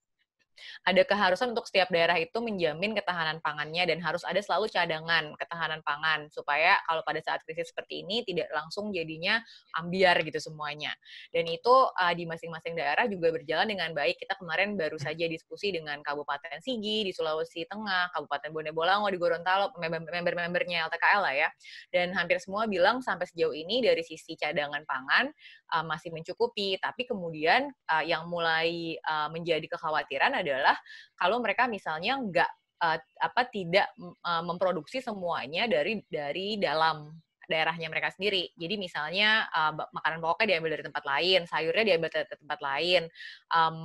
ada 0.87 1.01
keharusan 1.03 1.53
untuk 1.53 1.67
setiap 1.67 1.89
daerah 1.91 2.15
itu 2.19 2.37
menjamin 2.39 2.95
ketahanan 2.97 3.39
pangannya 3.39 3.83
dan 3.87 3.99
harus 4.01 4.21
ada 4.23 4.39
selalu 4.39 4.71
cadangan 4.71 5.33
ketahanan 5.37 5.81
pangan 5.85 6.27
supaya 6.31 6.79
kalau 6.85 7.01
pada 7.03 7.19
saat 7.21 7.41
krisis 7.43 7.71
seperti 7.71 8.03
ini 8.03 8.25
tidak 8.25 8.49
langsung 8.51 8.91
jadinya 8.91 9.41
ambiar 9.77 10.19
gitu 10.23 10.37
semuanya. 10.39 10.93
Dan 11.31 11.47
itu 11.49 11.71
uh, 11.71 12.13
di 12.13 12.23
masing-masing 12.27 12.75
daerah 12.77 13.05
juga 13.07 13.31
berjalan 13.35 13.67
dengan 13.69 13.91
baik. 13.91 14.19
Kita 14.19 14.37
kemarin 14.39 14.75
baru 14.79 14.95
saja 14.99 15.25
diskusi 15.27 15.71
dengan 15.71 15.99
Kabupaten 16.01 16.59
Sigi 16.61 17.05
di 17.07 17.11
Sulawesi 17.11 17.67
Tengah, 17.67 18.11
Kabupaten 18.15 18.49
Bone 18.51 18.71
Bolango 18.71 19.07
di 19.11 19.17
Gorontalo, 19.19 19.73
member-membernya 19.77 20.87
LTKL 20.87 21.21
lah 21.21 21.35
ya. 21.35 21.49
Dan 21.91 22.15
hampir 22.15 22.39
semua 22.39 22.65
bilang 22.65 23.03
sampai 23.03 23.27
sejauh 23.29 23.53
ini 23.53 23.83
dari 23.83 24.01
sisi 24.05 24.37
cadangan 24.37 24.83
pangan 24.87 25.29
uh, 25.73 25.85
masih 25.85 26.13
mencukupi, 26.13 26.77
tapi 26.77 27.07
kemudian 27.07 27.71
uh, 27.89 28.03
yang 28.03 28.27
mulai 28.29 28.99
uh, 29.01 29.31
menjadi 29.31 29.65
kekhawatiran 29.69 30.37
adalah 30.41 30.75
kalau 31.17 31.39
mereka 31.41 31.65
misalnya 31.65 32.19
nggak 32.19 32.51
apa 33.17 33.49
tidak 33.49 33.87
uh, 33.97 34.43
memproduksi 34.45 35.01
semuanya 35.01 35.65
dari 35.65 36.05
dari 36.05 36.59
dalam 36.59 37.17
daerahnya 37.47 37.87
mereka 37.87 38.11
sendiri. 38.13 38.51
Jadi 38.57 38.75
misalnya 38.77 39.49
uh, 39.49 39.73
makanan 39.93 40.19
pokoknya 40.21 40.57
diambil 40.57 40.71
dari 40.77 40.83
tempat 40.85 41.03
lain, 41.05 41.39
sayurnya 41.47 41.83
diambil 41.95 42.09
dari 42.11 42.27
tempat 42.27 42.59
lain, 42.61 43.03
um, 43.53 43.75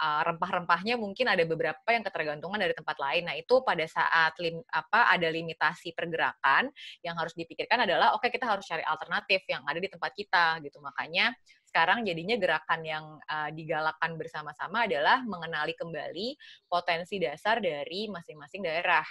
uh, 0.00 0.22
rempah-rempahnya 0.26 0.94
mungkin 0.96 1.26
ada 1.30 1.44
beberapa 1.44 1.88
yang 1.90 2.04
ketergantungan 2.04 2.58
dari 2.60 2.74
tempat 2.74 2.96
lain. 2.98 3.22
Nah 3.28 3.36
itu 3.36 3.62
pada 3.62 3.84
saat 3.86 4.32
lim, 4.42 4.60
apa 4.72 5.12
ada 5.12 5.28
limitasi 5.28 5.92
pergerakan 5.94 6.72
yang 7.04 7.14
harus 7.16 7.32
dipikirkan 7.36 7.84
adalah 7.88 8.12
oke 8.16 8.26
okay, 8.26 8.30
kita 8.34 8.48
harus 8.48 8.66
cari 8.66 8.84
alternatif 8.84 9.44
yang 9.48 9.62
ada 9.64 9.78
di 9.78 9.88
tempat 9.88 10.12
kita 10.16 10.58
gitu. 10.64 10.78
Makanya 10.82 11.32
sekarang 11.70 12.02
jadinya 12.02 12.34
gerakan 12.34 12.80
yang 12.82 13.04
uh, 13.30 13.50
digalakkan 13.54 14.18
bersama-sama 14.18 14.90
adalah 14.90 15.22
mengenali 15.22 15.78
kembali 15.78 16.34
potensi 16.66 17.22
dasar 17.22 17.62
dari 17.62 18.10
masing-masing 18.10 18.66
daerah. 18.66 19.06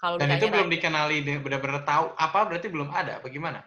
Kalau 0.00 0.16
Dan 0.16 0.32
itu 0.32 0.48
belum 0.48 0.72
dikenali 0.72 1.20
benar-benar 1.44 1.84
tahu 1.84 2.16
apa 2.16 2.38
berarti 2.48 2.72
belum 2.72 2.88
ada, 2.88 3.20
bagaimana? 3.20 3.60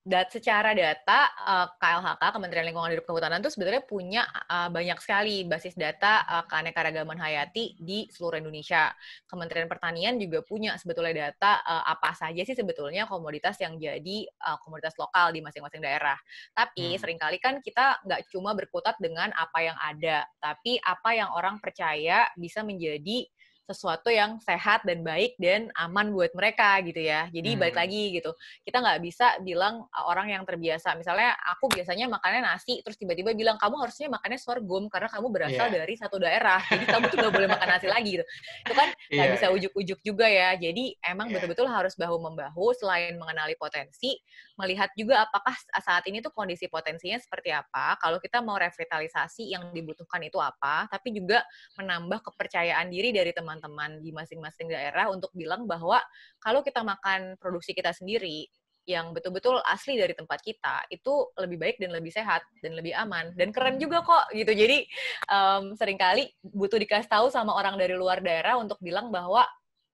dat 0.00 0.32
secara 0.32 0.72
data 0.72 1.28
uh, 1.44 1.68
eh, 1.68 1.76
KLHK 1.76 2.22
Kementerian 2.32 2.66
Lingkungan 2.72 2.88
Hidup 2.96 3.04
Kehutanan 3.04 3.44
itu 3.44 3.52
sebenarnya 3.52 3.84
punya 3.84 4.24
uh, 4.48 4.72
banyak 4.72 4.96
sekali 4.96 5.44
basis 5.44 5.76
data 5.76 6.24
uh, 6.24 6.44
keanekaragaman 6.48 7.20
hayati 7.20 7.76
di 7.76 8.08
seluruh 8.08 8.40
Indonesia. 8.40 8.88
Kementerian 9.28 9.68
Pertanian 9.68 10.16
juga 10.16 10.40
punya 10.40 10.80
sebetulnya 10.80 11.28
data 11.28 11.60
uh, 11.60 11.84
apa 11.84 12.16
saja 12.16 12.40
sih 12.40 12.56
sebetulnya 12.56 13.04
komoditas 13.04 13.60
yang 13.60 13.76
jadi 13.76 14.24
uh, 14.40 14.56
komoditas 14.64 14.96
lokal 14.96 15.36
di 15.36 15.44
masing-masing 15.44 15.84
daerah. 15.84 16.16
Tapi 16.56 16.96
hmm. 16.96 16.98
sering 16.98 17.18
kali 17.20 17.36
kan 17.36 17.60
kita 17.60 18.00
nggak 18.00 18.32
cuma 18.32 18.56
berkutat 18.56 18.96
dengan 19.04 19.28
apa 19.36 19.58
yang 19.60 19.76
ada, 19.76 20.24
tapi 20.40 20.80
apa 20.80 21.12
yang 21.12 21.28
orang 21.36 21.60
percaya 21.60 22.24
bisa 22.40 22.64
menjadi 22.64 23.28
sesuatu 23.70 24.10
yang 24.10 24.42
sehat 24.42 24.82
dan 24.82 25.06
baik 25.06 25.38
dan 25.38 25.70
aman 25.78 26.10
buat 26.10 26.34
mereka 26.34 26.80
gitu 26.82 26.98
ya. 26.98 27.30
Jadi 27.30 27.54
hmm. 27.54 27.60
balik 27.60 27.76
lagi 27.76 28.02
gitu. 28.18 28.34
Kita 28.66 28.82
nggak 28.82 28.98
bisa 29.04 29.26
bilang 29.44 29.86
orang 30.08 30.34
yang 30.34 30.42
terbiasa. 30.42 30.96
Misalnya 30.96 31.38
aku 31.54 31.70
biasanya 31.70 32.10
makannya 32.10 32.42
nasi, 32.42 32.82
terus 32.82 32.98
tiba-tiba 32.98 33.36
bilang 33.36 33.60
kamu 33.60 33.78
harusnya 33.86 34.10
makannya 34.10 34.40
sorghum 34.40 34.88
karena 34.88 35.12
kamu 35.12 35.26
berasal 35.28 35.68
yeah. 35.68 35.78
dari 35.84 35.94
satu 35.94 36.16
daerah. 36.18 36.58
Jadi 36.66 36.84
kamu 36.88 37.04
tuh 37.12 37.16
nggak 37.20 37.34
boleh 37.36 37.48
makan 37.52 37.68
nasi 37.68 37.86
lagi 37.86 38.10
gitu. 38.18 38.24
Itu 38.66 38.74
kan 38.74 38.88
nggak 39.14 39.28
yeah. 39.28 39.36
bisa 39.38 39.46
ujuk-ujuk 39.54 39.98
juga 40.02 40.26
ya. 40.26 40.56
Jadi 40.58 40.96
emang 41.04 41.30
betul 41.30 41.50
betul-betul 41.50 41.76
harus 41.76 41.94
bahu 41.98 42.16
membahu 42.22 42.72
selain 42.78 43.18
mengenali 43.20 43.58
potensi, 43.58 44.16
melihat 44.56 44.88
juga 44.96 45.28
apakah 45.28 45.52
saat 45.82 46.06
ini 46.08 46.24
tuh 46.24 46.32
kondisi 46.32 46.70
potensinya 46.70 47.18
seperti 47.20 47.52
apa. 47.52 47.98
Kalau 48.00 48.16
kita 48.22 48.40
mau 48.40 48.54
revitalisasi 48.54 49.50
yang 49.52 49.74
dibutuhkan 49.74 50.22
itu 50.24 50.38
apa, 50.38 50.86
tapi 50.86 51.12
juga 51.12 51.44
menambah 51.76 52.24
kepercayaan 52.32 52.88
diri 52.88 53.12
dari 53.12 53.34
teman 53.36 53.59
teman-teman 53.60 54.00
di 54.00 54.10
masing-masing 54.16 54.72
daerah 54.72 55.12
untuk 55.12 55.28
bilang 55.36 55.68
bahwa 55.68 56.00
kalau 56.40 56.64
kita 56.64 56.80
makan 56.80 57.36
produksi 57.36 57.76
kita 57.76 57.92
sendiri, 57.92 58.48
yang 58.88 59.12
betul-betul 59.12 59.60
asli 59.68 60.00
dari 60.00 60.16
tempat 60.16 60.40
kita 60.40 60.88
itu 60.88 61.28
lebih 61.36 61.60
baik 61.60 61.76
dan 61.78 61.92
lebih 61.92 62.10
sehat 62.10 62.40
dan 62.64 62.72
lebih 62.74 62.96
aman. 62.96 63.30
Dan 63.36 63.52
keren 63.52 63.76
juga 63.76 64.00
kok 64.00 64.32
gitu. 64.32 64.50
Jadi 64.50 64.88
um, 65.28 65.76
sering 65.76 66.00
kali 66.00 66.32
butuh 66.40 66.80
dikasih 66.80 67.06
tahu 67.06 67.28
sama 67.28 67.52
orang 67.54 67.76
dari 67.76 67.92
luar 67.94 68.24
daerah 68.24 68.56
untuk 68.56 68.80
bilang 68.80 69.12
bahwa 69.12 69.44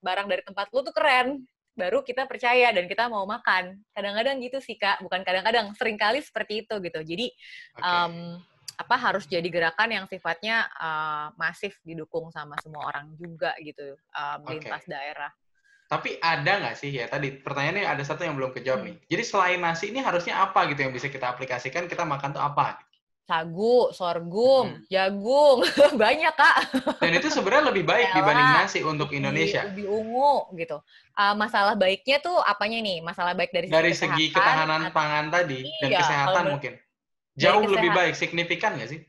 barang 0.00 0.30
dari 0.30 0.42
tempat 0.46 0.70
lu 0.70 0.86
tuh 0.86 0.94
keren 0.94 1.42
baru 1.76 2.00
kita 2.00 2.24
percaya 2.24 2.72
dan 2.72 2.88
kita 2.88 3.10
mau 3.10 3.26
makan. 3.28 3.76
Kadang-kadang 3.92 4.40
gitu 4.40 4.62
sih 4.62 4.78
kak. 4.78 5.02
Bukan 5.04 5.26
kadang-kadang 5.26 5.74
sering 5.76 5.98
kali 5.98 6.22
seperti 6.24 6.64
itu 6.64 6.74
gitu. 6.80 7.00
Jadi 7.02 7.26
okay. 7.76 7.84
um, 7.84 8.40
apa 8.76 8.96
harus 9.00 9.24
jadi 9.24 9.48
gerakan 9.48 9.88
yang 9.88 10.04
sifatnya 10.04 10.68
uh, 10.76 11.32
masif 11.40 11.80
didukung 11.80 12.28
sama 12.28 12.60
semua 12.60 12.92
orang 12.92 13.08
juga 13.16 13.56
gitu 13.64 13.96
um, 14.12 14.38
lintas 14.46 14.84
okay. 14.84 14.92
daerah 14.92 15.32
tapi 15.86 16.18
ada 16.18 16.52
nggak 16.66 16.76
sih 16.76 16.90
ya 16.90 17.06
tadi 17.06 17.30
pertanyaannya 17.38 17.86
ada 17.86 18.02
satu 18.02 18.26
yang 18.26 18.34
belum 18.34 18.50
kejawab 18.50 18.82
hmm. 18.82 18.86
nih. 18.90 18.96
Jadi 19.06 19.22
selain 19.22 19.60
nasi 19.62 19.94
ini 19.94 20.02
harusnya 20.02 20.42
apa 20.42 20.66
gitu 20.66 20.82
yang 20.82 20.90
bisa 20.90 21.06
kita 21.06 21.30
aplikasikan 21.30 21.86
kita 21.86 22.02
makan 22.02 22.34
tuh 22.34 22.42
apa? 22.42 22.82
Sagu, 23.26 23.90
sorghum, 23.90 24.70
hmm. 24.70 24.86
jagung, 24.86 25.62
banyak 26.02 26.34
kak. 26.34 26.56
Dan 27.02 27.18
itu 27.18 27.30
sebenarnya 27.30 27.74
lebih 27.74 27.82
baik 27.86 28.10
Yalah, 28.10 28.18
dibanding 28.22 28.50
nasi 28.54 28.80
untuk 28.86 29.10
Indonesia. 29.14 29.66
Ubi, 29.66 29.82
ungu 29.86 30.46
gitu. 30.58 30.78
Uh, 31.14 31.34
masalah 31.34 31.74
baiknya 31.74 32.22
tuh 32.22 32.38
apanya 32.42 32.78
nih? 32.82 33.02
Masalah 33.02 33.34
baik 33.34 33.50
dari, 33.54 33.66
dari 33.70 33.94
segi 33.94 34.30
ketahanan 34.30 34.90
pangan 34.90 35.30
tadi 35.30 35.66
iya, 35.66 35.78
dan 35.82 35.90
kesehatan 36.02 36.44
mungkin. 36.54 36.72
Jauh 37.36 37.68
lebih 37.68 37.92
baik, 37.92 38.16
signifikan 38.16 38.80
nggak 38.80 38.90
sih? 38.90 39.00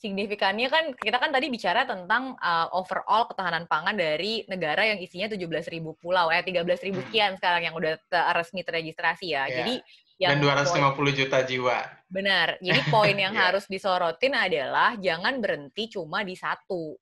signifikannya 0.00 0.72
kan 0.72 0.84
kita 0.96 1.20
kan 1.20 1.28
tadi 1.28 1.52
bicara 1.52 1.84
tentang 1.84 2.32
uh, 2.40 2.72
overall 2.72 3.28
ketahanan 3.28 3.68
pangan 3.68 3.92
dari 3.92 4.48
negara 4.48 4.88
yang 4.88 4.96
isinya 4.96 5.28
17.000 5.28 5.68
pulau 6.00 6.32
eh 6.32 6.40
13.000 6.40 6.64
hmm. 6.64 6.96
sekian 7.04 7.36
sekarang 7.36 7.68
yang 7.68 7.76
udah 7.76 8.00
resmi 8.32 8.64
terregistrasi 8.64 9.36
ya. 9.36 9.44
Yeah. 9.44 9.56
Jadi 9.60 9.74
yang 10.20 10.40
dan 10.40 10.64
250 10.64 10.96
poin, 10.96 11.12
juta 11.12 11.38
jiwa. 11.44 11.78
Benar. 12.08 12.48
Jadi 12.64 12.80
poin 12.88 13.16
yang 13.28 13.36
yeah. 13.36 13.52
harus 13.52 13.68
disorotin 13.68 14.32
adalah 14.32 14.96
jangan 14.96 15.36
berhenti 15.36 15.92
cuma 15.92 16.24
di 16.24 16.32
satu. 16.32 16.96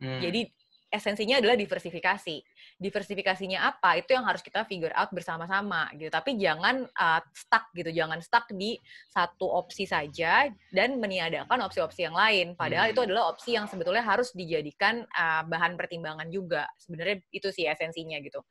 Hmm. 0.00 0.20
Jadi 0.24 0.48
esensinya 0.92 1.40
adalah 1.40 1.56
diversifikasi. 1.56 2.36
Diversifikasinya 2.76 3.64
apa? 3.64 3.96
Itu 3.96 4.12
yang 4.12 4.28
harus 4.28 4.44
kita 4.44 4.68
figure 4.68 4.92
out 4.92 5.08
bersama-sama 5.08 5.88
gitu. 5.96 6.12
Tapi 6.12 6.36
jangan 6.36 6.84
uh, 6.84 7.20
stuck 7.32 7.72
gitu. 7.72 7.88
Jangan 7.88 8.20
stuck 8.20 8.44
di 8.52 8.76
satu 9.08 9.48
opsi 9.48 9.88
saja 9.88 10.52
dan 10.68 11.00
meniadakan 11.00 11.64
opsi-opsi 11.64 12.04
yang 12.04 12.14
lain. 12.14 12.52
Padahal 12.52 12.92
hmm. 12.92 12.94
itu 12.94 13.00
adalah 13.08 13.32
opsi 13.32 13.56
yang 13.56 13.64
sebetulnya 13.64 14.04
harus 14.04 14.30
dijadikan 14.36 15.08
uh, 15.16 15.42
bahan 15.48 15.80
pertimbangan 15.80 16.28
juga. 16.28 16.68
Sebenarnya 16.76 17.24
itu 17.32 17.48
sih 17.48 17.64
esensinya 17.64 18.20
gitu 18.20 18.44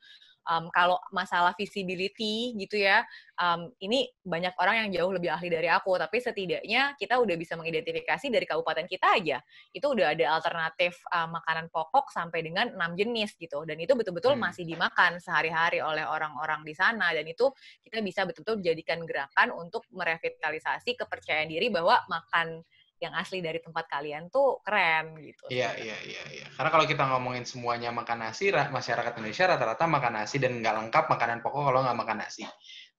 um, 0.48 0.68
kalau 0.74 0.98
masalah 1.14 1.54
visibility 1.54 2.56
gitu 2.58 2.80
ya, 2.80 3.04
um, 3.38 3.70
ini 3.82 4.10
banyak 4.22 4.54
orang 4.58 4.86
yang 4.86 5.02
jauh 5.02 5.12
lebih 5.14 5.30
ahli 5.30 5.48
dari 5.50 5.68
aku, 5.70 5.98
tapi 5.98 6.18
setidaknya 6.18 6.94
kita 6.98 7.18
udah 7.18 7.36
bisa 7.38 7.54
mengidentifikasi 7.58 8.26
dari 8.30 8.46
kabupaten 8.46 8.86
kita 8.86 9.06
aja, 9.18 9.38
itu 9.74 9.86
udah 9.86 10.14
ada 10.14 10.38
alternatif 10.38 10.98
uh, 11.10 11.28
makanan 11.30 11.70
pokok 11.70 12.10
sampai 12.10 12.42
dengan 12.42 12.70
enam 12.74 12.94
jenis 12.98 13.34
gitu, 13.38 13.62
dan 13.66 13.78
itu 13.78 13.94
betul-betul 13.94 14.34
hmm. 14.34 14.42
masih 14.42 14.64
dimakan 14.66 15.18
sehari-hari 15.22 15.78
oleh 15.82 16.06
orang-orang 16.06 16.62
di 16.66 16.74
sana, 16.74 17.10
dan 17.14 17.26
itu 17.26 17.50
kita 17.82 18.02
bisa 18.02 18.26
betul-betul 18.26 18.62
jadikan 18.62 19.02
gerakan 19.06 19.54
untuk 19.54 19.86
merevitalisasi 19.94 20.98
kepercayaan 20.98 21.50
diri 21.50 21.70
bahwa 21.70 21.98
makan 22.10 22.62
yang 23.02 23.18
asli 23.18 23.42
dari 23.42 23.58
tempat 23.58 23.90
kalian 23.90 24.30
tuh 24.30 24.62
keren 24.62 25.18
gitu. 25.18 25.50
Iya, 25.50 25.74
iya, 25.74 25.98
iya, 26.06 26.22
iya. 26.30 26.46
Karena 26.54 26.70
kalau 26.70 26.86
kita 26.86 27.02
ngomongin 27.10 27.42
semuanya 27.42 27.90
makan 27.90 28.30
nasi, 28.30 28.54
masyarakat 28.54 29.18
Indonesia 29.18 29.50
rata-rata 29.50 29.84
makan 29.90 30.22
nasi 30.22 30.38
dan 30.38 30.62
nggak 30.62 30.74
lengkap 30.78 31.04
makanan 31.10 31.42
pokok 31.42 31.66
kalau 31.66 31.82
nggak 31.82 31.98
makan 31.98 32.16
nasi. 32.22 32.46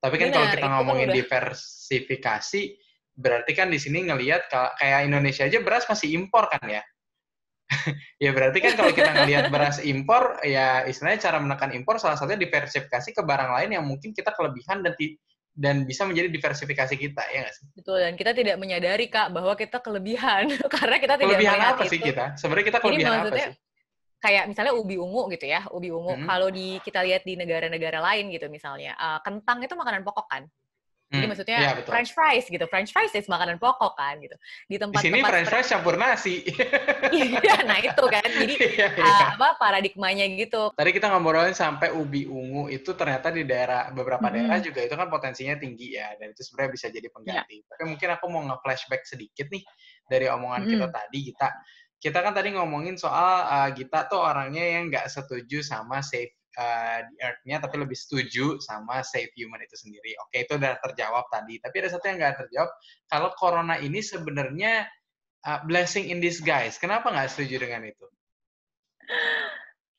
Tapi 0.03 0.15
kan 0.19 0.27
Benar, 0.27 0.35
kalau 0.35 0.47
kita 0.51 0.67
ngomongin 0.75 1.07
udah... 1.07 1.17
diversifikasi, 1.23 2.61
berarti 3.15 3.51
kan 3.55 3.71
di 3.71 3.79
sini 3.79 4.11
ngelihat 4.11 4.51
kayak 4.51 5.07
Indonesia 5.07 5.47
aja 5.47 5.63
beras 5.63 5.87
masih 5.87 6.11
impor 6.19 6.51
kan 6.51 6.67
ya? 6.67 6.83
ya 8.23 8.35
berarti 8.35 8.59
kan 8.59 8.75
kalau 8.75 8.91
kita 8.91 9.11
ngelihat 9.23 9.47
beras 9.47 9.79
impor, 9.79 10.43
ya 10.43 10.83
istilahnya 10.83 11.31
cara 11.31 11.39
menekan 11.39 11.71
impor 11.71 11.95
salah 11.95 12.19
satunya 12.19 12.43
diversifikasi 12.43 13.15
ke 13.15 13.23
barang 13.23 13.55
lain 13.55 13.79
yang 13.79 13.87
mungkin 13.87 14.11
kita 14.11 14.35
kelebihan 14.35 14.83
dan 14.83 14.91
dan 15.53 15.85
bisa 15.85 16.01
menjadi 16.09 16.33
diversifikasi 16.33 16.95
kita 16.97 17.23
ya 17.29 17.45
nggak 17.45 17.55
sih? 17.55 17.65
Betul 17.77 18.01
dan 18.01 18.13
kita 18.17 18.33
tidak 18.33 18.57
menyadari 18.57 19.05
kak 19.05 19.29
bahwa 19.29 19.53
kita 19.53 19.77
kelebihan 19.79 20.49
karena 20.73 20.97
kita 20.97 21.13
tidak 21.21 21.37
kelebihan 21.37 21.59
apa 21.61 21.83
sih 21.85 21.99
kita? 22.01 22.25
Sebenarnya 22.35 22.65
kita 22.73 22.79
kelebihan 22.81 23.13
apa 23.21 23.37
sih? 23.37 23.53
Kayak 24.23 24.43
misalnya 24.47 24.73
ubi 24.73 24.95
ungu 24.95 25.27
gitu 25.35 25.45
ya, 25.45 25.67
ubi 25.69 25.91
ungu. 25.91 26.15
Hmm. 26.15 26.25
Kalau 26.25 26.47
di 26.47 26.79
kita 26.79 27.03
lihat 27.03 27.27
di 27.27 27.35
negara-negara 27.35 27.99
lain 27.99 28.31
gitu 28.31 28.47
misalnya, 28.47 28.95
uh, 28.95 29.19
kentang 29.19 29.59
itu 29.59 29.75
makanan 29.75 30.01
pokok 30.07 30.27
kan? 30.31 30.43
Jadi 31.13 31.21
hmm, 31.21 31.29
maksudnya 31.29 31.57
ya, 31.61 31.71
French 31.85 32.09
fries 32.17 32.45
gitu. 32.49 32.65
French 32.65 32.89
fries 32.89 33.13
is 33.13 33.29
makanan 33.29 33.61
pokok 33.61 33.93
kan 33.93 34.17
gitu. 34.17 34.33
Di 34.65 34.81
tempat 34.81 34.97
Di 34.97 35.05
sini 35.05 35.21
tempat 35.21 35.29
French 35.29 35.49
fries 35.53 35.69
campur 35.69 35.95
nasi. 36.01 36.35
Iya, 37.13 37.61
nah 37.69 37.77
itu 37.77 38.03
kan. 38.09 38.25
Jadi 38.25 38.55
ya, 38.57 38.89
ya. 38.89 39.05
Uh, 39.05 39.37
apa 39.37 39.61
paradigmanya 39.61 40.25
gitu. 40.33 40.73
Tadi 40.73 40.89
kita 40.89 41.13
ngobrolin 41.13 41.53
sampai 41.53 41.93
ubi 41.93 42.25
ungu 42.25 42.65
itu 42.73 42.97
ternyata 42.97 43.29
di 43.29 43.45
daerah 43.45 43.93
beberapa 43.93 44.25
hmm. 44.25 44.33
daerah 44.33 44.57
juga 44.57 44.81
itu 44.81 44.95
kan 44.97 45.13
potensinya 45.13 45.53
tinggi 45.61 45.93
ya 45.93 46.17
dan 46.17 46.33
itu 46.33 46.41
sebenarnya 46.41 46.71
bisa 46.73 46.87
jadi 46.89 47.07
pengganti. 47.13 47.61
Ya. 47.61 47.69
Tapi 47.69 47.83
mungkin 47.85 48.09
aku 48.17 48.25
mau 48.33 48.41
nge-flashback 48.49 49.05
sedikit 49.05 49.45
nih 49.53 49.61
dari 50.09 50.25
omongan 50.33 50.65
hmm. 50.65 50.71
kita 50.73 50.87
tadi 50.89 51.19
kita 51.29 51.47
kita 52.01 52.19
kan 52.19 52.33
tadi 52.33 52.49
ngomongin 52.57 52.97
soal 52.97 53.45
uh, 53.45 53.69
kita 53.69 54.09
tuh 54.09 54.19
orangnya 54.19 54.65
yang 54.65 54.89
nggak 54.89 55.07
setuju 55.07 55.61
sama 55.61 56.01
safe 56.01 56.33
uh, 56.57 56.99
di 57.07 57.15
Earth-nya, 57.21 57.57
tapi 57.61 57.75
lebih 57.81 57.97
setuju 57.97 58.57
sama 58.61 59.01
save 59.01 59.31
human 59.37 59.61
itu 59.61 59.75
sendiri. 59.77 60.13
Oke, 60.27 60.45
itu 60.45 60.57
udah 60.57 60.77
terjawab 60.81 61.25
tadi. 61.29 61.57
Tapi 61.61 61.75
ada 61.81 61.89
satu 61.93 62.05
yang 62.09 62.17
nggak 62.21 62.35
terjawab. 62.45 62.69
Kalau 63.09 63.29
corona 63.37 63.75
ini 63.81 63.99
sebenarnya 63.99 64.85
uh, 65.47 65.59
blessing 65.65 66.09
in 66.09 66.19
disguise. 66.23 66.79
Kenapa 66.79 67.11
nggak 67.11 67.29
setuju 67.31 67.63
dengan 67.63 67.87
itu? 67.87 68.05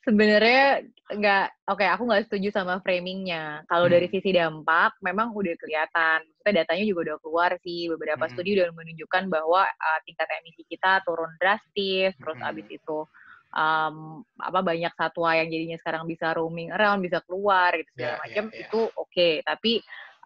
Sebenarnya 0.04 0.84
nggak, 1.16 1.46
oke, 1.72 1.80
okay, 1.80 1.88
aku 1.88 2.04
nggak 2.04 2.28
setuju 2.28 2.52
sama 2.52 2.76
framingnya. 2.84 3.64
Kalau 3.72 3.88
hmm. 3.88 3.94
dari 3.96 4.06
sisi 4.12 4.36
dampak, 4.36 4.92
memang 5.00 5.32
udah 5.32 5.56
kelihatan. 5.56 6.20
Maksudnya 6.28 6.60
datanya 6.60 6.84
juga 6.84 7.00
udah 7.08 7.16
keluar 7.24 7.50
sih. 7.64 7.88
Beberapa 7.88 8.28
hmm. 8.28 8.32
studi 8.36 8.60
udah 8.60 8.68
menunjukkan 8.76 9.32
bahwa 9.32 9.64
uh, 9.64 9.98
tingkat 10.04 10.28
emisi 10.44 10.62
kita 10.68 11.00
turun 11.08 11.32
drastis. 11.40 12.12
Terus 12.20 12.36
hmm. 12.36 12.48
abis 12.52 12.66
itu 12.68 12.98
um, 13.54 14.26
apa 14.36 14.60
banyak 14.60 14.92
satwa 14.98 15.30
yang 15.38 15.48
jadinya 15.48 15.78
sekarang 15.78 16.04
bisa 16.10 16.34
roaming 16.34 16.74
around, 16.74 17.00
bisa 17.00 17.22
keluar 17.24 17.72
gitu 17.78 17.88
segala 17.94 18.18
yeah, 18.18 18.22
macam 18.26 18.44
yeah, 18.50 18.54
yeah. 18.58 18.62
itu 18.66 18.80
oke. 18.98 19.08
Okay. 19.08 19.34
Tapi 19.46 19.72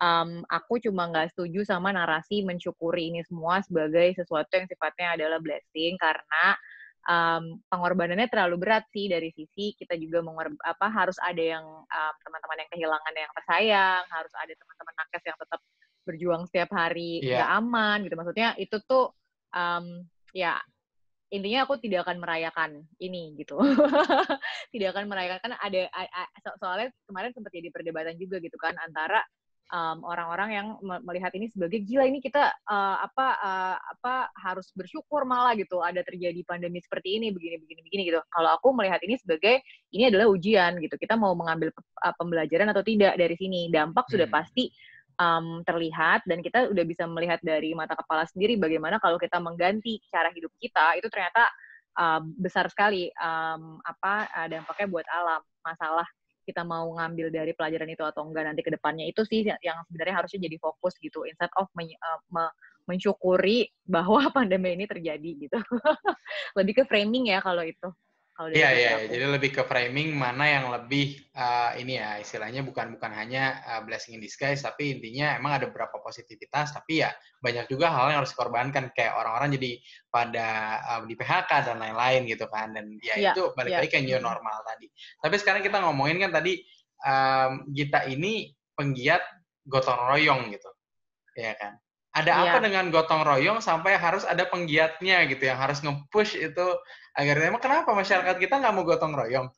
um, 0.00 0.42
aku 0.48 0.80
cuma 0.82 1.12
nggak 1.12 1.36
setuju 1.36 1.68
sama 1.68 1.92
narasi 1.92 2.42
mensyukuri 2.42 3.12
ini 3.12 3.20
semua 3.28 3.60
sebagai 3.60 4.16
sesuatu 4.16 4.48
yang 4.56 4.66
sifatnya 4.66 5.08
adalah 5.20 5.38
blessing 5.38 5.94
karena 6.00 6.44
um, 7.06 7.60
pengorbanannya 7.68 8.26
terlalu 8.32 8.56
berat 8.58 8.84
sih 8.90 9.06
dari 9.06 9.28
sisi 9.36 9.76
kita 9.76 9.94
juga 10.00 10.24
mengor 10.24 10.54
apa 10.64 10.86
harus 10.88 11.20
ada 11.20 11.40
yang 11.40 11.64
um, 11.64 12.14
teman-teman 12.24 12.64
yang 12.64 12.70
kehilangan 12.72 13.14
yang 13.14 13.32
tersayang, 13.36 14.04
harus 14.08 14.32
ada 14.40 14.52
teman-teman 14.56 14.94
nakes 15.04 15.24
yang 15.28 15.38
tetap 15.38 15.60
berjuang 16.08 16.42
setiap 16.48 16.70
hari 16.72 17.20
yeah. 17.20 17.44
gak 17.44 17.50
aman 17.60 17.98
gitu. 18.08 18.14
Maksudnya 18.16 18.48
itu 18.56 18.76
tuh 18.88 19.12
um, 19.52 20.08
ya 20.32 20.56
intinya 21.28 21.68
aku 21.68 21.76
tidak 21.80 22.08
akan 22.08 22.18
merayakan 22.24 22.70
ini 23.00 23.36
gitu. 23.36 23.60
Tidak 24.72 24.88
akan 24.92 25.04
merayakan 25.12 25.38
karena 25.44 25.58
ada 25.60 25.80
so 26.40 26.50
soalnya 26.56 26.88
kemarin 27.04 27.32
sempat 27.36 27.52
jadi 27.52 27.68
perdebatan 27.68 28.16
juga 28.16 28.40
gitu 28.40 28.56
kan 28.56 28.72
antara 28.80 29.20
orang-orang 30.00 30.48
um, 30.48 30.56
yang 30.56 30.66
melihat 31.04 31.28
ini 31.36 31.52
sebagai 31.52 31.84
gila 31.84 32.08
ini 32.08 32.24
kita 32.24 32.48
uh, 32.64 33.04
apa 33.04 33.26
uh, 33.36 33.76
apa 33.76 34.32
harus 34.40 34.72
bersyukur 34.72 35.28
malah 35.28 35.52
gitu. 35.60 35.84
Ada 35.84 36.00
terjadi 36.00 36.40
pandemi 36.48 36.80
seperti 36.80 37.20
ini 37.20 37.28
begini 37.28 37.60
begini 37.60 37.80
begini 37.84 38.02
gitu. 38.08 38.20
Kalau 38.32 38.56
aku 38.56 38.72
melihat 38.72 39.00
ini 39.04 39.20
sebagai 39.20 39.60
ini 39.92 40.08
adalah 40.08 40.32
ujian 40.32 40.80
gitu. 40.80 40.96
Kita 40.96 41.20
mau 41.20 41.36
mengambil 41.36 41.68
pembelajaran 42.16 42.72
atau 42.72 42.80
tidak 42.80 43.20
dari 43.20 43.36
sini 43.36 43.68
dampak 43.68 44.08
hmm. 44.08 44.12
sudah 44.16 44.28
pasti 44.32 44.72
um, 45.18 45.60
terlihat 45.66 46.24
dan 46.24 46.40
kita 46.40 46.70
udah 46.70 46.84
bisa 46.86 47.04
melihat 47.04 47.42
dari 47.42 47.74
mata 47.74 47.98
kepala 47.98 48.24
sendiri 48.30 48.56
bagaimana 48.56 49.02
kalau 49.02 49.18
kita 49.18 49.42
mengganti 49.42 49.98
cara 50.08 50.30
hidup 50.32 50.54
kita 50.62 50.96
itu 50.96 51.10
ternyata 51.10 51.50
uh, 51.98 52.22
besar 52.38 52.70
sekali 52.70 53.10
um, 53.18 53.82
apa 53.82 54.30
uh, 54.30 54.48
dampaknya 54.48 54.86
buat 54.88 55.06
alam. 55.10 55.42
Masalah 55.66 56.06
kita 56.48 56.64
mau 56.64 56.88
ngambil 56.96 57.28
dari 57.28 57.52
pelajaran 57.52 57.92
itu 57.92 58.00
atau 58.00 58.24
enggak 58.24 58.48
nanti 58.48 58.64
ke 58.64 58.72
depannya 58.72 59.04
itu 59.04 59.20
sih 59.28 59.44
yang 59.44 59.84
sebenarnya 59.84 60.24
harusnya 60.24 60.48
jadi 60.48 60.56
fokus 60.56 60.96
gitu 60.96 61.28
instead 61.28 61.52
of 61.60 61.68
men, 61.76 61.92
uh, 62.00 62.20
me, 62.32 62.48
mensyukuri 62.88 63.68
bahwa 63.84 64.24
pandemi 64.36 64.72
ini 64.72 64.88
terjadi 64.88 65.30
gitu. 65.44 65.58
Lebih 66.58 66.82
ke 66.82 66.82
framing 66.88 67.28
ya 67.28 67.44
kalau 67.44 67.60
itu 67.60 67.92
Iya 68.38 68.70
iya, 68.70 68.92
ya. 69.02 69.10
jadi 69.10 69.34
lebih 69.34 69.50
ke 69.50 69.66
framing 69.66 70.14
mana 70.14 70.46
yang 70.46 70.70
lebih 70.70 71.18
uh, 71.34 71.74
ini 71.74 71.98
ya 71.98 72.22
istilahnya 72.22 72.62
bukan 72.62 72.94
bukan 72.94 73.10
hanya 73.10 73.58
uh, 73.66 73.82
blessing 73.82 74.14
in 74.14 74.22
disguise 74.22 74.62
tapi 74.62 74.94
intinya 74.94 75.34
emang 75.34 75.58
ada 75.58 75.66
beberapa 75.66 75.98
positivitas 75.98 76.70
tapi 76.70 77.02
ya 77.02 77.10
banyak 77.42 77.66
juga 77.66 77.90
hal 77.90 78.14
yang 78.14 78.22
harus 78.22 78.30
dikorbankan 78.30 78.94
kayak 78.94 79.18
orang-orang 79.18 79.58
jadi 79.58 79.82
pada 80.06 80.48
uh, 80.86 81.00
di 81.10 81.18
PHK 81.18 81.50
dan 81.66 81.82
lain-lain 81.82 82.30
gitu 82.30 82.46
kan 82.46 82.70
dan 82.78 82.94
ya, 83.02 83.18
ya 83.18 83.34
itu 83.34 83.50
balik 83.58 83.74
ya. 83.74 83.78
lagi 83.82 83.90
ke 83.90 84.06
new 84.06 84.22
normal 84.22 84.62
tadi. 84.62 84.86
Tapi 85.18 85.34
sekarang 85.42 85.62
kita 85.66 85.82
ngomongin 85.82 86.22
kan 86.22 86.30
tadi 86.30 86.62
um, 87.02 87.66
kita 87.74 88.06
ini 88.06 88.54
penggiat 88.78 89.22
gotong 89.66 89.98
royong 90.14 90.54
gitu, 90.54 90.70
ya 91.34 91.58
kan? 91.58 91.74
Ada 92.14 92.30
yeah. 92.34 92.42
apa 92.54 92.58
dengan 92.62 92.88
gotong 92.94 93.26
royong 93.26 93.58
sampai 93.58 93.98
harus 93.98 94.22
ada 94.22 94.46
penggiatnya 94.46 95.26
gitu 95.26 95.42
yang 95.42 95.58
harus 95.58 95.82
nge-push 95.82 96.38
itu 96.38 96.66
agar 97.18 97.34
emang 97.42 97.62
kenapa 97.62 97.90
masyarakat 97.90 98.36
kita 98.38 98.62
nggak 98.62 98.74
mau 98.74 98.86
gotong 98.86 99.18
royong? 99.18 99.50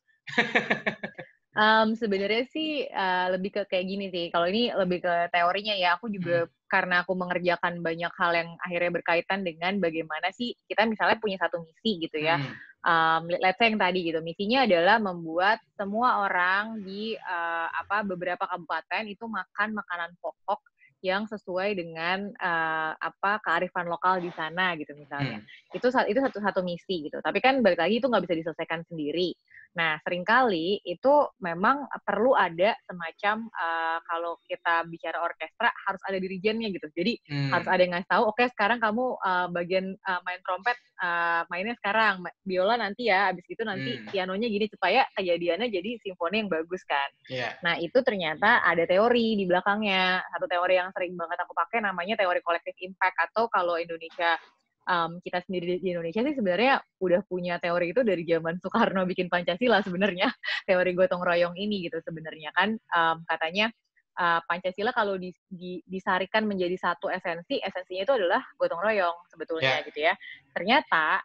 um, 1.60 1.92
sebenarnya 1.92 2.44
sih 2.48 2.88
uh, 2.88 3.36
lebih 3.36 3.52
ke 3.52 3.62
kayak 3.68 3.86
gini 3.86 4.06
sih. 4.08 4.32
Kalau 4.32 4.48
ini 4.48 4.72
lebih 4.72 5.04
ke 5.04 5.14
teorinya 5.28 5.76
ya. 5.76 6.00
Aku 6.00 6.08
juga 6.08 6.48
hmm. 6.48 6.52
karena 6.72 7.04
aku 7.04 7.12
mengerjakan 7.12 7.84
banyak 7.84 8.12
hal 8.16 8.32
yang 8.32 8.50
akhirnya 8.64 8.90
berkaitan 8.96 9.44
dengan 9.44 9.76
bagaimana 9.76 10.32
sih 10.32 10.56
kita 10.64 10.88
misalnya 10.88 11.20
punya 11.20 11.36
satu 11.36 11.60
misi 11.60 12.00
gitu 12.08 12.16
ya. 12.16 12.40
Hmm. 12.40 12.54
Um, 12.80 13.22
let's 13.28 13.60
say 13.60 13.68
yang 13.68 13.76
tadi 13.76 14.08
gitu. 14.08 14.24
Misinya 14.24 14.64
adalah 14.64 14.96
membuat 14.96 15.60
semua 15.76 16.24
orang 16.24 16.80
di 16.80 17.12
uh, 17.12 17.68
apa 17.76 18.08
beberapa 18.08 18.48
kabupaten 18.48 19.04
itu 19.04 19.28
makan 19.28 19.76
makanan 19.76 20.16
pokok 20.16 20.64
yang 21.00 21.24
sesuai 21.24 21.80
dengan 21.80 22.28
uh, 22.36 22.92
apa 22.96 23.40
kearifan 23.40 23.88
lokal 23.88 24.20
di 24.20 24.28
sana 24.36 24.76
gitu 24.76 24.92
misalnya. 24.96 25.40
Hmm. 25.40 25.76
Itu 25.76 25.88
itu 25.88 26.20
satu 26.20 26.38
satu 26.40 26.60
misi 26.60 27.08
gitu. 27.08 27.18
Tapi 27.24 27.40
kan 27.40 27.64
balik 27.64 27.80
lagi 27.80 28.00
itu 28.00 28.06
nggak 28.06 28.24
bisa 28.28 28.36
diselesaikan 28.36 28.84
sendiri. 28.84 29.32
Nah, 29.70 30.02
sering 30.02 30.26
kali 30.26 30.82
itu 30.82 31.14
memang 31.38 31.86
perlu 32.02 32.34
ada 32.34 32.74
semacam 32.86 33.46
uh, 33.54 33.98
kalau 34.02 34.34
kita 34.50 34.82
bicara 34.90 35.22
orkestra 35.22 35.70
harus 35.86 36.02
ada 36.10 36.18
dirijennya 36.18 36.74
gitu. 36.74 36.90
Jadi 36.90 37.22
hmm. 37.30 37.50
harus 37.54 37.68
ada 37.70 37.80
yang 37.80 37.92
ngasih 37.94 38.10
tahu, 38.10 38.22
oke 38.26 38.36
okay, 38.38 38.46
sekarang 38.50 38.82
kamu 38.82 39.14
uh, 39.22 39.46
bagian 39.54 39.94
uh, 40.06 40.20
main 40.26 40.40
trompet 40.42 40.78
uh, 40.98 41.46
mainnya 41.48 41.78
sekarang, 41.78 42.26
biola 42.42 42.74
nanti 42.74 43.08
ya, 43.08 43.30
abis 43.30 43.46
itu 43.46 43.62
nanti 43.62 43.98
hmm. 43.98 44.10
pianonya 44.10 44.48
gini 44.50 44.66
supaya 44.66 45.06
kejadiannya 45.14 45.70
jadi 45.70 45.90
simfoni 46.02 46.42
yang 46.42 46.50
bagus 46.50 46.82
kan. 46.84 47.08
Yeah. 47.30 47.54
Nah, 47.62 47.78
itu 47.78 47.98
ternyata 48.02 48.66
ada 48.66 48.82
teori 48.84 49.38
di 49.38 49.44
belakangnya. 49.46 50.22
Satu 50.34 50.46
teori 50.50 50.74
yang 50.76 50.90
sering 50.90 51.14
banget 51.14 51.38
aku 51.46 51.54
pakai 51.54 51.78
namanya 51.78 52.18
teori 52.18 52.42
kolektif 52.42 52.74
impact 52.82 53.16
atau 53.30 53.46
kalau 53.46 53.78
Indonesia 53.78 54.34
um, 54.86 55.20
kita 55.20 55.44
sendiri 55.44 55.80
di 55.80 55.92
Indonesia 55.92 56.20
sih 56.24 56.36
sebenarnya 56.36 56.80
udah 57.02 57.20
punya 57.26 57.60
teori 57.60 57.92
itu 57.92 58.00
dari 58.06 58.22
zaman 58.24 58.56
Soekarno 58.62 59.04
bikin 59.04 59.28
Pancasila 59.28 59.84
sebenarnya. 59.84 60.30
Teori 60.68 60.90
gotong 60.96 61.20
royong 61.20 61.54
ini 61.58 61.88
gitu 61.88 61.98
sebenarnya 62.00 62.54
kan. 62.56 62.76
Um, 62.94 63.26
katanya 63.26 63.68
uh, 64.16 64.40
Pancasila 64.46 64.94
kalau 64.96 65.20
di, 65.20 65.34
di, 65.50 65.80
disarikan 65.84 66.46
menjadi 66.46 66.76
satu 66.78 67.12
esensi 67.12 67.60
esensinya 67.60 68.02
itu 68.06 68.14
adalah 68.14 68.42
gotong 68.56 68.80
royong 68.80 69.16
sebetulnya 69.28 69.82
yeah. 69.82 69.86
gitu 69.86 69.98
ya. 70.00 70.14
Ternyata 70.54 71.20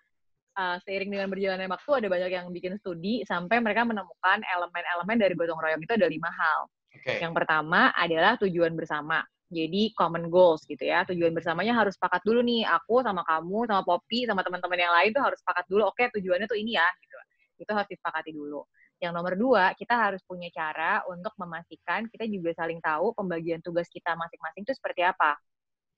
uh, 0.57 0.77
seiring 0.83 1.11
dengan 1.13 1.27
berjalannya 1.31 1.69
waktu 1.69 1.91
ada 2.03 2.07
banyak 2.11 2.31
yang 2.31 2.45
bikin 2.51 2.73
studi 2.79 3.23
sampai 3.23 3.61
mereka 3.61 3.85
menemukan 3.85 4.41
elemen-elemen 4.43 5.17
dari 5.19 5.33
gotong 5.37 5.61
royong 5.61 5.81
itu 5.81 5.93
ada 5.95 6.07
lima 6.09 6.31
hal. 6.31 6.67
Okay. 6.95 7.19
yang 7.19 7.35
pertama 7.35 7.91
adalah 7.91 8.39
tujuan 8.39 8.71
bersama 8.71 9.19
jadi 9.49 9.93
common 9.93 10.27
goals 10.33 10.65
gitu 10.65 10.81
ya. 10.81 11.05
Tujuan 11.05 11.31
bersamanya 11.31 11.77
harus 11.77 11.93
sepakat 11.95 12.25
dulu 12.25 12.41
nih. 12.41 12.65
Aku 12.65 13.05
sama 13.05 13.21
kamu, 13.21 13.69
sama 13.69 13.81
Poppy, 13.85 14.25
sama 14.25 14.41
teman-teman 14.41 14.79
yang 14.79 14.93
lain 14.93 15.09
tuh 15.13 15.23
harus 15.23 15.37
sepakat 15.41 15.65
dulu. 15.69 15.85
Oke, 15.89 16.09
tujuannya 16.09 16.49
tuh 16.49 16.57
ini 16.57 16.77
ya. 16.77 16.87
Gitu. 16.97 17.17
Itu 17.61 17.71
harus 17.71 17.89
disepakati 17.89 18.33
dulu. 18.33 18.65
Yang 18.97 19.11
nomor 19.11 19.33
dua, 19.35 19.63
kita 19.75 19.93
harus 19.93 20.23
punya 20.23 20.47
cara 20.49 21.03
untuk 21.11 21.35
memastikan 21.35 22.07
kita 22.07 22.25
juga 22.25 22.55
saling 22.55 22.79
tahu 22.79 23.11
pembagian 23.11 23.59
tugas 23.59 23.91
kita 23.91 24.15
masing-masing 24.15 24.63
itu 24.63 24.73
seperti 24.73 25.03
apa. 25.03 25.35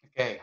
Oke. 0.04 0.12
Okay. 0.14 0.34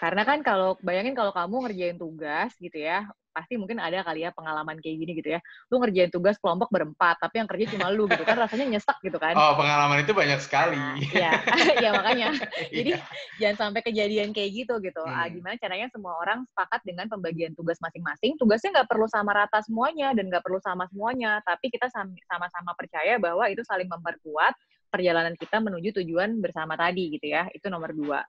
Karena 0.00 0.22
kan 0.24 0.40
kalau 0.42 0.74
bayangin 0.80 1.14
kalau 1.14 1.30
kamu 1.30 1.68
ngerjain 1.68 1.98
tugas 2.00 2.50
gitu 2.58 2.78
ya, 2.80 3.06
pasti 3.32 3.56
mungkin 3.56 3.80
ada 3.80 4.04
kali 4.04 4.22
ya 4.22 4.30
pengalaman 4.30 4.78
kayak 4.78 4.96
gini 5.00 5.12
gitu 5.18 5.28
ya. 5.34 5.40
Lu 5.72 5.80
ngerjain 5.80 6.12
tugas 6.12 6.36
kelompok 6.38 6.68
berempat, 6.68 7.18
tapi 7.18 7.40
yang 7.40 7.48
kerja 7.48 7.64
cuma 7.74 7.88
lu 7.88 8.04
gitu 8.06 8.22
kan 8.22 8.36
rasanya 8.36 8.76
nyesek 8.76 8.98
gitu 9.00 9.16
kan. 9.16 9.32
Oh, 9.34 9.56
pengalaman 9.56 10.04
itu 10.04 10.12
banyak 10.12 10.38
sekali. 10.38 10.78
Iya, 11.16 11.32
ya 11.84 11.90
makanya. 11.96 12.36
Jadi 12.76 12.92
yeah. 12.94 13.02
jangan 13.40 13.68
sampai 13.68 13.80
kejadian 13.82 14.30
kayak 14.36 14.50
gitu 14.52 14.78
gitu. 14.84 15.02
Ah, 15.02 15.24
hmm. 15.24 15.24
Ah, 15.24 15.26
gimana 15.32 15.54
caranya 15.58 15.88
semua 15.88 16.12
orang 16.20 16.44
sepakat 16.52 16.80
dengan 16.84 17.06
pembagian 17.08 17.52
tugas 17.56 17.80
masing-masing. 17.80 18.36
Tugasnya 18.36 18.70
nggak 18.80 18.88
perlu 18.92 19.08
sama 19.08 19.32
rata 19.32 19.58
semuanya 19.64 20.12
dan 20.12 20.28
nggak 20.28 20.44
perlu 20.44 20.60
sama 20.60 20.84
semuanya, 20.92 21.40
tapi 21.42 21.72
kita 21.72 21.88
sama-sama 22.28 22.76
percaya 22.76 23.16
bahwa 23.16 23.48
itu 23.48 23.64
saling 23.64 23.88
memperkuat 23.88 24.54
perjalanan 24.92 25.32
kita 25.40 25.56
menuju 25.56 26.04
tujuan 26.04 26.36
bersama 26.44 26.76
tadi 26.76 27.16
gitu 27.16 27.32
ya. 27.32 27.48
Itu 27.56 27.72
nomor 27.72 27.96
dua 27.96 28.20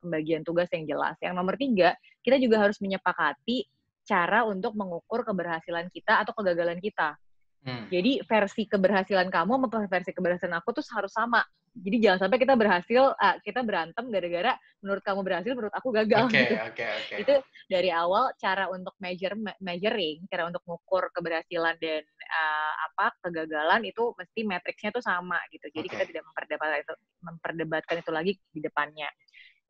pembagian 0.00 0.42
tugas 0.42 0.66
yang 0.72 0.88
jelas. 0.88 1.16
Yang 1.20 1.34
nomor 1.36 1.54
tiga, 1.60 1.94
kita 2.24 2.40
juga 2.40 2.64
harus 2.64 2.80
menyepakati 2.80 3.68
cara 4.10 4.42
untuk 4.42 4.74
mengukur 4.74 5.22
keberhasilan 5.22 5.86
kita 5.94 6.26
atau 6.26 6.34
kegagalan 6.34 6.82
kita. 6.82 7.14
Hmm. 7.60 7.86
Jadi 7.92 8.24
versi 8.24 8.64
keberhasilan 8.64 9.28
kamu 9.28 9.60
sama 9.60 9.86
versi 9.86 10.10
keberhasilan 10.16 10.58
aku 10.58 10.80
tuh 10.80 10.84
harus 10.96 11.12
sama. 11.12 11.44
Jadi 11.70 12.02
jangan 12.02 12.26
sampai 12.26 12.42
kita 12.42 12.58
berhasil, 12.58 13.14
uh, 13.14 13.36
kita 13.46 13.62
berantem 13.62 14.02
gara-gara 14.10 14.58
menurut 14.82 15.02
kamu 15.06 15.20
berhasil, 15.22 15.52
menurut 15.54 15.70
aku 15.70 15.94
gagal. 15.94 16.26
Okay, 16.26 16.50
gitu. 16.50 16.54
okay, 16.66 16.88
okay. 16.98 17.16
Itu 17.22 17.34
dari 17.70 17.94
awal 17.94 18.34
cara 18.42 18.66
untuk 18.74 18.98
measure, 18.98 19.38
measuring, 19.62 20.26
cara 20.26 20.50
untuk 20.50 20.66
mengukur 20.66 21.14
keberhasilan 21.14 21.78
dan 21.78 22.02
uh, 22.26 22.74
apa 22.90 23.14
kegagalan 23.22 23.86
itu 23.86 24.02
mesti 24.18 24.40
matriksnya 24.42 24.90
tuh 24.90 25.04
sama 25.04 25.38
gitu. 25.54 25.70
Jadi 25.70 25.86
okay. 25.86 25.94
kita 25.94 26.04
tidak 26.10 26.22
memperdebatkan 26.26 26.78
itu, 26.82 26.94
memperdebatkan 27.22 27.96
itu 28.02 28.10
lagi 28.10 28.32
di 28.50 28.60
depannya. 28.66 29.08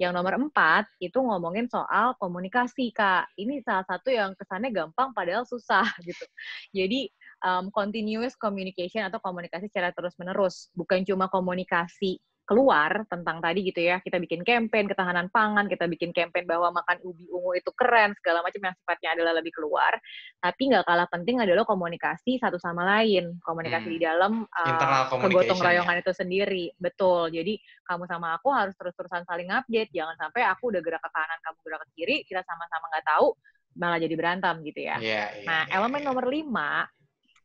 Yang 0.01 0.13
nomor 0.17 0.33
empat 0.41 0.89
itu 0.97 1.21
ngomongin 1.21 1.69
soal 1.69 2.17
komunikasi, 2.17 2.89
Kak. 2.89 3.37
Ini 3.37 3.61
salah 3.61 3.85
satu 3.85 4.09
yang 4.09 4.33
kesannya 4.33 4.73
gampang 4.73 5.13
padahal 5.13 5.45
susah 5.45 5.85
gitu. 6.09 6.25
Jadi 6.73 7.13
um, 7.45 7.69
continuous 7.69 8.33
communication 8.33 9.05
atau 9.05 9.21
komunikasi 9.21 9.69
secara 9.69 9.93
terus-menerus. 9.93 10.73
Bukan 10.73 11.05
cuma 11.05 11.29
komunikasi 11.29 12.17
keluar 12.51 13.07
tentang 13.07 13.39
tadi 13.39 13.63
gitu 13.63 13.79
ya 13.79 14.03
kita 14.03 14.19
bikin 14.19 14.43
campaign 14.43 14.91
ketahanan 14.91 15.31
pangan 15.31 15.71
kita 15.71 15.87
bikin 15.87 16.11
campaign 16.11 16.51
bahwa 16.51 16.75
makan 16.83 16.99
ubi 17.07 17.31
ungu 17.31 17.55
itu 17.55 17.71
keren 17.79 18.11
segala 18.19 18.43
macam 18.43 18.59
yang 18.59 18.75
sifatnya 18.75 19.15
adalah 19.15 19.39
lebih 19.39 19.55
keluar 19.55 19.95
tapi 20.43 20.75
nggak 20.75 20.83
kalah 20.83 21.07
penting 21.07 21.39
adalah 21.39 21.63
komunikasi 21.63 22.43
satu 22.43 22.59
sama 22.59 22.83
lain 22.83 23.39
komunikasi 23.47 23.87
hmm. 23.87 23.95
di 23.95 24.01
dalam 24.03 24.33
uh, 24.51 25.07
kegotong 25.15 25.63
royongan 25.63 25.95
ya. 25.95 26.03
itu 26.03 26.11
sendiri 26.11 26.65
betul 26.75 27.31
jadi 27.31 27.55
kamu 27.87 28.11
sama 28.11 28.35
aku 28.35 28.51
harus 28.51 28.75
terus-terusan 28.75 29.23
saling 29.31 29.47
update 29.55 29.95
jangan 29.95 30.19
sampai 30.19 30.43
aku 30.51 30.75
udah 30.75 30.83
gerak 30.83 30.99
ke 31.07 31.11
kanan 31.15 31.39
kamu 31.47 31.59
gerak 31.63 31.81
ke 31.87 31.89
kiri 31.95 32.17
kita 32.27 32.43
sama-sama 32.43 32.91
nggak 32.91 33.07
tahu 33.07 33.39
malah 33.79 34.03
jadi 34.03 34.15
berantem 34.19 34.59
gitu 34.67 34.91
ya 34.91 34.99
yeah, 34.99 35.31
yeah, 35.39 35.47
nah 35.47 35.63
yeah, 35.71 35.79
elemen 35.79 36.03
yeah. 36.03 36.09
nomor 36.11 36.27
lima 36.27 36.91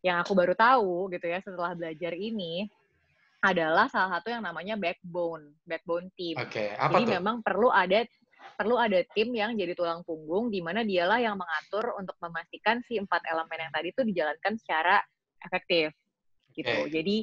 yang 0.02 0.18
aku 0.18 0.34
baru 0.34 0.58
tahu 0.58 1.14
gitu 1.14 1.30
ya 1.30 1.38
setelah 1.46 1.78
belajar 1.78 2.18
ini 2.18 2.66
adalah 3.46 3.86
salah 3.92 4.18
satu 4.18 4.34
yang 4.34 4.42
namanya 4.42 4.74
backbone, 4.74 5.54
backbone 5.66 6.10
team. 6.18 6.36
Oke, 6.42 6.50
okay, 6.50 6.70
apa 6.74 6.98
Jadi 6.98 7.04
tuh? 7.06 7.14
memang 7.22 7.36
perlu 7.46 7.70
ada 7.70 8.02
perlu 8.56 8.78
ada 8.78 9.02
tim 9.18 9.34
yang 9.34 9.58
jadi 9.58 9.74
tulang 9.74 10.06
punggung 10.06 10.54
di 10.54 10.62
mana 10.62 10.86
dialah 10.86 11.18
yang 11.18 11.36
mengatur 11.36 11.98
untuk 11.98 12.14
memastikan 12.22 12.80
si 12.86 13.02
empat 13.02 13.26
elemen 13.26 13.58
yang 13.58 13.74
tadi 13.74 13.90
itu 13.90 14.02
dijalankan 14.06 14.54
secara 14.62 15.02
efektif 15.42 15.92
gitu. 16.56 16.72
Okay. 16.72 16.90
Jadi 16.90 17.18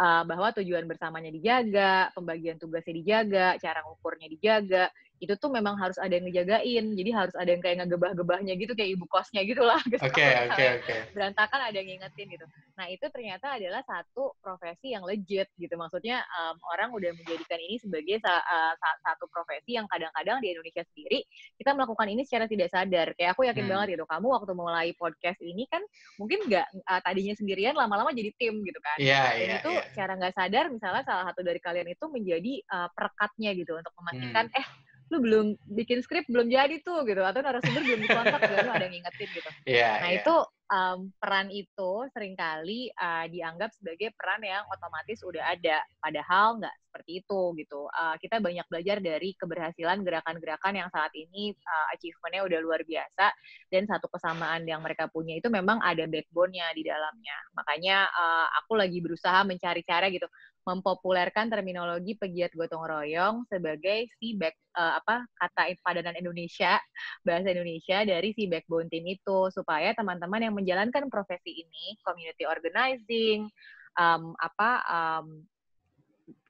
uh, 0.00 0.24
bahwa 0.24 0.48
tujuan 0.56 0.88
bersamanya 0.88 1.28
dijaga, 1.28 2.08
pembagian 2.16 2.56
tugasnya 2.56 2.94
dijaga, 2.96 3.46
cara 3.60 3.84
ngukurnya 3.84 4.28
dijaga, 4.32 4.88
itu 5.18 5.34
tuh 5.34 5.50
memang 5.50 5.74
harus 5.74 5.98
ada 5.98 6.14
yang 6.14 6.26
ngejagain. 6.30 6.84
Jadi 6.94 7.10
harus 7.10 7.34
ada 7.34 7.50
yang 7.50 7.62
kayak 7.62 7.84
ngegebah-gebahnya 7.84 8.54
gitu 8.54 8.72
kayak 8.78 8.94
ibu 8.94 9.04
kosnya 9.10 9.42
gitu 9.42 9.62
lah. 9.62 9.78
Oke, 10.08 10.24
oke, 10.50 10.64
oke. 10.78 10.94
Berantakan 11.12 11.60
ada 11.68 11.76
yang 11.76 11.88
ngingetin 11.90 12.26
gitu. 12.30 12.46
Nah, 12.78 12.86
itu 12.86 13.02
ternyata 13.10 13.58
adalah 13.58 13.82
satu 13.82 14.38
profesi 14.38 14.94
yang 14.94 15.02
legit 15.02 15.50
gitu. 15.58 15.74
Maksudnya 15.74 16.22
um, 16.38 16.56
orang 16.70 16.94
udah 16.94 17.10
menjadikan 17.12 17.58
ini 17.58 17.76
sebagai 17.82 18.22
sa 18.22 18.40
uh, 18.40 18.72
satu 19.02 19.26
profesi 19.28 19.74
yang 19.74 19.90
kadang-kadang 19.90 20.38
di 20.38 20.54
Indonesia 20.54 20.86
sendiri 20.94 21.26
kita 21.58 21.74
melakukan 21.74 22.06
ini 22.08 22.22
secara 22.22 22.46
tidak 22.46 22.70
sadar. 22.70 23.12
Kayak 23.18 23.34
aku 23.34 23.42
yakin 23.50 23.64
hmm. 23.66 23.72
banget 23.74 23.86
gitu. 23.98 24.04
Kamu 24.06 24.26
waktu 24.30 24.52
mulai 24.54 24.88
podcast 24.94 25.40
ini 25.42 25.66
kan 25.66 25.82
mungkin 26.16 26.46
nggak 26.46 26.66
uh, 26.86 27.00
tadinya 27.02 27.34
sendirian 27.34 27.74
lama-lama 27.74 28.14
jadi 28.14 28.30
tim 28.38 28.62
gitu 28.62 28.78
kan. 28.78 28.96
Iya, 29.02 29.10
yeah, 29.10 29.26
iya. 29.34 29.46
Yeah, 29.46 29.58
itu 29.60 29.72
yeah. 29.74 29.94
cara 29.98 30.12
nggak 30.14 30.34
sadar 30.38 30.64
misalnya 30.70 31.02
salah 31.04 31.24
satu 31.30 31.40
dari 31.42 31.60
kalian 31.60 31.88
itu 31.90 32.04
menjadi 32.06 32.52
uh, 32.70 32.88
perekatnya 32.94 33.50
gitu 33.58 33.72
untuk 33.74 33.92
memastikan 33.98 34.46
hmm. 34.48 34.60
eh 34.62 34.66
lu 35.08 35.18
belum 35.24 35.46
bikin 35.72 36.04
skrip 36.04 36.28
belum 36.28 36.52
jadi 36.52 36.84
tuh 36.84 37.04
gitu 37.08 37.24
atau 37.24 37.40
narasumber 37.40 37.80
belum 37.80 38.00
dikontak 38.04 38.40
gitu 38.44 38.54
ada 38.60 38.84
yang 38.84 38.92
ngingetin 38.92 39.28
gitu. 39.32 39.50
Yeah, 39.64 39.94
nah 40.04 40.10
yeah. 40.12 40.20
itu 40.20 40.34
um, 40.68 41.10
peran 41.16 41.48
itu 41.48 41.92
sering 42.12 42.36
kali 42.36 42.92
uh, 42.96 43.24
dianggap 43.28 43.72
sebagai 43.74 44.12
peran 44.14 44.44
yang 44.44 44.64
otomatis 44.68 45.20
udah 45.24 45.56
ada 45.56 45.80
padahal 45.98 46.60
nggak 46.60 46.76
seperti 46.88 47.20
itu 47.24 47.40
gitu. 47.60 47.80
Uh, 47.92 48.16
kita 48.20 48.40
banyak 48.40 48.64
belajar 48.68 48.96
dari 49.00 49.36
keberhasilan 49.36 50.04
gerakan-gerakan 50.04 50.74
yang 50.76 50.88
saat 50.92 51.12
ini 51.16 51.52
uh, 51.52 51.92
achievementnya 51.96 52.42
udah 52.44 52.58
luar 52.64 52.80
biasa 52.84 53.32
dan 53.72 53.82
satu 53.88 54.08
kesamaan 54.12 54.64
yang 54.64 54.80
mereka 54.80 55.08
punya 55.08 55.36
itu 55.36 55.48
memang 55.52 55.80
ada 55.84 56.04
backbone-nya 56.08 56.72
di 56.76 56.84
dalamnya. 56.84 57.36
Makanya 57.56 58.08
uh, 58.08 58.46
aku 58.64 58.76
lagi 58.76 58.98
berusaha 59.00 59.44
mencari 59.44 59.84
cara 59.84 60.08
gitu 60.12 60.28
mempopulerkan 60.68 61.48
terminologi 61.48 62.12
pegiat 62.12 62.52
gotong 62.52 62.84
royong 62.84 63.48
sebagai 63.48 64.04
si 64.20 64.36
back 64.36 64.52
uh, 64.76 65.00
apa 65.00 65.24
kata 65.40 65.72
padanan 65.80 66.12
Indonesia 66.20 66.76
bahasa 67.24 67.48
Indonesia 67.48 68.04
dari 68.04 68.36
si 68.36 68.44
backbone 68.44 68.92
team 68.92 69.08
itu. 69.08 69.48
Supaya 69.48 69.96
teman-teman 69.96 70.44
yang 70.44 70.54
menjalankan 70.54 71.08
profesi 71.08 71.64
ini 71.64 71.96
community 72.04 72.44
organizing 72.44 73.48
um, 73.96 74.36
apa 74.36 74.70
um, 74.84 75.26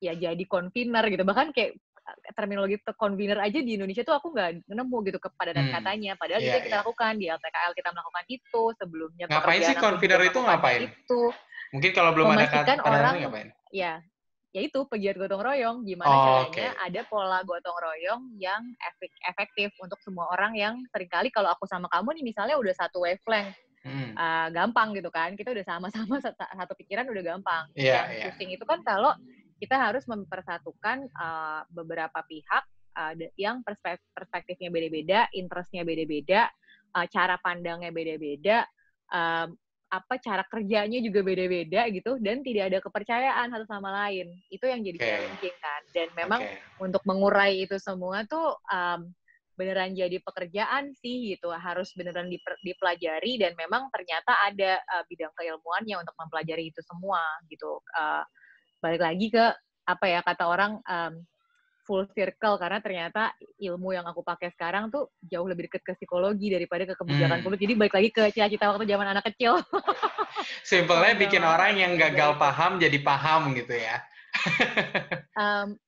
ya 0.03 0.19
jadi 0.19 0.45
convener 0.51 1.07
gitu. 1.15 1.23
Bahkan 1.23 1.55
kayak 1.55 1.79
terminologi 2.33 2.77
convener 2.97 3.39
aja 3.43 3.59
di 3.59 3.77
Indonesia 3.77 4.03
tuh 4.05 4.17
aku 4.17 4.33
nggak 4.33 4.69
nemu 4.69 4.97
gitu 5.09 5.19
kepadatan 5.21 5.69
hmm. 5.69 5.75
katanya 5.75 6.13
padahal 6.17 6.41
yeah, 6.41 6.51
itu 6.55 6.59
kita 6.65 6.77
yeah. 6.77 6.81
lakukan 6.85 7.13
di 7.17 7.27
LTKL 7.29 7.73
kita 7.77 7.89
melakukan 7.93 8.25
itu 8.29 8.63
sebelumnya 8.77 9.25
ngapain 9.29 9.61
sih 9.65 9.77
convener 9.77 10.21
itu 10.25 10.39
ngapain 10.41 10.81
itu 10.89 11.23
mungkin 11.69 11.91
kalau 11.93 12.11
belum 12.17 12.27
ada 12.33 12.47
kata 12.49 12.73
orang 12.81 13.15
ngapain 13.21 13.49
ya 13.73 14.01
ya 14.57 14.61
itu 14.65 14.81
pegiat 14.89 15.21
gotong 15.21 15.45
royong 15.45 15.85
gimana 15.85 16.09
oh, 16.09 16.25
caranya 16.49 16.73
okay. 16.73 16.87
ada 16.89 17.01
pola 17.05 17.45
gotong 17.45 17.77
royong 17.77 18.23
yang 18.41 18.65
efektif 19.29 19.69
untuk 19.85 20.01
semua 20.01 20.33
orang 20.33 20.57
yang 20.57 20.75
sering 20.89 21.11
kali 21.13 21.29
kalau 21.29 21.53
aku 21.53 21.69
sama 21.69 21.85
kamu 21.93 22.17
nih 22.17 22.25
misalnya 22.33 22.57
udah 22.57 22.73
satu 22.73 23.05
wavelength 23.05 23.53
hmm. 23.85 24.17
uh, 24.17 24.49
gampang 24.49 24.97
gitu 24.97 25.13
kan 25.13 25.37
kita 25.37 25.53
udah 25.53 25.65
sama-sama 25.69 26.17
satu 26.59 26.73
pikiran 26.81 27.05
udah 27.13 27.25
gampang 27.37 27.65
yeah, 27.77 28.09
yang 28.09 28.09
yeah. 28.09 28.25
pusing 28.33 28.51
itu 28.57 28.65
kan 28.65 28.81
kalau 28.81 29.13
kita 29.59 29.77
harus 29.77 30.07
mempersatukan 30.07 31.11
uh, 31.19 31.63
beberapa 31.75 32.23
pihak 32.25 32.65
uh, 32.95 33.13
yang 33.35 33.61
perspektif 33.67 34.07
perspektifnya 34.15 34.71
beda-beda, 34.71 35.27
interestnya 35.35 35.83
beda-beda, 35.83 36.47
uh, 36.95 37.07
cara 37.11 37.37
pandangnya 37.43 37.91
beda-beda, 37.91 38.65
uh, 39.11 39.47
apa 39.89 40.15
cara 40.21 40.45
kerjanya 40.45 41.01
juga 41.01 41.25
beda-beda 41.25 41.89
gitu, 41.91 42.21
dan 42.23 42.45
tidak 42.45 42.65
ada 42.71 42.79
kepercayaan 42.85 43.47
satu 43.51 43.67
sama 43.67 43.89
lain. 44.05 44.31
Itu 44.53 44.69
yang 44.69 44.85
jadi 44.85 44.99
okay. 45.01 45.09
challenging 45.09 45.57
kan. 45.59 45.83
Dan 45.97 46.09
memang 46.13 46.41
okay. 46.45 46.61
untuk 46.79 47.03
mengurai 47.09 47.65
itu 47.65 47.77
semua 47.81 48.23
tuh 48.29 48.53
um, 48.69 49.11
beneran 49.59 49.91
jadi 49.91 50.23
pekerjaan 50.23 50.95
sih 50.95 51.35
gitu 51.35 51.51
harus 51.51 51.91
beneran 51.99 52.31
dipelajari 52.63 53.43
dan 53.43 53.59
memang 53.59 53.91
ternyata 53.91 54.31
ada 54.47 54.79
uh, 54.95 55.03
bidang 55.11 55.35
keilmuannya 55.35 55.99
untuk 55.99 56.15
mempelajari 56.15 56.71
itu 56.71 56.79
semua 56.87 57.19
gitu 57.51 57.83
uh, 57.99 58.23
balik 58.79 59.03
lagi 59.03 59.27
ke 59.31 59.45
apa 59.89 60.05
ya 60.07 60.21
kata 60.21 60.45
orang 60.45 60.79
um, 60.85 61.15
full 61.89 62.05
circle 62.13 62.61
karena 62.61 62.85
ternyata 62.85 63.33
ilmu 63.57 63.97
yang 63.97 64.05
aku 64.05 64.21
pakai 64.21 64.53
sekarang 64.53 64.93
tuh 64.93 65.09
jauh 65.25 65.49
lebih 65.49 65.73
dekat 65.73 65.81
ke 65.81 65.93
psikologi 65.97 66.53
daripada 66.53 66.85
ke 66.85 66.93
kebijakan 66.93 67.41
hmm. 67.41 67.45
publik. 67.49 67.65
Jadi 67.65 67.75
balik 67.81 67.95
lagi 67.97 68.09
ke 68.13 68.23
cita-cita 68.29 68.69
waktu 68.69 68.85
zaman 68.85 69.09
anak 69.17 69.25
kecil. 69.33 69.57
Simpelnya 70.69 71.17
bikin 71.17 71.41
orang 71.41 71.81
yang 71.81 71.97
gagal 71.97 72.37
paham 72.37 72.77
jadi 72.77 73.01
paham 73.01 73.57
gitu 73.57 73.73
ya. 73.73 74.05
um, 75.41 75.81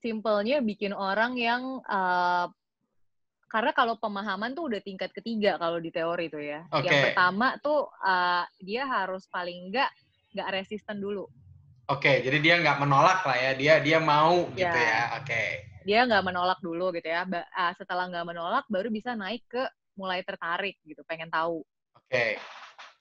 simpelnya 0.00 0.64
bikin 0.64 0.96
orang 0.96 1.36
yang 1.36 1.84
uh, 1.84 2.48
karena 3.52 3.76
kalau 3.76 4.00
pemahaman 4.00 4.56
tuh 4.56 4.72
udah 4.72 4.80
tingkat 4.80 5.12
ketiga 5.12 5.60
kalau 5.60 5.76
di 5.78 5.92
teori 5.92 6.32
tuh 6.32 6.40
ya. 6.40 6.64
Okay. 6.72 6.88
Yang 6.88 6.98
pertama 7.12 7.60
tuh 7.60 7.92
uh, 8.00 8.48
dia 8.64 8.88
harus 8.88 9.28
paling 9.28 9.68
enggak 9.68 9.92
nggak 10.32 10.48
resisten 10.50 10.96
dulu. 10.98 11.28
Oke, 11.84 12.24
jadi 12.24 12.38
dia 12.40 12.54
nggak 12.64 12.80
menolak 12.80 13.20
lah 13.28 13.36
ya, 13.36 13.52
dia 13.52 13.74
dia 13.84 13.98
mau 14.00 14.48
ya. 14.56 14.72
gitu 14.72 14.78
ya. 14.80 15.02
Oke. 15.20 15.42
Dia 15.84 16.00
nggak 16.08 16.24
menolak 16.24 16.58
dulu 16.64 16.88
gitu 16.96 17.08
ya. 17.12 17.28
Ba 17.28 17.44
uh, 17.44 17.72
setelah 17.76 18.08
nggak 18.08 18.24
menolak, 18.24 18.64
baru 18.72 18.88
bisa 18.88 19.12
naik 19.12 19.44
ke 19.44 19.60
mulai 20.00 20.24
tertarik 20.24 20.80
gitu, 20.88 21.04
pengen 21.04 21.28
tahu. 21.28 21.60
Oke. 21.92 22.40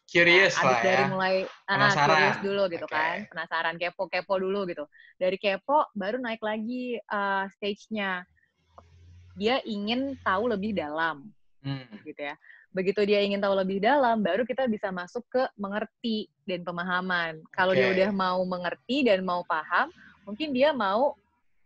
Curious 0.03 0.53
nah, 0.59 0.67
lah 0.67 0.77
ya. 0.77 0.83
dari 0.83 1.03
mulai 1.09 1.35
ah, 1.65 1.73
penasaran. 1.73 2.11
curious 2.11 2.39
dulu 2.43 2.63
gitu 2.69 2.85
okay. 2.85 2.99
kan, 2.99 3.17
penasaran 3.31 3.75
kepo-kepo 3.79 4.33
dulu 4.35 4.59
gitu. 4.67 4.85
Dari 5.15 5.37
kepo 5.39 5.87
baru 5.95 6.19
naik 6.19 6.43
lagi 6.43 6.99
uh, 7.07 7.47
stage-nya. 7.55 8.27
Dia 9.39 9.63
ingin 9.65 10.19
tahu 10.21 10.51
lebih 10.51 10.75
dalam. 10.75 11.31
Hmm. 11.63 11.87
Gitu 12.03 12.19
ya 12.19 12.35
begitu 12.73 13.05
dia 13.05 13.21
ingin 13.21 13.39
tahu 13.39 13.53
lebih 13.53 13.79
dalam, 13.79 14.19
baru 14.19 14.43
kita 14.43 14.65
bisa 14.65 14.89
masuk 14.89 15.23
ke 15.29 15.45
mengerti 15.55 16.27
dan 16.43 16.65
pemahaman. 16.65 17.39
Kalau 17.53 17.71
okay. 17.71 17.79
dia 17.79 17.87
udah 17.93 18.09
mau 18.11 18.41
mengerti 18.43 19.05
dan 19.05 19.21
mau 19.21 19.45
paham, 19.45 19.93
mungkin 20.25 20.51
dia 20.51 20.73
mau 20.73 21.13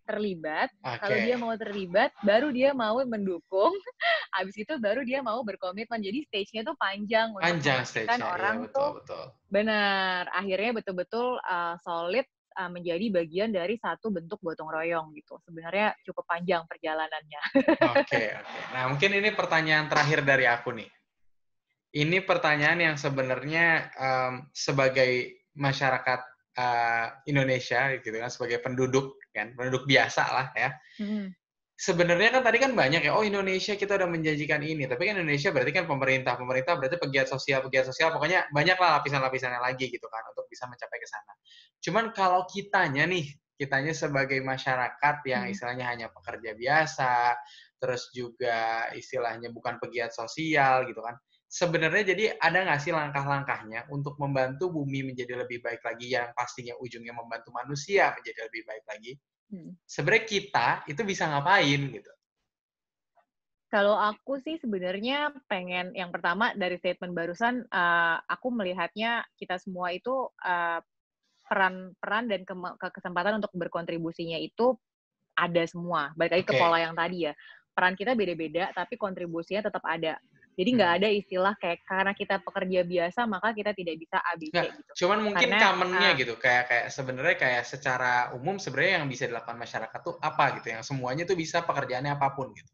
terlibat. 0.07 0.71
Okay. 0.79 0.97
Kalau 1.03 1.17
dia 1.19 1.35
mau 1.35 1.53
terlibat, 1.59 2.11
baru 2.23 2.47
dia 2.55 2.71
mau 2.71 2.95
mendukung. 3.03 3.75
Habis 4.35 4.55
itu 4.55 4.73
baru 4.79 5.03
dia 5.03 5.19
mau 5.19 5.43
berkomitmen. 5.43 5.99
Jadi 5.99 6.23
stage-nya 6.31 6.63
tuh 6.63 6.75
panjang. 6.79 7.35
Panjang 7.35 7.83
stage-nya, 7.83 8.23
iya, 8.23 8.27
orang 8.31 8.55
iya, 8.55 8.63
betul, 8.67 8.79
tuh 8.79 8.91
betul. 9.03 9.23
benar. 9.51 10.21
Akhirnya 10.31 10.71
betul-betul 10.79 11.27
uh, 11.43 11.75
solid 11.83 12.23
uh, 12.55 12.71
menjadi 12.71 13.05
bagian 13.11 13.51
dari 13.51 13.75
satu 13.75 14.07
bentuk 14.09 14.39
gotong 14.39 14.71
royong 14.71 15.11
gitu. 15.19 15.35
Sebenarnya 15.43 15.91
cukup 16.07 16.23
panjang 16.23 16.63
perjalanannya. 16.65 17.41
Oke, 17.53 18.07
okay, 18.07 18.27
oke. 18.39 18.47
Okay. 18.47 18.61
Nah, 18.73 18.83
mungkin 18.89 19.11
ini 19.11 19.29
pertanyaan 19.35 19.85
terakhir 19.91 20.23
dari 20.23 20.47
aku 20.47 20.71
nih. 20.71 20.89
Ini 21.93 22.23
pertanyaan 22.27 22.79
yang 22.83 22.95
sebenarnya 22.99 23.91
um, 23.95 24.33
sebagai 24.51 25.43
masyarakat 25.55 26.19
uh, 26.59 27.07
Indonesia 27.25 27.95
gitu 27.99 28.17
kan 28.19 28.29
sebagai 28.29 28.59
penduduk 28.59 29.17
kan, 29.31 29.55
penduduk 29.55 29.87
biasa 29.87 30.23
lah 30.33 30.47
ya. 30.53 30.69
Hmm 30.99 31.31
sebenarnya 31.77 32.33
kan 32.33 32.41
tadi 32.41 32.57
kan 32.57 32.73
banyak 32.73 33.05
ya, 33.05 33.13
oh 33.13 33.21
Indonesia 33.21 33.77
kita 33.77 34.01
udah 34.01 34.09
menjanjikan 34.09 34.65
ini, 34.65 34.89
tapi 34.89 35.05
kan 35.05 35.21
Indonesia 35.21 35.53
berarti 35.53 35.71
kan 35.71 35.85
pemerintah, 35.85 36.33
pemerintah 36.33 36.73
berarti 36.73 36.97
pegiat 36.97 37.29
sosial, 37.29 37.61
pegiat 37.69 37.85
sosial, 37.85 38.09
pokoknya 38.09 38.49
banyak 38.49 38.73
lah 38.81 38.97
lapisan-lapisannya 38.99 39.61
lagi 39.61 39.85
gitu 39.93 40.09
kan 40.09 40.25
untuk 40.33 40.49
bisa 40.49 40.65
mencapai 40.65 40.97
ke 40.97 41.07
sana. 41.07 41.33
Cuman 41.77 42.05
kalau 42.17 42.49
kitanya 42.49 43.05
nih, 43.05 43.29
kitanya 43.53 43.93
sebagai 43.93 44.41
masyarakat 44.41 45.15
yang 45.29 45.45
hmm. 45.45 45.53
istilahnya 45.53 45.85
hanya 45.85 46.07
pekerja 46.09 46.57
biasa, 46.57 47.37
terus 47.77 48.09
juga 48.09 48.89
istilahnya 48.97 49.53
bukan 49.53 49.77
pegiat 49.77 50.09
sosial 50.17 50.89
gitu 50.89 51.05
kan, 51.05 51.13
sebenarnya 51.47 52.13
jadi 52.13 52.35
ada 52.37 52.67
nggak 52.67 52.81
sih 52.83 52.91
langkah-langkahnya 52.91 53.87
untuk 53.87 54.19
membantu 54.19 54.67
bumi 54.67 55.07
menjadi 55.07 55.39
lebih 55.39 55.63
baik 55.63 55.79
lagi 55.79 56.11
yang 56.11 56.35
pastinya 56.35 56.75
ujungnya 56.83 57.15
membantu 57.15 57.55
manusia 57.55 58.11
menjadi 58.13 58.51
lebih 58.51 58.61
baik 58.67 58.85
lagi? 58.85 59.11
Hmm. 59.47 59.71
Sebenarnya 59.87 60.25
kita 60.27 60.67
itu 60.91 61.01
bisa 61.07 61.23
ngapain 61.31 61.81
gitu? 61.87 62.11
Kalau 63.67 63.99
aku 63.99 64.39
sih 64.39 64.55
sebenarnya 64.63 65.35
pengen 65.51 65.91
yang 65.91 66.07
pertama 66.07 66.55
dari 66.55 66.79
statement 66.79 67.11
barusan 67.11 67.67
uh, 67.67 68.15
aku 68.23 68.47
melihatnya 68.47 69.27
kita 69.35 69.59
semua 69.59 69.91
itu 69.91 70.31
uh, 70.43 70.79
peran-peran 71.47 72.31
dan 72.31 72.41
ke, 72.47 72.55
ke 72.55 72.87
kesempatan 72.99 73.39
untuk 73.43 73.51
berkontribusinya 73.55 74.39
itu 74.39 74.75
ada 75.35 75.63
semua. 75.67 76.15
Balik 76.15 76.39
lagi 76.39 76.45
okay. 76.47 76.55
ke 76.55 76.61
pola 76.63 76.77
yang 76.79 76.95
tadi 76.95 77.27
ya. 77.27 77.33
Peran 77.75 77.95
kita 77.99 78.15
beda-beda 78.15 78.71
tapi 78.71 78.95
kontribusinya 78.95 79.67
tetap 79.67 79.83
ada. 79.83 80.15
Jadi 80.57 80.69
nggak 80.73 80.89
hmm. 80.89 80.97
ada 80.97 81.07
istilah 81.13 81.53
kayak 81.61 81.85
karena 81.85 82.11
kita 82.17 82.35
pekerja 82.41 82.81
biasa 82.81 83.29
maka 83.29 83.53
kita 83.53 83.77
tidak 83.77 83.95
bisa 84.01 84.17
ABC 84.25 84.57
nah, 84.57 84.65
gitu. 84.65 84.91
Cuman 85.05 85.19
mungkin 85.21 85.49
karena, 85.53 85.61
commonnya 85.61 86.09
uh, 86.09 86.17
gitu 86.17 86.33
kayak 86.41 86.63
kayak 86.65 86.85
sebenarnya 86.89 87.35
kayak 87.37 87.63
secara 87.69 88.33
umum 88.33 88.57
sebenarnya 88.57 88.93
yang 88.97 89.05
bisa 89.05 89.29
dilakukan 89.29 89.53
masyarakat 89.53 89.99
tuh 90.01 90.17
apa 90.17 90.57
gitu 90.57 90.67
yang 90.73 90.81
semuanya 90.81 91.29
tuh 91.29 91.37
bisa 91.37 91.61
pekerjaannya 91.61 92.09
apa 92.09 92.33
pun 92.33 92.49
gitu. 92.57 92.73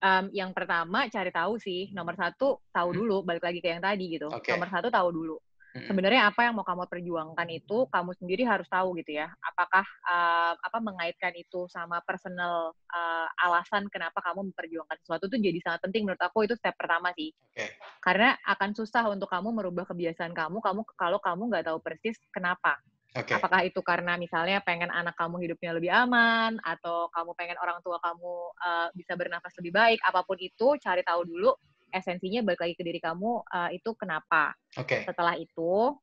Um, 0.00 0.32
yang 0.32 0.56
pertama 0.56 1.04
cari 1.12 1.28
tahu 1.28 1.60
sih 1.60 1.92
nomor 1.92 2.16
satu 2.16 2.64
tahu 2.72 2.88
hmm. 2.92 2.96
dulu 2.96 3.16
balik 3.20 3.44
lagi 3.44 3.60
ke 3.60 3.68
yang 3.76 3.84
tadi 3.84 4.16
gitu. 4.16 4.32
Okay. 4.32 4.56
Nomor 4.56 4.72
satu 4.72 4.88
tahu 4.88 5.08
dulu 5.12 5.36
sebenarnya 5.84 6.32
apa 6.32 6.48
yang 6.48 6.56
mau 6.56 6.64
kamu 6.64 6.88
perjuangkan 6.88 7.48
itu 7.52 7.84
kamu 7.92 8.10
sendiri 8.16 8.42
harus 8.48 8.64
tahu 8.72 8.96
gitu 8.96 9.20
ya. 9.20 9.28
Apakah 9.44 9.84
uh, 10.08 10.54
apa 10.56 10.78
mengaitkan 10.80 11.36
itu 11.36 11.68
sama 11.68 12.00
personal 12.00 12.72
uh, 12.72 13.28
alasan 13.44 13.90
kenapa 13.92 14.24
kamu 14.24 14.48
memperjuangkan 14.52 14.96
sesuatu 15.04 15.28
itu 15.28 15.36
jadi 15.52 15.58
sangat 15.60 15.80
penting 15.84 16.08
menurut 16.08 16.22
aku. 16.22 16.48
Itu 16.48 16.56
step 16.56 16.76
pertama 16.80 17.12
sih. 17.12 17.32
Okay. 17.56 17.72
karena 18.04 18.36
akan 18.44 18.76
susah 18.76 19.08
untuk 19.08 19.32
kamu 19.32 19.48
merubah 19.48 19.88
kebiasaan 19.88 20.36
kamu 20.36 20.60
kamu 20.60 20.84
kalau 21.00 21.16
kamu 21.16 21.48
nggak 21.48 21.64
tahu 21.72 21.80
persis 21.80 22.20
kenapa. 22.28 22.76
Okay. 23.16 23.32
Apakah 23.32 23.64
itu 23.64 23.80
karena 23.80 24.20
misalnya 24.20 24.60
pengen 24.60 24.92
anak 24.92 25.16
kamu 25.16 25.40
hidupnya 25.40 25.72
lebih 25.72 25.88
aman, 25.88 26.60
atau 26.60 27.08
kamu 27.08 27.32
pengen 27.32 27.56
orang 27.64 27.80
tua 27.80 27.96
kamu 27.96 28.34
uh, 28.60 28.88
bisa 28.92 29.16
bernafas 29.16 29.56
lebih 29.56 29.72
baik, 29.72 29.98
apa 30.04 30.20
pun 30.20 30.36
itu 30.36 30.76
cari 30.76 31.00
tahu 31.00 31.24
dulu 31.24 31.56
esensinya 31.96 32.44
balik 32.44 32.60
lagi 32.60 32.74
ke 32.76 32.84
diri 32.84 33.00
kamu 33.00 33.42
uh, 33.48 33.70
itu 33.72 33.90
kenapa. 33.96 34.52
Okay. 34.76 35.08
Setelah 35.08 35.40
itu 35.40 35.96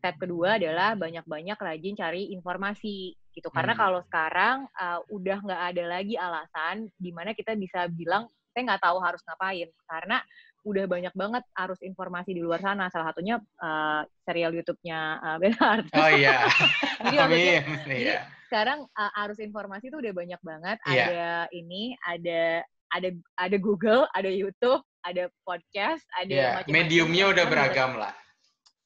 step 0.00 0.16
kedua 0.16 0.56
adalah 0.56 0.96
banyak-banyak 0.96 1.58
rajin 1.60 1.94
cari 1.96 2.32
informasi 2.32 3.12
gitu. 3.36 3.48
Karena 3.52 3.76
hmm. 3.76 3.80
kalau 3.80 4.00
sekarang 4.08 4.56
uh, 4.76 5.00
udah 5.12 5.38
nggak 5.44 5.62
ada 5.74 5.84
lagi 5.88 6.14
alasan 6.16 6.88
di 6.96 7.10
mana 7.12 7.36
kita 7.36 7.52
bisa 7.56 7.84
bilang 7.92 8.28
saya 8.50 8.66
nggak 8.66 8.82
tahu 8.82 8.98
harus 8.98 9.22
ngapain 9.22 9.68
karena 9.86 10.18
udah 10.60 10.84
banyak 10.84 11.14
banget 11.16 11.44
arus 11.64 11.80
informasi 11.80 12.36
di 12.36 12.42
luar 12.44 12.60
sana. 12.60 12.92
Salah 12.92 13.12
satunya 13.12 13.40
uh, 13.60 14.02
serial 14.24 14.52
YouTube-nya 14.52 15.00
uh, 15.20 15.36
Benhard. 15.40 15.88
Oh 15.96 16.10
iya. 16.10 16.44
jadi, 17.14 17.64
jadi 17.64 17.96
iya. 17.96 18.18
sekarang 18.48 18.84
uh, 18.84 19.22
arus 19.24 19.40
informasi 19.40 19.88
itu 19.88 19.96
udah 19.96 20.12
banyak 20.12 20.40
banget. 20.44 20.78
Yeah. 20.84 21.08
Ada 21.08 21.28
ini, 21.56 21.96
ada 22.04 22.64
ada 22.90 23.08
ada 23.38 23.56
Google, 23.56 24.06
ada 24.12 24.30
YouTube, 24.30 24.82
ada 25.06 25.30
podcast, 25.46 26.04
ada 26.18 26.30
yeah, 26.30 26.50
macam-macam. 26.60 26.74
Mediumnya 26.74 27.24
udah 27.30 27.44
beragam 27.46 27.92
lah. 27.96 28.14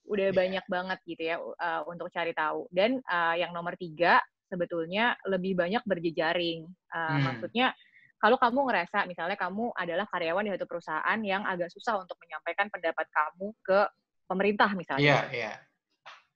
Udah 0.04 0.28
yeah. 0.30 0.36
banyak 0.36 0.64
banget 0.68 0.98
gitu 1.08 1.22
ya 1.24 1.36
uh, 1.40 1.82
untuk 1.88 2.12
cari 2.12 2.36
tahu. 2.36 2.68
Dan 2.68 3.00
uh, 3.08 3.34
yang 3.34 3.50
nomor 3.56 3.74
tiga 3.80 4.20
sebetulnya 4.46 5.16
lebih 5.26 5.56
banyak 5.56 5.82
berjejaring. 5.88 6.68
Uh, 6.92 7.08
hmm. 7.16 7.22
Maksudnya 7.32 7.72
kalau 8.20 8.40
kamu 8.40 8.60
ngerasa 8.72 9.04
misalnya 9.04 9.36
kamu 9.36 9.72
adalah 9.76 10.08
karyawan 10.08 10.48
di 10.48 10.52
satu 10.56 10.66
perusahaan 10.68 11.18
yang 11.20 11.44
agak 11.44 11.68
susah 11.72 12.00
untuk 12.00 12.16
menyampaikan 12.24 12.72
pendapat 12.72 13.04
kamu 13.12 13.52
ke 13.60 13.80
pemerintah 14.24 14.70
misalnya. 14.72 15.02
Iya, 15.02 15.12
yeah, 15.12 15.24
iya. 15.32 15.44
Yeah. 15.44 15.56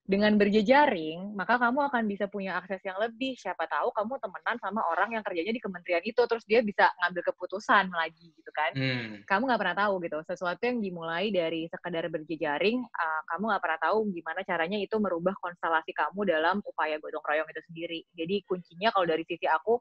Dengan 0.08 0.40
berjejaring, 0.40 1.36
maka 1.36 1.60
kamu 1.60 1.92
akan 1.92 2.08
bisa 2.08 2.24
punya 2.32 2.56
akses 2.56 2.80
yang 2.80 2.96
lebih. 2.96 3.36
Siapa 3.36 3.68
tahu 3.68 3.92
kamu 3.92 4.16
temenan 4.24 4.56
sama 4.56 4.80
orang 4.88 5.12
yang 5.12 5.20
kerjanya 5.20 5.52
di 5.52 5.60
kementerian 5.60 6.00
itu, 6.00 6.16
terus 6.24 6.48
dia 6.48 6.64
bisa 6.64 6.88
ngambil 7.04 7.28
keputusan 7.28 7.92
lagi 7.92 8.32
gitu 8.32 8.48
kan. 8.56 8.72
Hmm. 8.72 9.20
Kamu 9.28 9.44
nggak 9.44 9.60
pernah 9.60 9.76
tahu 9.84 10.00
gitu. 10.00 10.18
Sesuatu 10.24 10.64
yang 10.64 10.80
dimulai 10.80 11.28
dari 11.28 11.68
sekedar 11.68 12.08
berjejaring, 12.08 12.80
uh, 12.80 13.22
kamu 13.36 13.52
nggak 13.52 13.62
pernah 13.68 13.80
tahu 13.84 13.98
gimana 14.16 14.40
caranya 14.48 14.78
itu 14.80 14.96
merubah 14.96 15.36
konstelasi 15.44 15.92
kamu 15.92 16.20
dalam 16.24 16.56
upaya 16.64 16.96
gotong 16.96 17.22
royong 17.28 17.48
itu 17.52 17.62
sendiri. 17.68 18.00
Jadi 18.16 18.48
kuncinya 18.48 18.88
kalau 18.96 19.04
dari 19.04 19.28
sisi 19.28 19.44
aku, 19.44 19.76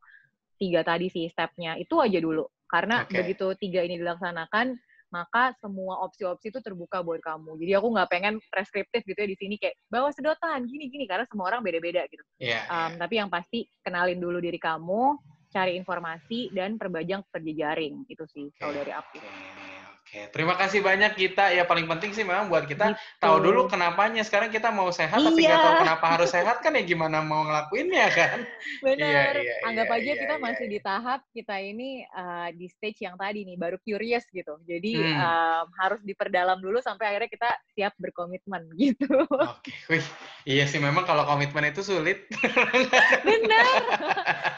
tiga 0.59 0.83
tadi 0.83 1.07
sih 1.07 1.31
stepnya, 1.31 1.79
itu 1.79 1.95
aja 2.03 2.19
dulu. 2.19 2.43
Karena 2.67 3.07
okay. 3.07 3.23
begitu 3.23 3.55
tiga 3.63 3.79
ini 3.79 3.95
dilaksanakan, 3.95 4.75
maka 5.13 5.55
semua 5.63 6.03
opsi-opsi 6.03 6.51
itu 6.51 6.59
terbuka 6.59 6.99
buat 6.99 7.23
kamu. 7.23 7.55
Jadi 7.59 7.71
aku 7.77 7.87
nggak 7.95 8.09
pengen 8.11 8.33
preskriptif 8.51 9.01
gitu 9.07 9.19
ya 9.19 9.27
di 9.29 9.37
sini 9.39 9.55
kayak 9.55 9.75
bawa 9.87 10.11
sedotan 10.11 10.67
gini-gini 10.67 11.07
karena 11.07 11.23
semua 11.29 11.51
orang 11.53 11.63
beda-beda 11.63 12.03
gitu. 12.11 12.23
Yeah, 12.39 12.67
um, 12.67 12.95
yeah. 12.95 12.99
Tapi 12.99 13.13
yang 13.19 13.29
pasti 13.31 13.67
kenalin 13.81 14.19
dulu 14.19 14.43
diri 14.43 14.59
kamu, 14.59 15.15
cari 15.51 15.79
informasi 15.79 16.51
dan 16.51 16.75
perbajang 16.75 17.23
perjejaring 17.31 18.03
itu 18.11 18.23
sih 18.27 18.45
okay. 18.51 18.59
kalau 18.59 18.73
dari 18.75 18.91
aku. 18.91 19.17
Okay. 19.23 19.76
Oke, 20.07 20.23
terima 20.31 20.55
kasih 20.55 20.79
banyak 20.79 21.19
kita. 21.19 21.51
Ya 21.51 21.67
paling 21.67 21.83
penting 21.83 22.15
sih 22.15 22.23
memang 22.23 22.47
buat 22.47 22.63
kita 22.63 22.95
gitu. 22.95 23.19
tahu 23.19 23.43
dulu 23.43 23.67
kenapanya. 23.67 24.23
Sekarang 24.23 24.47
kita 24.47 24.71
mau 24.71 24.87
sehat 24.87 25.19
iya. 25.19 25.27
tapi 25.27 25.39
nggak 25.43 25.59
tahu 25.59 25.75
kenapa 25.83 26.05
harus 26.15 26.29
sehat 26.31 26.63
kan 26.63 26.79
ya 26.79 26.83
gimana 26.87 27.19
mau 27.19 27.43
ngelakuinnya 27.43 28.07
kan? 28.15 28.39
Benar. 28.87 29.35
Iya, 29.35 29.43
iya, 29.43 29.67
Anggap 29.67 29.87
iya, 29.91 29.97
aja 29.99 30.07
iya, 30.07 30.21
kita 30.23 30.35
iya, 30.39 30.43
masih 30.47 30.63
iya. 30.63 30.71
di 30.71 30.79
tahap 30.79 31.19
kita 31.35 31.55
ini 31.59 31.89
uh, 32.07 32.47
di 32.55 32.67
stage 32.71 33.03
yang 33.03 33.19
tadi 33.19 33.43
nih 33.51 33.59
baru 33.59 33.75
curious 33.83 34.23
gitu. 34.31 34.55
Jadi 34.63 34.95
hmm. 34.95 35.19
um, 35.19 35.65
harus 35.75 35.99
diperdalam 35.99 36.63
dulu 36.63 36.79
sampai 36.79 37.11
akhirnya 37.11 37.27
kita 37.27 37.49
siap 37.75 37.91
berkomitmen 37.99 38.63
gitu. 38.79 39.11
Oke, 39.27 39.75
wih. 39.91 40.07
Iya 40.47 40.71
sih 40.71 40.79
memang 40.79 41.03
kalau 41.03 41.27
komitmen 41.27 41.67
itu 41.67 41.83
sulit. 41.83 42.31
Benar. 43.27 43.67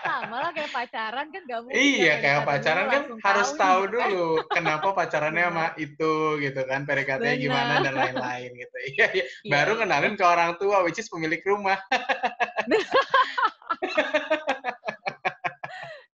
Sama 0.05 0.45
lah 0.45 0.53
kayak 0.53 0.69
pacaran 0.69 1.33
kan 1.33 1.41
gak 1.41 1.59
mungkin. 1.65 1.73
Iya, 1.73 2.13
kayak 2.21 2.41
pacaran 2.45 2.85
kan 2.85 3.03
harus 3.17 3.49
tahu 3.57 3.81
kan. 3.89 3.93
dulu 3.97 4.45
kenapa 4.53 4.93
pacarannya 4.93 5.38
sama 5.47 5.65
itu 5.79 6.13
gitu 6.43 6.61
kan 6.67 6.83
pdkt 6.83 7.23
gimana 7.39 7.79
dan 7.79 7.95
lain-lain 7.95 8.51
gitu 8.51 8.77
iya, 8.97 9.07
iya. 9.15 9.25
iya 9.25 9.51
baru 9.51 9.79
kenalin 9.79 10.19
ke 10.19 10.25
orang 10.25 10.59
tua 10.59 10.83
which 10.83 10.99
is 10.99 11.07
pemilik 11.07 11.39
rumah 11.47 11.79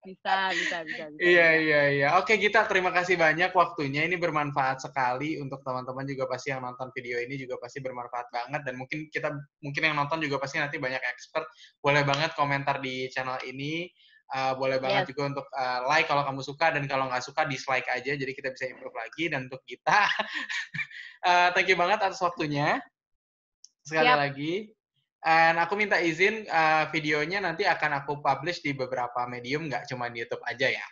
bisa, 0.06 0.54
bisa, 0.54 0.78
bisa, 0.86 1.04
bisa. 1.10 1.22
Iya, 1.22 1.50
iya, 1.58 1.82
iya. 1.90 2.08
Oke, 2.22 2.38
kita 2.38 2.70
terima 2.70 2.94
kasih 2.94 3.18
banyak 3.18 3.50
waktunya. 3.52 4.06
Ini 4.06 4.22
bermanfaat 4.22 4.86
sekali 4.86 5.42
untuk 5.42 5.66
teman-teman 5.66 6.06
juga 6.06 6.30
pasti 6.30 6.54
yang 6.54 6.62
nonton 6.62 6.94
video 6.94 7.18
ini 7.18 7.36
juga 7.42 7.58
pasti 7.58 7.82
bermanfaat 7.82 8.30
banget 8.30 8.62
dan 8.62 8.74
mungkin 8.78 9.10
kita 9.10 9.34
mungkin 9.66 9.82
yang 9.82 9.98
nonton 9.98 10.22
juga 10.22 10.38
pasti 10.38 10.62
nanti 10.62 10.78
banyak 10.78 11.02
expert. 11.10 11.50
Boleh 11.82 12.06
banget 12.06 12.38
komentar 12.38 12.78
di 12.80 13.10
channel 13.10 13.42
ini. 13.50 13.90
Uh, 14.26 14.58
boleh 14.58 14.82
banget 14.82 15.06
yes. 15.06 15.10
juga 15.14 15.22
untuk 15.38 15.46
uh, 15.54 15.86
like 15.86 16.10
kalau 16.10 16.26
kamu 16.26 16.42
suka 16.42 16.74
dan 16.74 16.90
kalau 16.90 17.06
nggak 17.06 17.22
suka 17.22 17.46
dislike 17.46 17.86
aja 17.94 18.18
jadi 18.18 18.34
kita 18.34 18.50
bisa 18.58 18.66
improve 18.74 18.98
lagi 18.98 19.30
dan 19.30 19.46
untuk 19.46 19.62
kita 19.70 20.10
uh, 21.22 21.50
thank 21.54 21.70
you 21.70 21.78
banget 21.78 22.02
atas 22.02 22.18
waktunya 22.26 22.82
sekali 23.86 24.10
yep. 24.10 24.18
lagi 24.18 24.54
dan 25.22 25.62
aku 25.62 25.78
minta 25.78 26.02
izin 26.02 26.42
uh, 26.50 26.90
videonya 26.90 27.38
nanti 27.38 27.70
akan 27.70 28.02
aku 28.02 28.18
publish 28.18 28.66
di 28.66 28.74
beberapa 28.74 29.30
medium 29.30 29.70
nggak 29.70 29.86
cuma 29.94 30.10
di 30.10 30.26
YouTube 30.26 30.42
aja 30.42 30.74
ya 30.74 30.88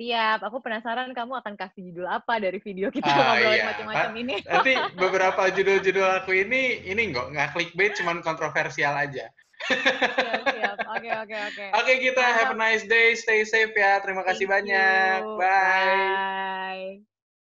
Siap, 0.00 0.40
aku 0.40 0.64
penasaran 0.64 1.12
kamu 1.12 1.44
akan 1.44 1.60
kasih 1.60 1.92
judul 1.92 2.08
apa 2.08 2.40
dari 2.40 2.56
video 2.56 2.88
kita 2.88 3.04
uh, 3.04 3.20
ngobrolin 3.20 3.52
iya. 3.52 3.64
macam-macam 3.68 4.12
ini. 4.16 4.34
Nanti 4.48 4.72
beberapa 5.04 5.42
judul-judul 5.52 6.24
aku 6.24 6.32
ini, 6.40 6.88
ini 6.88 7.12
nggak 7.12 7.36
nggak 7.36 7.48
clickbait, 7.52 7.92
cuman 8.00 8.24
kontroversial 8.24 8.96
aja. 8.96 9.28
Oke, 10.90 11.06
oke, 11.06 11.36
oke. 11.48 11.66
Oke, 11.80 11.92
kita 12.02 12.18
have 12.20 12.50
a 12.50 12.58
nice 12.58 12.82
day. 12.84 13.14
Stay 13.14 13.46
safe 13.46 13.72
ya. 13.72 14.02
Terima 14.02 14.26
kasih 14.26 14.50
Thank 14.50 14.66
banyak. 14.66 15.20
You. 15.22 15.38
Bye. 15.38 17.00
Bye. 17.00 17.09